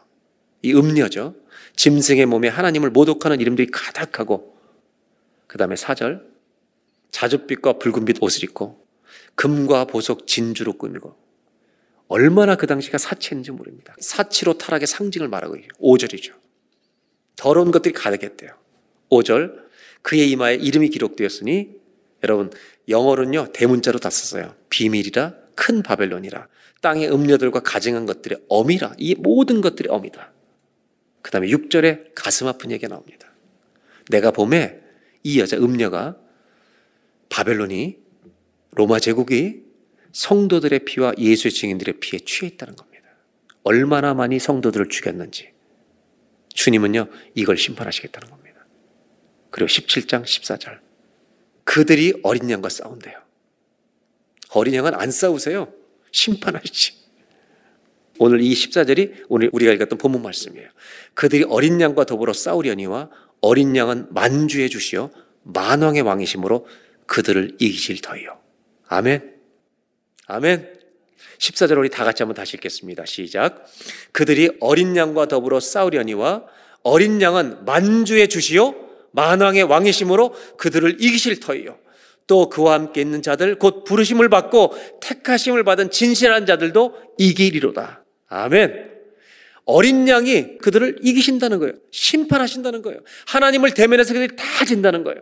이 0.61 0.73
음녀죠. 0.73 1.35
짐승의 1.75 2.25
몸에 2.25 2.47
하나님을 2.47 2.89
모독하는 2.89 3.39
이름들이 3.39 3.71
가득하고 3.71 4.57
그 5.47 5.57
다음에 5.57 5.75
4절 5.75 6.23
자줏빛과 7.11 7.79
붉은빛 7.79 8.21
옷을 8.21 8.43
입고 8.43 8.85
금과 9.35 9.85
보석 9.85 10.27
진주로 10.27 10.73
꾸미고 10.73 11.15
얼마나 12.07 12.55
그 12.55 12.67
당시가 12.67 12.97
사치했는지 12.97 13.51
모릅니다. 13.51 13.95
사치로 13.99 14.57
타락의 14.57 14.87
상징을 14.87 15.27
말하고 15.29 15.55
있어요. 15.55 15.69
5절이죠. 15.79 16.33
더러운 17.37 17.71
것들이 17.71 17.93
가득했대요. 17.93 18.51
5절 19.09 19.61
그의 20.01 20.29
이마에 20.31 20.55
이름이 20.55 20.89
기록되었으니 20.89 21.69
여러분 22.23 22.51
영어로는요 22.87 23.53
대문자로 23.53 23.99
다 23.99 24.09
썼어요. 24.09 24.55
비밀이라 24.69 25.35
큰 25.55 25.83
바벨론이라 25.83 26.47
땅의 26.81 27.11
음녀들과 27.11 27.61
가증한 27.61 28.05
것들의 28.05 28.39
어미라 28.49 28.95
이 28.97 29.15
모든 29.15 29.61
것들이 29.61 29.89
어미다. 29.89 30.33
그 31.21 31.31
다음에 31.31 31.47
6절에 31.47 32.13
가슴 32.15 32.47
아픈 32.47 32.71
얘기가 32.71 32.87
나옵니다. 32.87 33.31
내가 34.09 34.31
봄에 34.31 34.81
이 35.23 35.39
여자 35.39 35.57
음녀가 35.57 36.17
바벨론이 37.29 37.99
로마 38.71 38.99
제국이 38.99 39.63
성도들의 40.11 40.85
피와 40.85 41.13
예수의 41.17 41.51
증인들의 41.51 41.99
피에 41.99 42.19
취했다는 42.19 42.75
겁니다. 42.75 43.07
얼마나 43.63 44.13
많이 44.13 44.39
성도들을 44.39 44.89
죽였는지 44.89 45.51
주님은요 46.49 47.07
이걸 47.35 47.57
심판하시겠다는 47.57 48.29
겁니다. 48.29 48.65
그리고 49.51 49.67
17장 49.67 50.23
14절 50.23 50.79
그들이 51.63 52.19
어린 52.23 52.49
양과 52.49 52.69
싸운대요. 52.69 53.21
어린 54.49 54.73
양은 54.73 54.95
안 54.95 55.11
싸우세요. 55.11 55.71
심판하시지. 56.11 57.01
오늘 58.19 58.41
이 58.41 58.53
14절이 58.53 59.25
오늘 59.29 59.49
우리가 59.51 59.71
읽었던 59.73 59.97
본문 59.97 60.21
말씀이에요. 60.21 60.69
그들이 61.13 61.45
어린 61.49 61.81
양과 61.81 62.05
더불어 62.05 62.33
싸우려니와 62.33 63.09
어린 63.41 63.75
양은 63.75 64.13
만주해 64.13 64.69
주시어 64.69 65.09
만왕의 65.43 66.03
왕이심으로 66.03 66.67
그들을 67.07 67.57
이기실 67.59 68.01
터이요. 68.01 68.39
아멘. 68.87 69.33
아멘. 70.27 70.81
14절 71.39 71.77
우리 71.79 71.89
다 71.89 72.03
같이 72.03 72.21
한번 72.21 72.35
다시 72.35 72.55
읽겠습니다. 72.57 73.05
시작. 73.05 73.65
그들이 74.11 74.51
어린 74.59 74.95
양과 74.95 75.27
더불어 75.27 75.59
싸우려니와 75.59 76.45
어린 76.83 77.21
양은 77.21 77.65
만주해 77.65 78.27
주시어 78.27 78.75
만왕의 79.11 79.63
왕이심으로 79.63 80.35
그들을 80.57 81.01
이기실 81.01 81.39
터이요. 81.39 81.77
또 82.27 82.49
그와 82.49 82.73
함께 82.73 83.01
있는 83.01 83.21
자들 83.21 83.55
곧 83.59 83.83
부르심을 83.83 84.29
받고 84.29 84.73
택하심을 85.01 85.63
받은 85.63 85.91
진실한 85.91 86.45
자들도 86.45 86.95
이기리로다. 87.17 88.03
아멘. 88.27 88.91
어린 89.65 90.07
양이 90.07 90.57
그들을 90.57 90.99
이기신다는 91.01 91.59
거예요. 91.59 91.73
심판하신다는 91.91 92.81
거예요. 92.81 92.99
하나님을 93.27 93.73
대면해서 93.73 94.13
그들이 94.13 94.35
다 94.35 94.65
진다는 94.65 95.03
거예요. 95.03 95.21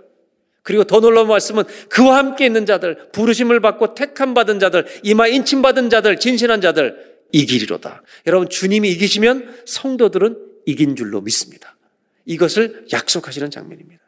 그리고 0.64 0.84
더 0.84 1.00
놀라운 1.00 1.28
말씀은 1.28 1.64
그와 1.90 2.18
함께 2.18 2.46
있는 2.46 2.66
자들, 2.66 3.12
부르심을 3.12 3.60
받고 3.60 3.96
택함 3.96 4.34
받은 4.34 4.60
자들, 4.60 4.86
이마 5.04 5.28
인침 5.28 5.62
받은 5.62 5.90
자들, 5.90 6.20
진실한 6.20 6.62
자들 6.62 7.18
이기리로다. 7.32 8.04
여러분 8.28 8.50
주님이 8.50 8.92
이기시면 8.92 9.64
성도들은 9.66 10.38
이긴 10.66 10.96
줄로 10.96 11.22
믿습니다. 11.22 11.76
이것을 12.26 12.86
약속하시는 12.94 13.50
장면입니다. 13.50 14.04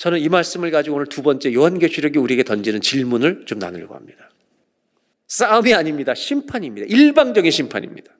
저는 0.00 0.18
이 0.18 0.30
말씀을 0.30 0.70
가지고 0.70 0.96
오늘 0.96 1.06
두 1.08 1.20
번째 1.20 1.52
요한계시록이 1.52 2.18
우리에게 2.18 2.42
던지는 2.42 2.80
질문을 2.80 3.44
좀 3.44 3.58
나누려고 3.58 3.94
합니다. 3.94 4.30
싸움이 5.26 5.74
아닙니다. 5.74 6.14
심판입니다. 6.14 6.86
일방적인 6.88 7.50
심판입니다. 7.50 8.10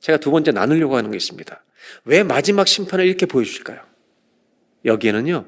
제가 0.00 0.18
두 0.18 0.32
번째 0.32 0.50
나누려고 0.50 0.96
하는 0.96 1.12
게 1.12 1.16
있습니다. 1.16 1.64
왜 2.06 2.24
마지막 2.24 2.66
심판을 2.66 3.06
이렇게 3.06 3.24
보여주실까요? 3.26 3.86
여기에는요, 4.84 5.46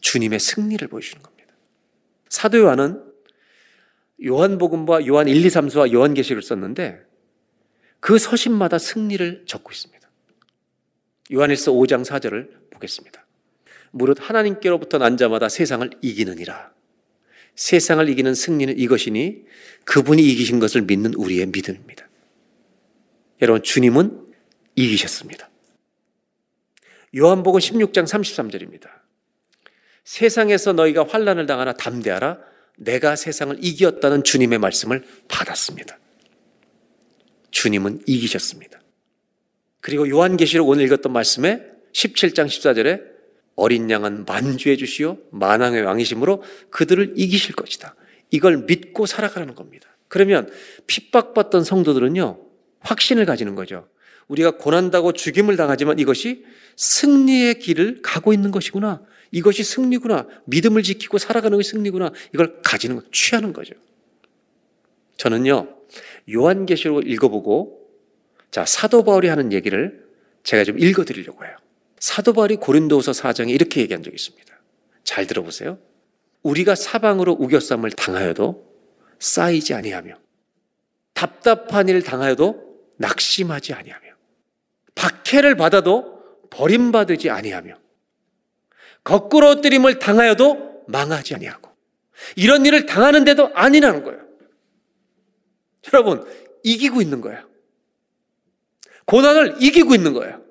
주님의 0.00 0.38
승리를 0.38 0.86
보여주는 0.86 1.20
겁니다. 1.20 1.54
사도 2.28 2.58
요한은 2.58 3.02
요한복음과 4.24 5.08
요한 5.08 5.26
1, 5.26 5.44
2, 5.44 5.48
3수와 5.48 5.92
요한계시를 5.92 6.40
썼는데 6.42 7.04
그 7.98 8.16
서신마다 8.16 8.78
승리를 8.78 9.42
적고 9.46 9.72
있습니다. 9.72 10.08
요한일서 11.32 11.72
5장 11.72 12.04
4절을 12.04 12.70
보겠습니다. 12.70 13.24
무릇 13.90 14.18
하나님께로부터 14.20 14.98
난 14.98 15.16
자마다 15.16 15.48
세상을 15.48 15.90
이기느니라. 16.02 16.72
세상을 17.54 18.08
이기는 18.08 18.34
승리는 18.34 18.78
이것이니 18.78 19.44
그분이 19.84 20.22
이기신 20.22 20.58
것을 20.60 20.82
믿는 20.82 21.14
우리의 21.14 21.46
믿음입니다. 21.46 22.08
여러분, 23.42 23.62
주님은 23.62 24.26
이기셨습니다. 24.76 25.50
요한복음 27.16 27.58
16장 27.60 28.04
33절입니다. 28.04 28.88
세상에서 30.04 30.72
너희가 30.72 31.06
환란을 31.06 31.46
당하나 31.46 31.72
담대하라. 31.72 32.38
내가 32.76 33.16
세상을 33.16 33.58
이기었다는 33.60 34.24
주님의 34.24 34.58
말씀을 34.58 35.04
받았습니다. 35.28 35.98
주님은 37.50 38.02
이기셨습니다. 38.06 38.80
그리고 39.80 40.08
요한계시록 40.08 40.68
오늘 40.68 40.84
읽었던 40.84 41.12
말씀에 41.12 41.62
17장 41.92 42.46
14절에 42.46 43.17
어린 43.58 43.90
양은 43.90 44.24
만주해 44.24 44.76
주시오 44.76 45.18
만왕의 45.32 45.82
왕이심으로 45.82 46.44
그들을 46.70 47.14
이기실 47.16 47.56
것이다. 47.56 47.96
이걸 48.30 48.64
믿고 48.66 49.04
살아가는 49.04 49.52
겁니다. 49.56 49.88
그러면 50.06 50.48
핍박받던 50.86 51.64
성도들은요, 51.64 52.38
확신을 52.80 53.26
가지는 53.26 53.56
거죠. 53.56 53.88
우리가 54.28 54.52
고난다고 54.52 55.12
죽임을 55.12 55.56
당하지만 55.56 55.98
이것이 55.98 56.44
승리의 56.76 57.58
길을 57.58 58.00
가고 58.02 58.32
있는 58.32 58.52
것이구나. 58.52 59.02
이것이 59.32 59.64
승리구나. 59.64 60.28
믿음을 60.44 60.84
지키고 60.84 61.18
살아가는 61.18 61.58
것이 61.58 61.70
승리구나. 61.70 62.12
이걸 62.32 62.60
가지는 62.62 62.96
것, 62.96 63.12
취하는 63.12 63.52
거죠. 63.52 63.74
저는요, 65.16 65.68
요한계시록을 66.32 67.10
읽어보고, 67.10 67.88
자, 68.52 68.64
사도 68.64 69.02
바울이 69.02 69.26
하는 69.26 69.52
얘기를 69.52 70.06
제가 70.44 70.62
좀 70.62 70.78
읽어드리려고 70.78 71.44
해요. 71.44 71.56
사도 72.00 72.32
바울이 72.32 72.56
고린도후서 72.56 73.12
4장에 73.12 73.50
이렇게 73.50 73.80
얘기한 73.80 74.02
적이 74.02 74.14
있습니다. 74.16 74.54
잘 75.04 75.26
들어보세요. 75.26 75.78
우리가 76.42 76.74
사방으로 76.74 77.36
우겨쌈을 77.38 77.90
당하여도 77.92 78.66
쌓이지 79.18 79.74
아니하며 79.74 80.18
답답한 81.14 81.88
일을 81.88 82.02
당하여도 82.02 82.68
낙심하지 82.98 83.72
아니하며 83.74 84.06
박해를 84.94 85.56
받아도 85.56 86.18
버림받지 86.50 87.30
아니하며 87.30 87.78
거꾸로 89.04 89.48
엎드림을 89.48 89.98
당하여도 89.98 90.84
망하지 90.88 91.34
아니하고 91.34 91.70
이런 92.36 92.66
일을 92.66 92.86
당하는데도 92.86 93.52
아니라는 93.54 94.04
거예요. 94.04 94.20
여러분 95.92 96.26
이기고 96.62 97.00
있는 97.00 97.20
거예요. 97.20 97.48
고난을 99.06 99.56
이기고 99.60 99.94
있는 99.94 100.12
거예요. 100.12 100.42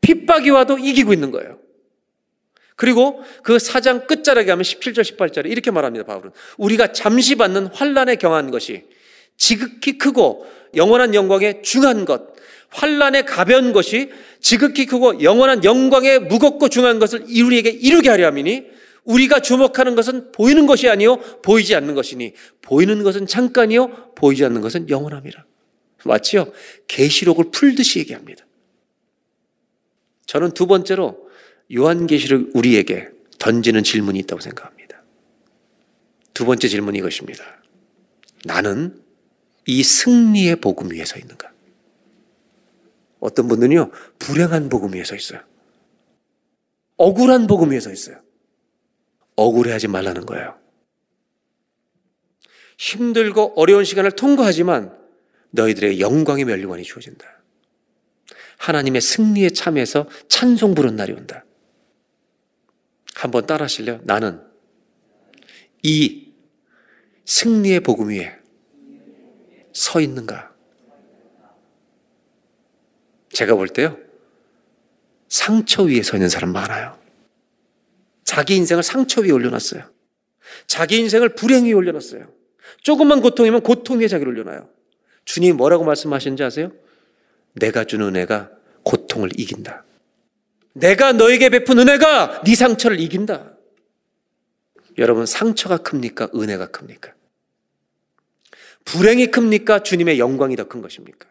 핍박이 0.00 0.50
와도 0.50 0.78
이기고 0.78 1.12
있는 1.12 1.30
거예요. 1.30 1.58
그리고 2.76 3.22
그 3.42 3.58
사장 3.58 4.06
끝자락에 4.06 4.50
하면 4.50 4.62
17절 4.62 5.02
18절에 5.02 5.50
이렇게 5.50 5.70
말합니다. 5.70 6.06
바울은 6.06 6.30
우리가 6.56 6.92
잠시 6.92 7.34
받는 7.34 7.66
환란에 7.66 8.16
경한 8.16 8.50
것이 8.50 8.84
지극히 9.36 9.98
크고 9.98 10.46
영원한 10.74 11.14
영광에 11.14 11.62
중한 11.62 12.04
것 12.04 12.22
환란에 12.70 13.22
가벼운 13.22 13.72
것이 13.72 14.10
지극히 14.40 14.86
크고 14.86 15.22
영원한 15.22 15.64
영광에 15.64 16.18
무겁고 16.18 16.68
중한 16.68 16.98
것을 16.98 17.22
우리에게 17.22 17.68
이루게 17.70 18.08
하려 18.08 18.26
함이니 18.28 18.64
우리가 19.04 19.40
주목하는 19.40 19.94
것은 19.94 20.32
보이는 20.32 20.66
것이 20.66 20.88
아니요 20.88 21.18
보이지 21.42 21.74
않는 21.74 21.94
것이니 21.94 22.32
보이는 22.62 23.02
것은 23.02 23.26
잠깐이요 23.26 24.14
보이지 24.14 24.44
않는 24.44 24.60
것은 24.60 24.88
영원함이라. 24.88 25.44
마치요 26.04 26.50
계시록을 26.86 27.46
풀듯이 27.50 27.98
얘기합니다. 27.98 28.46
저는 30.30 30.52
두 30.52 30.68
번째로 30.68 31.28
요한계시록 31.74 32.54
우리에게 32.54 33.08
던지는 33.40 33.82
질문이 33.82 34.16
있다고 34.20 34.40
생각합니다. 34.40 35.02
두 36.32 36.44
번째 36.44 36.68
질문이 36.68 36.98
이것입니다. 37.00 37.44
나는 38.44 39.02
이 39.66 39.82
승리의 39.82 40.60
복음 40.60 40.92
위에 40.92 41.04
서 41.04 41.18
있는가? 41.18 41.50
어떤 43.18 43.48
분들은요, 43.48 43.90
불행한 44.20 44.68
복음 44.68 44.94
위에 44.94 45.02
서 45.02 45.16
있어요. 45.16 45.40
억울한 46.96 47.48
복음 47.48 47.72
위에 47.72 47.80
서 47.80 47.90
있어요. 47.90 48.20
억울해하지 49.34 49.88
말라는 49.88 50.26
거예요. 50.26 50.56
힘들고 52.78 53.54
어려운 53.56 53.82
시간을 53.82 54.12
통과하지만 54.12 54.96
너희들의 55.50 55.98
영광의 55.98 56.44
멸류관이 56.44 56.84
주어진다. 56.84 57.39
하나님의 58.60 59.00
승리에 59.00 59.50
참여해서 59.50 60.06
찬송 60.28 60.74
부른 60.74 60.94
날이 60.94 61.12
온다. 61.12 61.44
한번 63.14 63.46
따라 63.46 63.64
하실래요? 63.64 64.00
나는 64.04 64.40
이 65.82 66.32
승리의 67.24 67.80
복음 67.80 68.10
위에 68.10 68.38
서 69.72 70.00
있는가? 70.00 70.54
제가 73.32 73.54
볼 73.54 73.68
때요, 73.68 73.96
상처 75.28 75.82
위에 75.84 76.02
서 76.02 76.16
있는 76.16 76.28
사람 76.28 76.52
많아요. 76.52 76.98
자기 78.24 78.56
인생을 78.56 78.82
상처 78.82 79.22
위에 79.22 79.30
올려놨어요. 79.30 79.90
자기 80.66 80.98
인생을 80.98 81.34
불행 81.34 81.64
위에 81.64 81.72
올려놨어요. 81.72 82.30
조금만 82.82 83.22
고통이면 83.22 83.62
고통 83.62 84.00
위에 84.00 84.08
자기를 84.08 84.30
올려놔요. 84.32 84.68
주님이 85.24 85.54
뭐라고 85.54 85.84
말씀하시는지 85.84 86.42
아세요? 86.42 86.72
내가 87.54 87.84
준 87.84 88.02
은혜가 88.02 88.50
고통을 88.82 89.30
이긴다. 89.38 89.84
내가 90.74 91.12
너에게 91.12 91.48
베푼 91.48 91.78
은혜가 91.78 92.42
네 92.44 92.54
상처를 92.54 93.00
이긴다. 93.00 93.52
여러분 94.98 95.26
상처가 95.26 95.78
큽니까? 95.78 96.28
은혜가 96.34 96.66
큽니까? 96.68 97.12
불행이 98.84 99.28
큽니까? 99.28 99.82
주님의 99.82 100.18
영광이 100.18 100.56
더 100.56 100.64
큰 100.64 100.80
것입니까? 100.82 101.28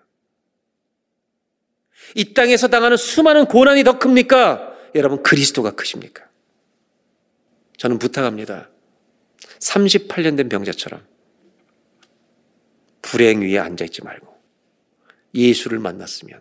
이 2.15 2.34
땅에서 2.34 2.67
당하는 2.67 2.97
수많은 2.97 3.45
고난이 3.45 3.84
더 3.84 3.99
큽니까? 3.99 4.76
여러분 4.95 5.22
그리스도가 5.22 5.72
크십니까? 5.72 6.28
저는 7.78 7.99
부탁합니다. 7.99 8.70
38년 9.59 10.36
된 10.36 10.49
병자처럼 10.49 11.05
불행 13.01 13.41
위에 13.41 13.57
앉아 13.59 13.86
있지 13.86 14.03
말고 14.03 14.29
예수를 15.34 15.80
만났으면 15.80 16.40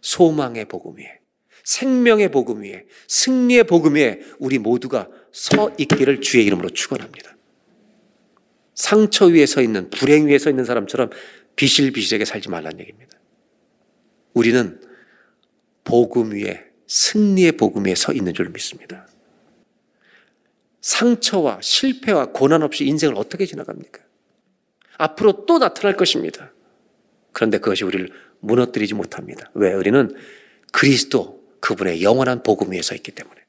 소망의 0.00 0.66
복음 0.66 0.98
위에 0.98 1.20
생명의 1.64 2.30
복음 2.30 2.62
위에 2.62 2.86
승리의 3.08 3.64
복음 3.64 3.94
위에 3.94 4.20
우리 4.38 4.58
모두가 4.58 5.08
서 5.32 5.70
있기를 5.78 6.20
주의 6.20 6.44
이름으로 6.46 6.70
축원합니다. 6.70 7.36
상처 8.74 9.26
위에 9.26 9.46
서 9.46 9.60
있는 9.60 9.90
불행 9.90 10.26
위에 10.26 10.38
서 10.38 10.50
있는 10.50 10.64
사람처럼 10.64 11.10
비실비실하게 11.56 12.24
살지 12.24 12.48
말란 12.48 12.80
얘기입니다. 12.80 13.18
우리는 14.32 14.80
복음 15.84 16.32
위에 16.32 16.64
승리의 16.86 17.52
복음 17.52 17.84
위에 17.84 17.94
서 17.94 18.12
있는 18.12 18.32
줄 18.32 18.48
믿습니다. 18.48 19.06
상처와 20.80 21.60
실패와 21.60 22.32
고난 22.32 22.62
없이 22.62 22.86
인생을 22.86 23.14
어떻게 23.16 23.44
지나갑니까? 23.44 24.02
앞으로 24.96 25.44
또 25.46 25.58
나타날 25.58 25.96
것입니다. 25.96 26.52
그런데 27.32 27.58
그것이 27.58 27.84
우리를 27.84 28.10
무너뜨리지 28.40 28.94
못합니다. 28.94 29.50
왜? 29.54 29.72
우리는 29.72 30.14
그리스도 30.72 31.44
그분의 31.60 32.02
영원한 32.02 32.42
복음 32.42 32.72
위에 32.72 32.82
서 32.82 32.94
있기 32.94 33.12
때문에. 33.12 33.40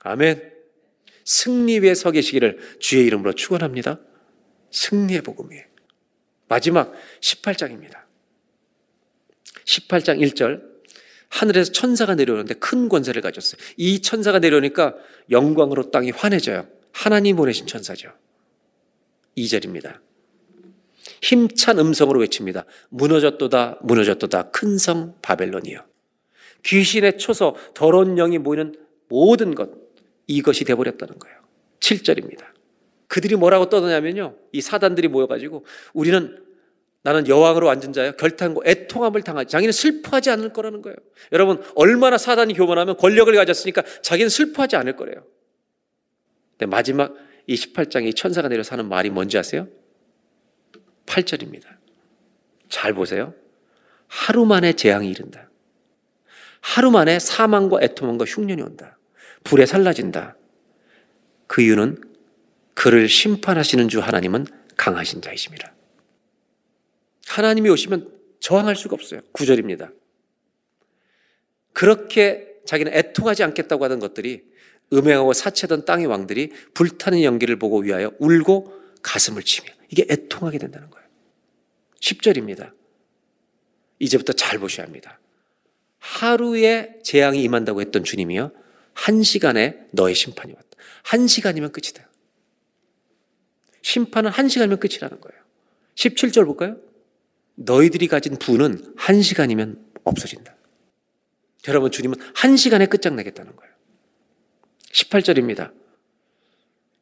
아멘. 0.00 0.52
승리 1.24 1.78
위에 1.80 1.94
서 1.94 2.10
계시기를 2.10 2.76
주의 2.80 3.06
이름으로 3.06 3.34
축원합니다. 3.34 4.00
승리의 4.70 5.22
복음 5.22 5.50
위에. 5.50 5.66
마지막 6.48 6.92
18장입니다. 7.20 8.02
18장 9.64 10.20
1절 10.20 10.72
하늘에서 11.28 11.72
천사가 11.72 12.14
내려오는데 12.14 12.54
큰 12.54 12.88
권세를 12.88 13.22
가졌어요. 13.22 13.60
이 13.76 14.02
천사가 14.02 14.38
내려오니까 14.38 14.94
영광으로 15.30 15.90
땅이 15.90 16.10
환해져요. 16.10 16.68
하나님 16.92 17.36
보내신 17.36 17.66
천사죠. 17.66 18.12
2절입니다. 19.38 20.00
힘찬 21.22 21.78
음성으로 21.78 22.20
외칩니다. 22.20 22.66
무너졌도다, 22.90 23.78
무너졌도다, 23.82 24.50
큰 24.50 24.76
성 24.76 25.14
바벨론이요. 25.22 25.84
귀신의 26.64 27.18
초소, 27.18 27.56
더러운 27.74 28.16
영이 28.16 28.38
모이는 28.38 28.74
모든 29.08 29.54
것, 29.54 29.70
이것이 30.26 30.64
되어버렸다는 30.64 31.18
거예요. 31.18 31.38
7절입니다. 31.80 32.44
그들이 33.06 33.36
뭐라고 33.36 33.68
떠드냐면요. 33.68 34.36
이 34.52 34.60
사단들이 34.60 35.08
모여가지고 35.08 35.64
우리는 35.92 36.38
나는 37.02 37.26
여왕으로 37.28 37.68
앉은 37.68 37.92
자여 37.92 38.12
결탄고 38.12 38.62
애통함을 38.64 39.22
당하지. 39.22 39.50
자기는 39.50 39.72
슬퍼하지 39.72 40.30
않을 40.30 40.52
거라는 40.52 40.82
거예요. 40.82 40.96
여러분 41.32 41.60
얼마나 41.74 42.16
사단이 42.16 42.54
교만하면 42.54 42.96
권력을 42.96 43.34
가졌으니까 43.34 43.82
자기는 44.02 44.28
슬퍼하지 44.28 44.76
않을 44.76 44.96
거래요. 44.96 45.24
근데 46.52 46.66
마지막 46.66 47.14
이 47.46 47.54
18장에 47.56 48.06
이 48.06 48.14
천사가 48.14 48.48
내려서 48.48 48.72
하는 48.72 48.88
말이 48.88 49.10
뭔지 49.10 49.36
아세요? 49.36 49.66
8절입니다. 51.06 51.66
잘 52.68 52.94
보세요. 52.94 53.34
하루 54.06 54.44
만에 54.44 54.72
재앙이 54.72 55.08
이른다. 55.10 55.50
하루 56.60 56.90
만에 56.90 57.18
사망과 57.18 57.78
애통함과 57.82 58.24
흉년이 58.24 58.62
온다. 58.62 58.98
불에 59.44 59.66
살라진다. 59.66 60.36
그 61.46 61.62
이유는 61.62 62.00
그를 62.74 63.08
심판하시는 63.08 63.88
주 63.88 64.00
하나님은 64.00 64.46
강하신 64.76 65.20
자이십니다. 65.20 65.74
하나님이 67.26 67.68
오시면 67.70 68.10
저항할 68.40 68.76
수가 68.76 68.94
없어요. 68.94 69.20
9절입니다. 69.32 69.92
그렇게 71.72 72.48
자기는 72.66 72.92
애통하지 72.92 73.42
않겠다고 73.44 73.84
하던 73.84 73.98
것들이 73.98 74.44
음행하고 74.92 75.32
사채던 75.32 75.84
땅의 75.84 76.06
왕들이 76.06 76.52
불타는 76.74 77.22
연기를 77.22 77.56
보고 77.56 77.78
위하여 77.80 78.12
울고 78.18 78.72
가슴을 79.02 79.42
치며 79.42 79.70
이게 79.92 80.06
애통하게 80.08 80.58
된다는 80.58 80.90
거예요. 80.90 81.06
10절입니다. 82.00 82.72
이제부터 83.98 84.32
잘 84.32 84.58
보셔야 84.58 84.86
합니다. 84.86 85.20
하루에 85.98 86.98
재앙이 87.04 87.42
임한다고 87.42 87.80
했던 87.82 88.02
주님이요. 88.02 88.50
한 88.94 89.22
시간에 89.22 89.86
너의 89.92 90.14
심판이 90.14 90.52
왔다. 90.54 90.66
한 91.04 91.26
시간이면 91.26 91.72
끝이다. 91.72 92.08
심판은 93.82 94.30
한 94.30 94.48
시간이면 94.48 94.80
끝이라는 94.80 95.20
거예요. 95.20 95.42
17절 95.94 96.46
볼까요? 96.46 96.78
너희들이 97.54 98.08
가진 98.08 98.36
부는 98.38 98.94
한 98.96 99.20
시간이면 99.20 99.92
없어진다. 100.04 100.56
여러분, 101.68 101.90
주님은 101.90 102.16
한 102.34 102.56
시간에 102.56 102.86
끝장내겠다는 102.86 103.54
거예요. 103.54 103.72
18절입니다. 104.90 105.81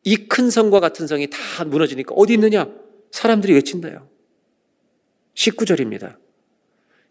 이 0.05 0.17
큰 0.29 0.51
성과 0.51 0.81
같은 0.81 1.07
성이 1.07 1.29
다 1.29 1.65
무너지니까 1.65 2.15
어디 2.15 2.35
있느냐? 2.35 2.69
사람들이 3.11 3.53
외친다요. 3.55 4.09
19절입니다. 5.35 6.17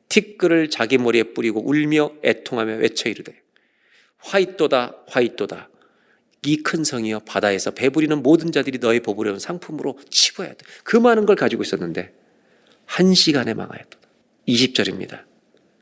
티끌을 0.10 0.70
자기 0.70 0.98
머리에 0.98 1.24
뿌리고 1.24 1.62
울며 1.68 2.12
애통하며 2.24 2.76
외쳐 2.78 3.10
이르되 3.10 3.42
화이또다 4.18 5.04
화이또다 5.08 5.70
이 6.46 6.64
큰 6.64 6.84
성이여 6.84 7.20
바다에서 7.20 7.72
배부리는 7.72 8.24
모든 8.24 8.52
자들이 8.52 8.80
너의 8.80 9.02
보부려운 9.02 9.40
상품으로 9.40 10.00
치부해야 10.10 10.54
돼. 10.54 10.66
그 10.84 10.96
많은 10.98 11.26
걸 11.26 11.36
가지고 11.36 11.64
있었는데 11.64 12.14
한 12.86 13.14
시간에 13.14 13.54
망하였다. 13.54 14.00
20절입니다. 14.48 15.26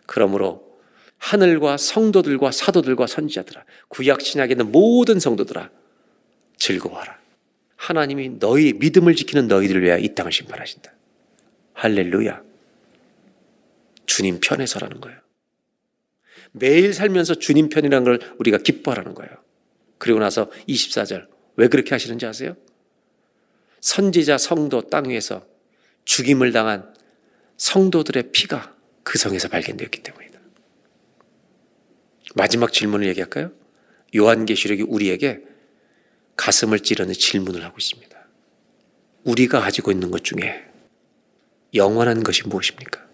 그러므로 0.08 0.80
하늘과 1.20 1.78
성도들과 1.78 2.52
사도들과 2.52 3.08
선지자들아 3.08 3.66
구약 3.88 4.22
신약에 4.22 4.54
있는 4.54 4.72
모든 4.72 5.20
성도들아 5.20 5.70
즐거워하라. 6.58 7.18
하나님이 7.76 8.40
너희 8.40 8.74
믿음을 8.74 9.16
지키는 9.16 9.48
너희들을 9.48 9.84
위하여 9.84 10.00
이 10.00 10.14
땅을 10.14 10.32
심판하신다. 10.32 10.92
할렐루야. 11.74 12.42
주님 14.06 14.40
편에 14.42 14.66
서라는 14.66 15.00
거예요. 15.00 15.20
매일 16.52 16.94
살면서 16.94 17.36
주님 17.36 17.70
편이라는 17.70 18.04
걸 18.04 18.36
우리가 18.40 18.58
기뻐하라는 18.58 19.14
거예요. 19.14 19.32
그리고 19.98 20.20
나서 20.20 20.50
24절 20.68 21.28
왜 21.56 21.68
그렇게 21.68 21.92
하시는지 21.92 22.26
아세요? 22.26 22.56
선지자 23.82 24.38
성도 24.38 24.82
땅 24.90 25.10
위에서 25.10 25.46
죽임을 26.06 26.52
당한 26.52 26.94
성도들의 27.58 28.32
피가 28.32 28.76
그 29.04 29.18
성에서 29.18 29.50
발견되었기 29.50 30.04
때문이다. 30.04 30.40
마지막 32.36 32.74
질문을 32.74 33.08
얘기할까요? 33.08 33.52
요한계시록이 34.16 34.84
우리에게 34.84 35.44
가슴을 36.38 36.80
찌르는 36.80 37.14
질문을 37.14 37.64
하고 37.64 37.78
있습니다. 37.78 38.18
우리가 39.26 39.60
가지고 39.60 39.92
있는 39.92 40.12
것 40.12 40.24
중에 40.24 40.66
영원한 41.74 42.24
것이 42.24 42.48
무엇입니까? 42.48 43.06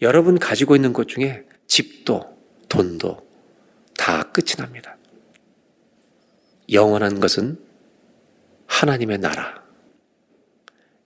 여러분 0.00 0.38
가지고 0.38 0.74
있는 0.74 0.92
것 0.92 1.06
중에 1.08 1.44
집도 1.66 2.38
돈도 2.68 3.28
다 3.96 4.22
끝이 4.32 4.56
납니다. 4.56 4.96
영원한 6.72 7.20
것은 7.20 7.58
하나님의 8.66 9.18
나라. 9.18 9.62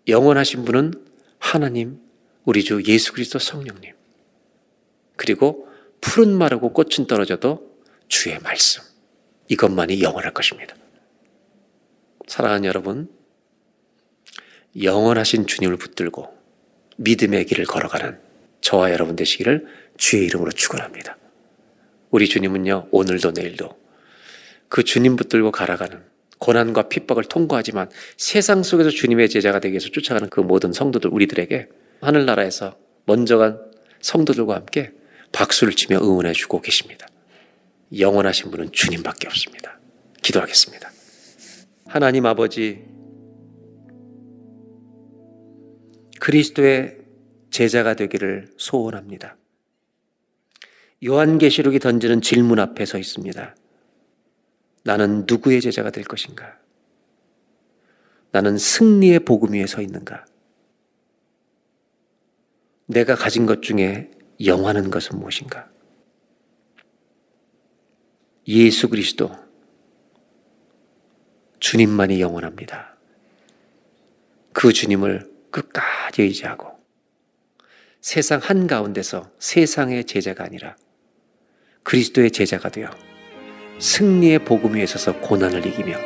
영원하신 0.07 0.64
분은 0.64 0.93
하나님, 1.39 2.01
우리 2.45 2.62
주 2.62 2.82
예수 2.87 3.12
그리스도 3.12 3.39
성령님. 3.39 3.93
그리고 5.16 5.68
푸른 6.01 6.37
마르고 6.37 6.72
꽃은 6.72 7.07
떨어져도 7.09 7.80
주의 8.09 8.39
말씀. 8.39 8.82
이것만이 9.49 10.03
영원할 10.03 10.32
것입니다. 10.32 10.74
사랑하는 12.26 12.64
여러분, 12.64 13.09
영원하신 14.80 15.47
주님을 15.47 15.76
붙들고 15.76 16.36
믿음의 16.97 17.47
길을 17.47 17.64
걸어가는 17.64 18.18
저와 18.61 18.90
여러분 18.90 19.16
되시기를 19.16 19.66
주의 19.97 20.24
이름으로 20.26 20.51
축원합니다. 20.51 21.16
우리 22.11 22.28
주님은요 22.28 22.88
오늘도 22.90 23.32
내일도 23.32 23.78
그 24.68 24.82
주님 24.82 25.16
붙들고 25.16 25.51
갈아가는 25.51 26.03
고난과 26.38 26.88
핍박을 26.88 27.24
통과하지만 27.24 27.90
세상 28.16 28.62
속에서 28.62 28.90
주님의 28.90 29.28
제자가 29.28 29.61
되기 29.61 29.72
위해서 29.72 29.88
쫓아가는 29.88 30.28
그 30.28 30.40
모든 30.40 30.72
성도들 30.72 31.11
우리들에게 31.12 31.68
하늘나라에서 32.01 32.76
먼저 33.07 33.38
간 33.38 33.59
성도들과 34.01 34.55
함께 34.55 34.92
박수를 35.32 35.74
치며 35.74 35.99
응원해 35.99 36.32
주고 36.32 36.61
계십니다. 36.61 37.07
영원하신 37.97 38.51
분은 38.51 38.72
주님밖에 38.72 39.28
없습니다. 39.28 39.78
기도하겠습니다. 40.22 40.91
하나님 41.87 42.26
아버지 42.26 42.84
그리스도의 46.20 46.99
제자가 47.51 47.95
되기를 47.95 48.53
소원합니다. 48.57 49.37
요한계시록이 51.05 51.78
던지는 51.78 52.20
질문 52.20 52.59
앞에 52.59 52.84
서 52.84 52.99
있습니다. 52.99 53.55
나는 54.82 55.24
누구의 55.28 55.61
제자가 55.61 55.91
될 55.91 56.05
것인가? 56.05 56.59
나는 58.32 58.59
승리의 58.59 59.20
복음 59.20 59.53
위에 59.53 59.66
서 59.66 59.80
있는가? 59.80 60.24
내가 62.87 63.14
가진 63.14 63.47
것 63.47 63.62
중에 63.62 64.11
영하는 64.45 64.91
것은 64.91 65.18
무엇인가? 65.18 65.70
예수 68.49 68.88
그리스도, 68.88 69.30
주님만이 71.59 72.20
영원합니다. 72.20 72.97
그 74.53 74.72
주님을 74.72 75.28
끝까지 75.51 76.22
의지하고 76.22 76.68
세상 78.01 78.40
한가운데서 78.40 79.30
세상의 79.38 80.05
제자가 80.05 80.44
아니라 80.44 80.76
그리스도의 81.82 82.30
제자가 82.30 82.68
되어 82.68 82.88
승리의 83.80 84.44
복음 84.44 84.74
위에 84.74 84.86
서서 84.86 85.20
고난을 85.20 85.66
이기며 85.66 85.97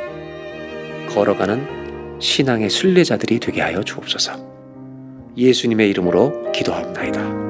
걸어가는 1.10 2.20
신앙의 2.20 2.70
순례자들이 2.70 3.38
되게 3.38 3.60
하여 3.60 3.82
주옵소서. 3.82 5.34
예수님의 5.36 5.90
이름으로 5.90 6.52
기도합나이다. 6.52 7.49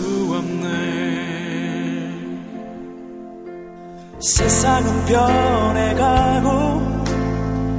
세상은 4.51 5.05
변해가고 5.05 7.05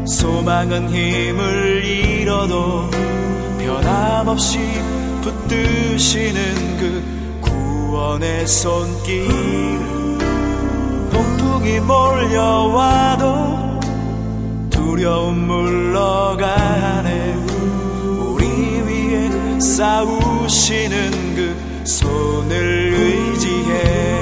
소망은 0.07 0.89
힘을 0.89 1.85
잃어도 1.85 2.89
변함없이 3.59 4.59
붙드시는 5.21 6.79
그 6.79 7.05
구원의 7.43 8.47
손길. 8.47 9.29
폭풍이 11.11 11.79
몰려와도 11.81 13.81
두려움 14.71 15.47
물러가네. 15.47 17.35
우리 18.19 18.47
위에 18.81 19.61
싸우시는 19.61 21.35
그 21.37 21.55
손을 21.85 22.95
의지해 22.95 24.22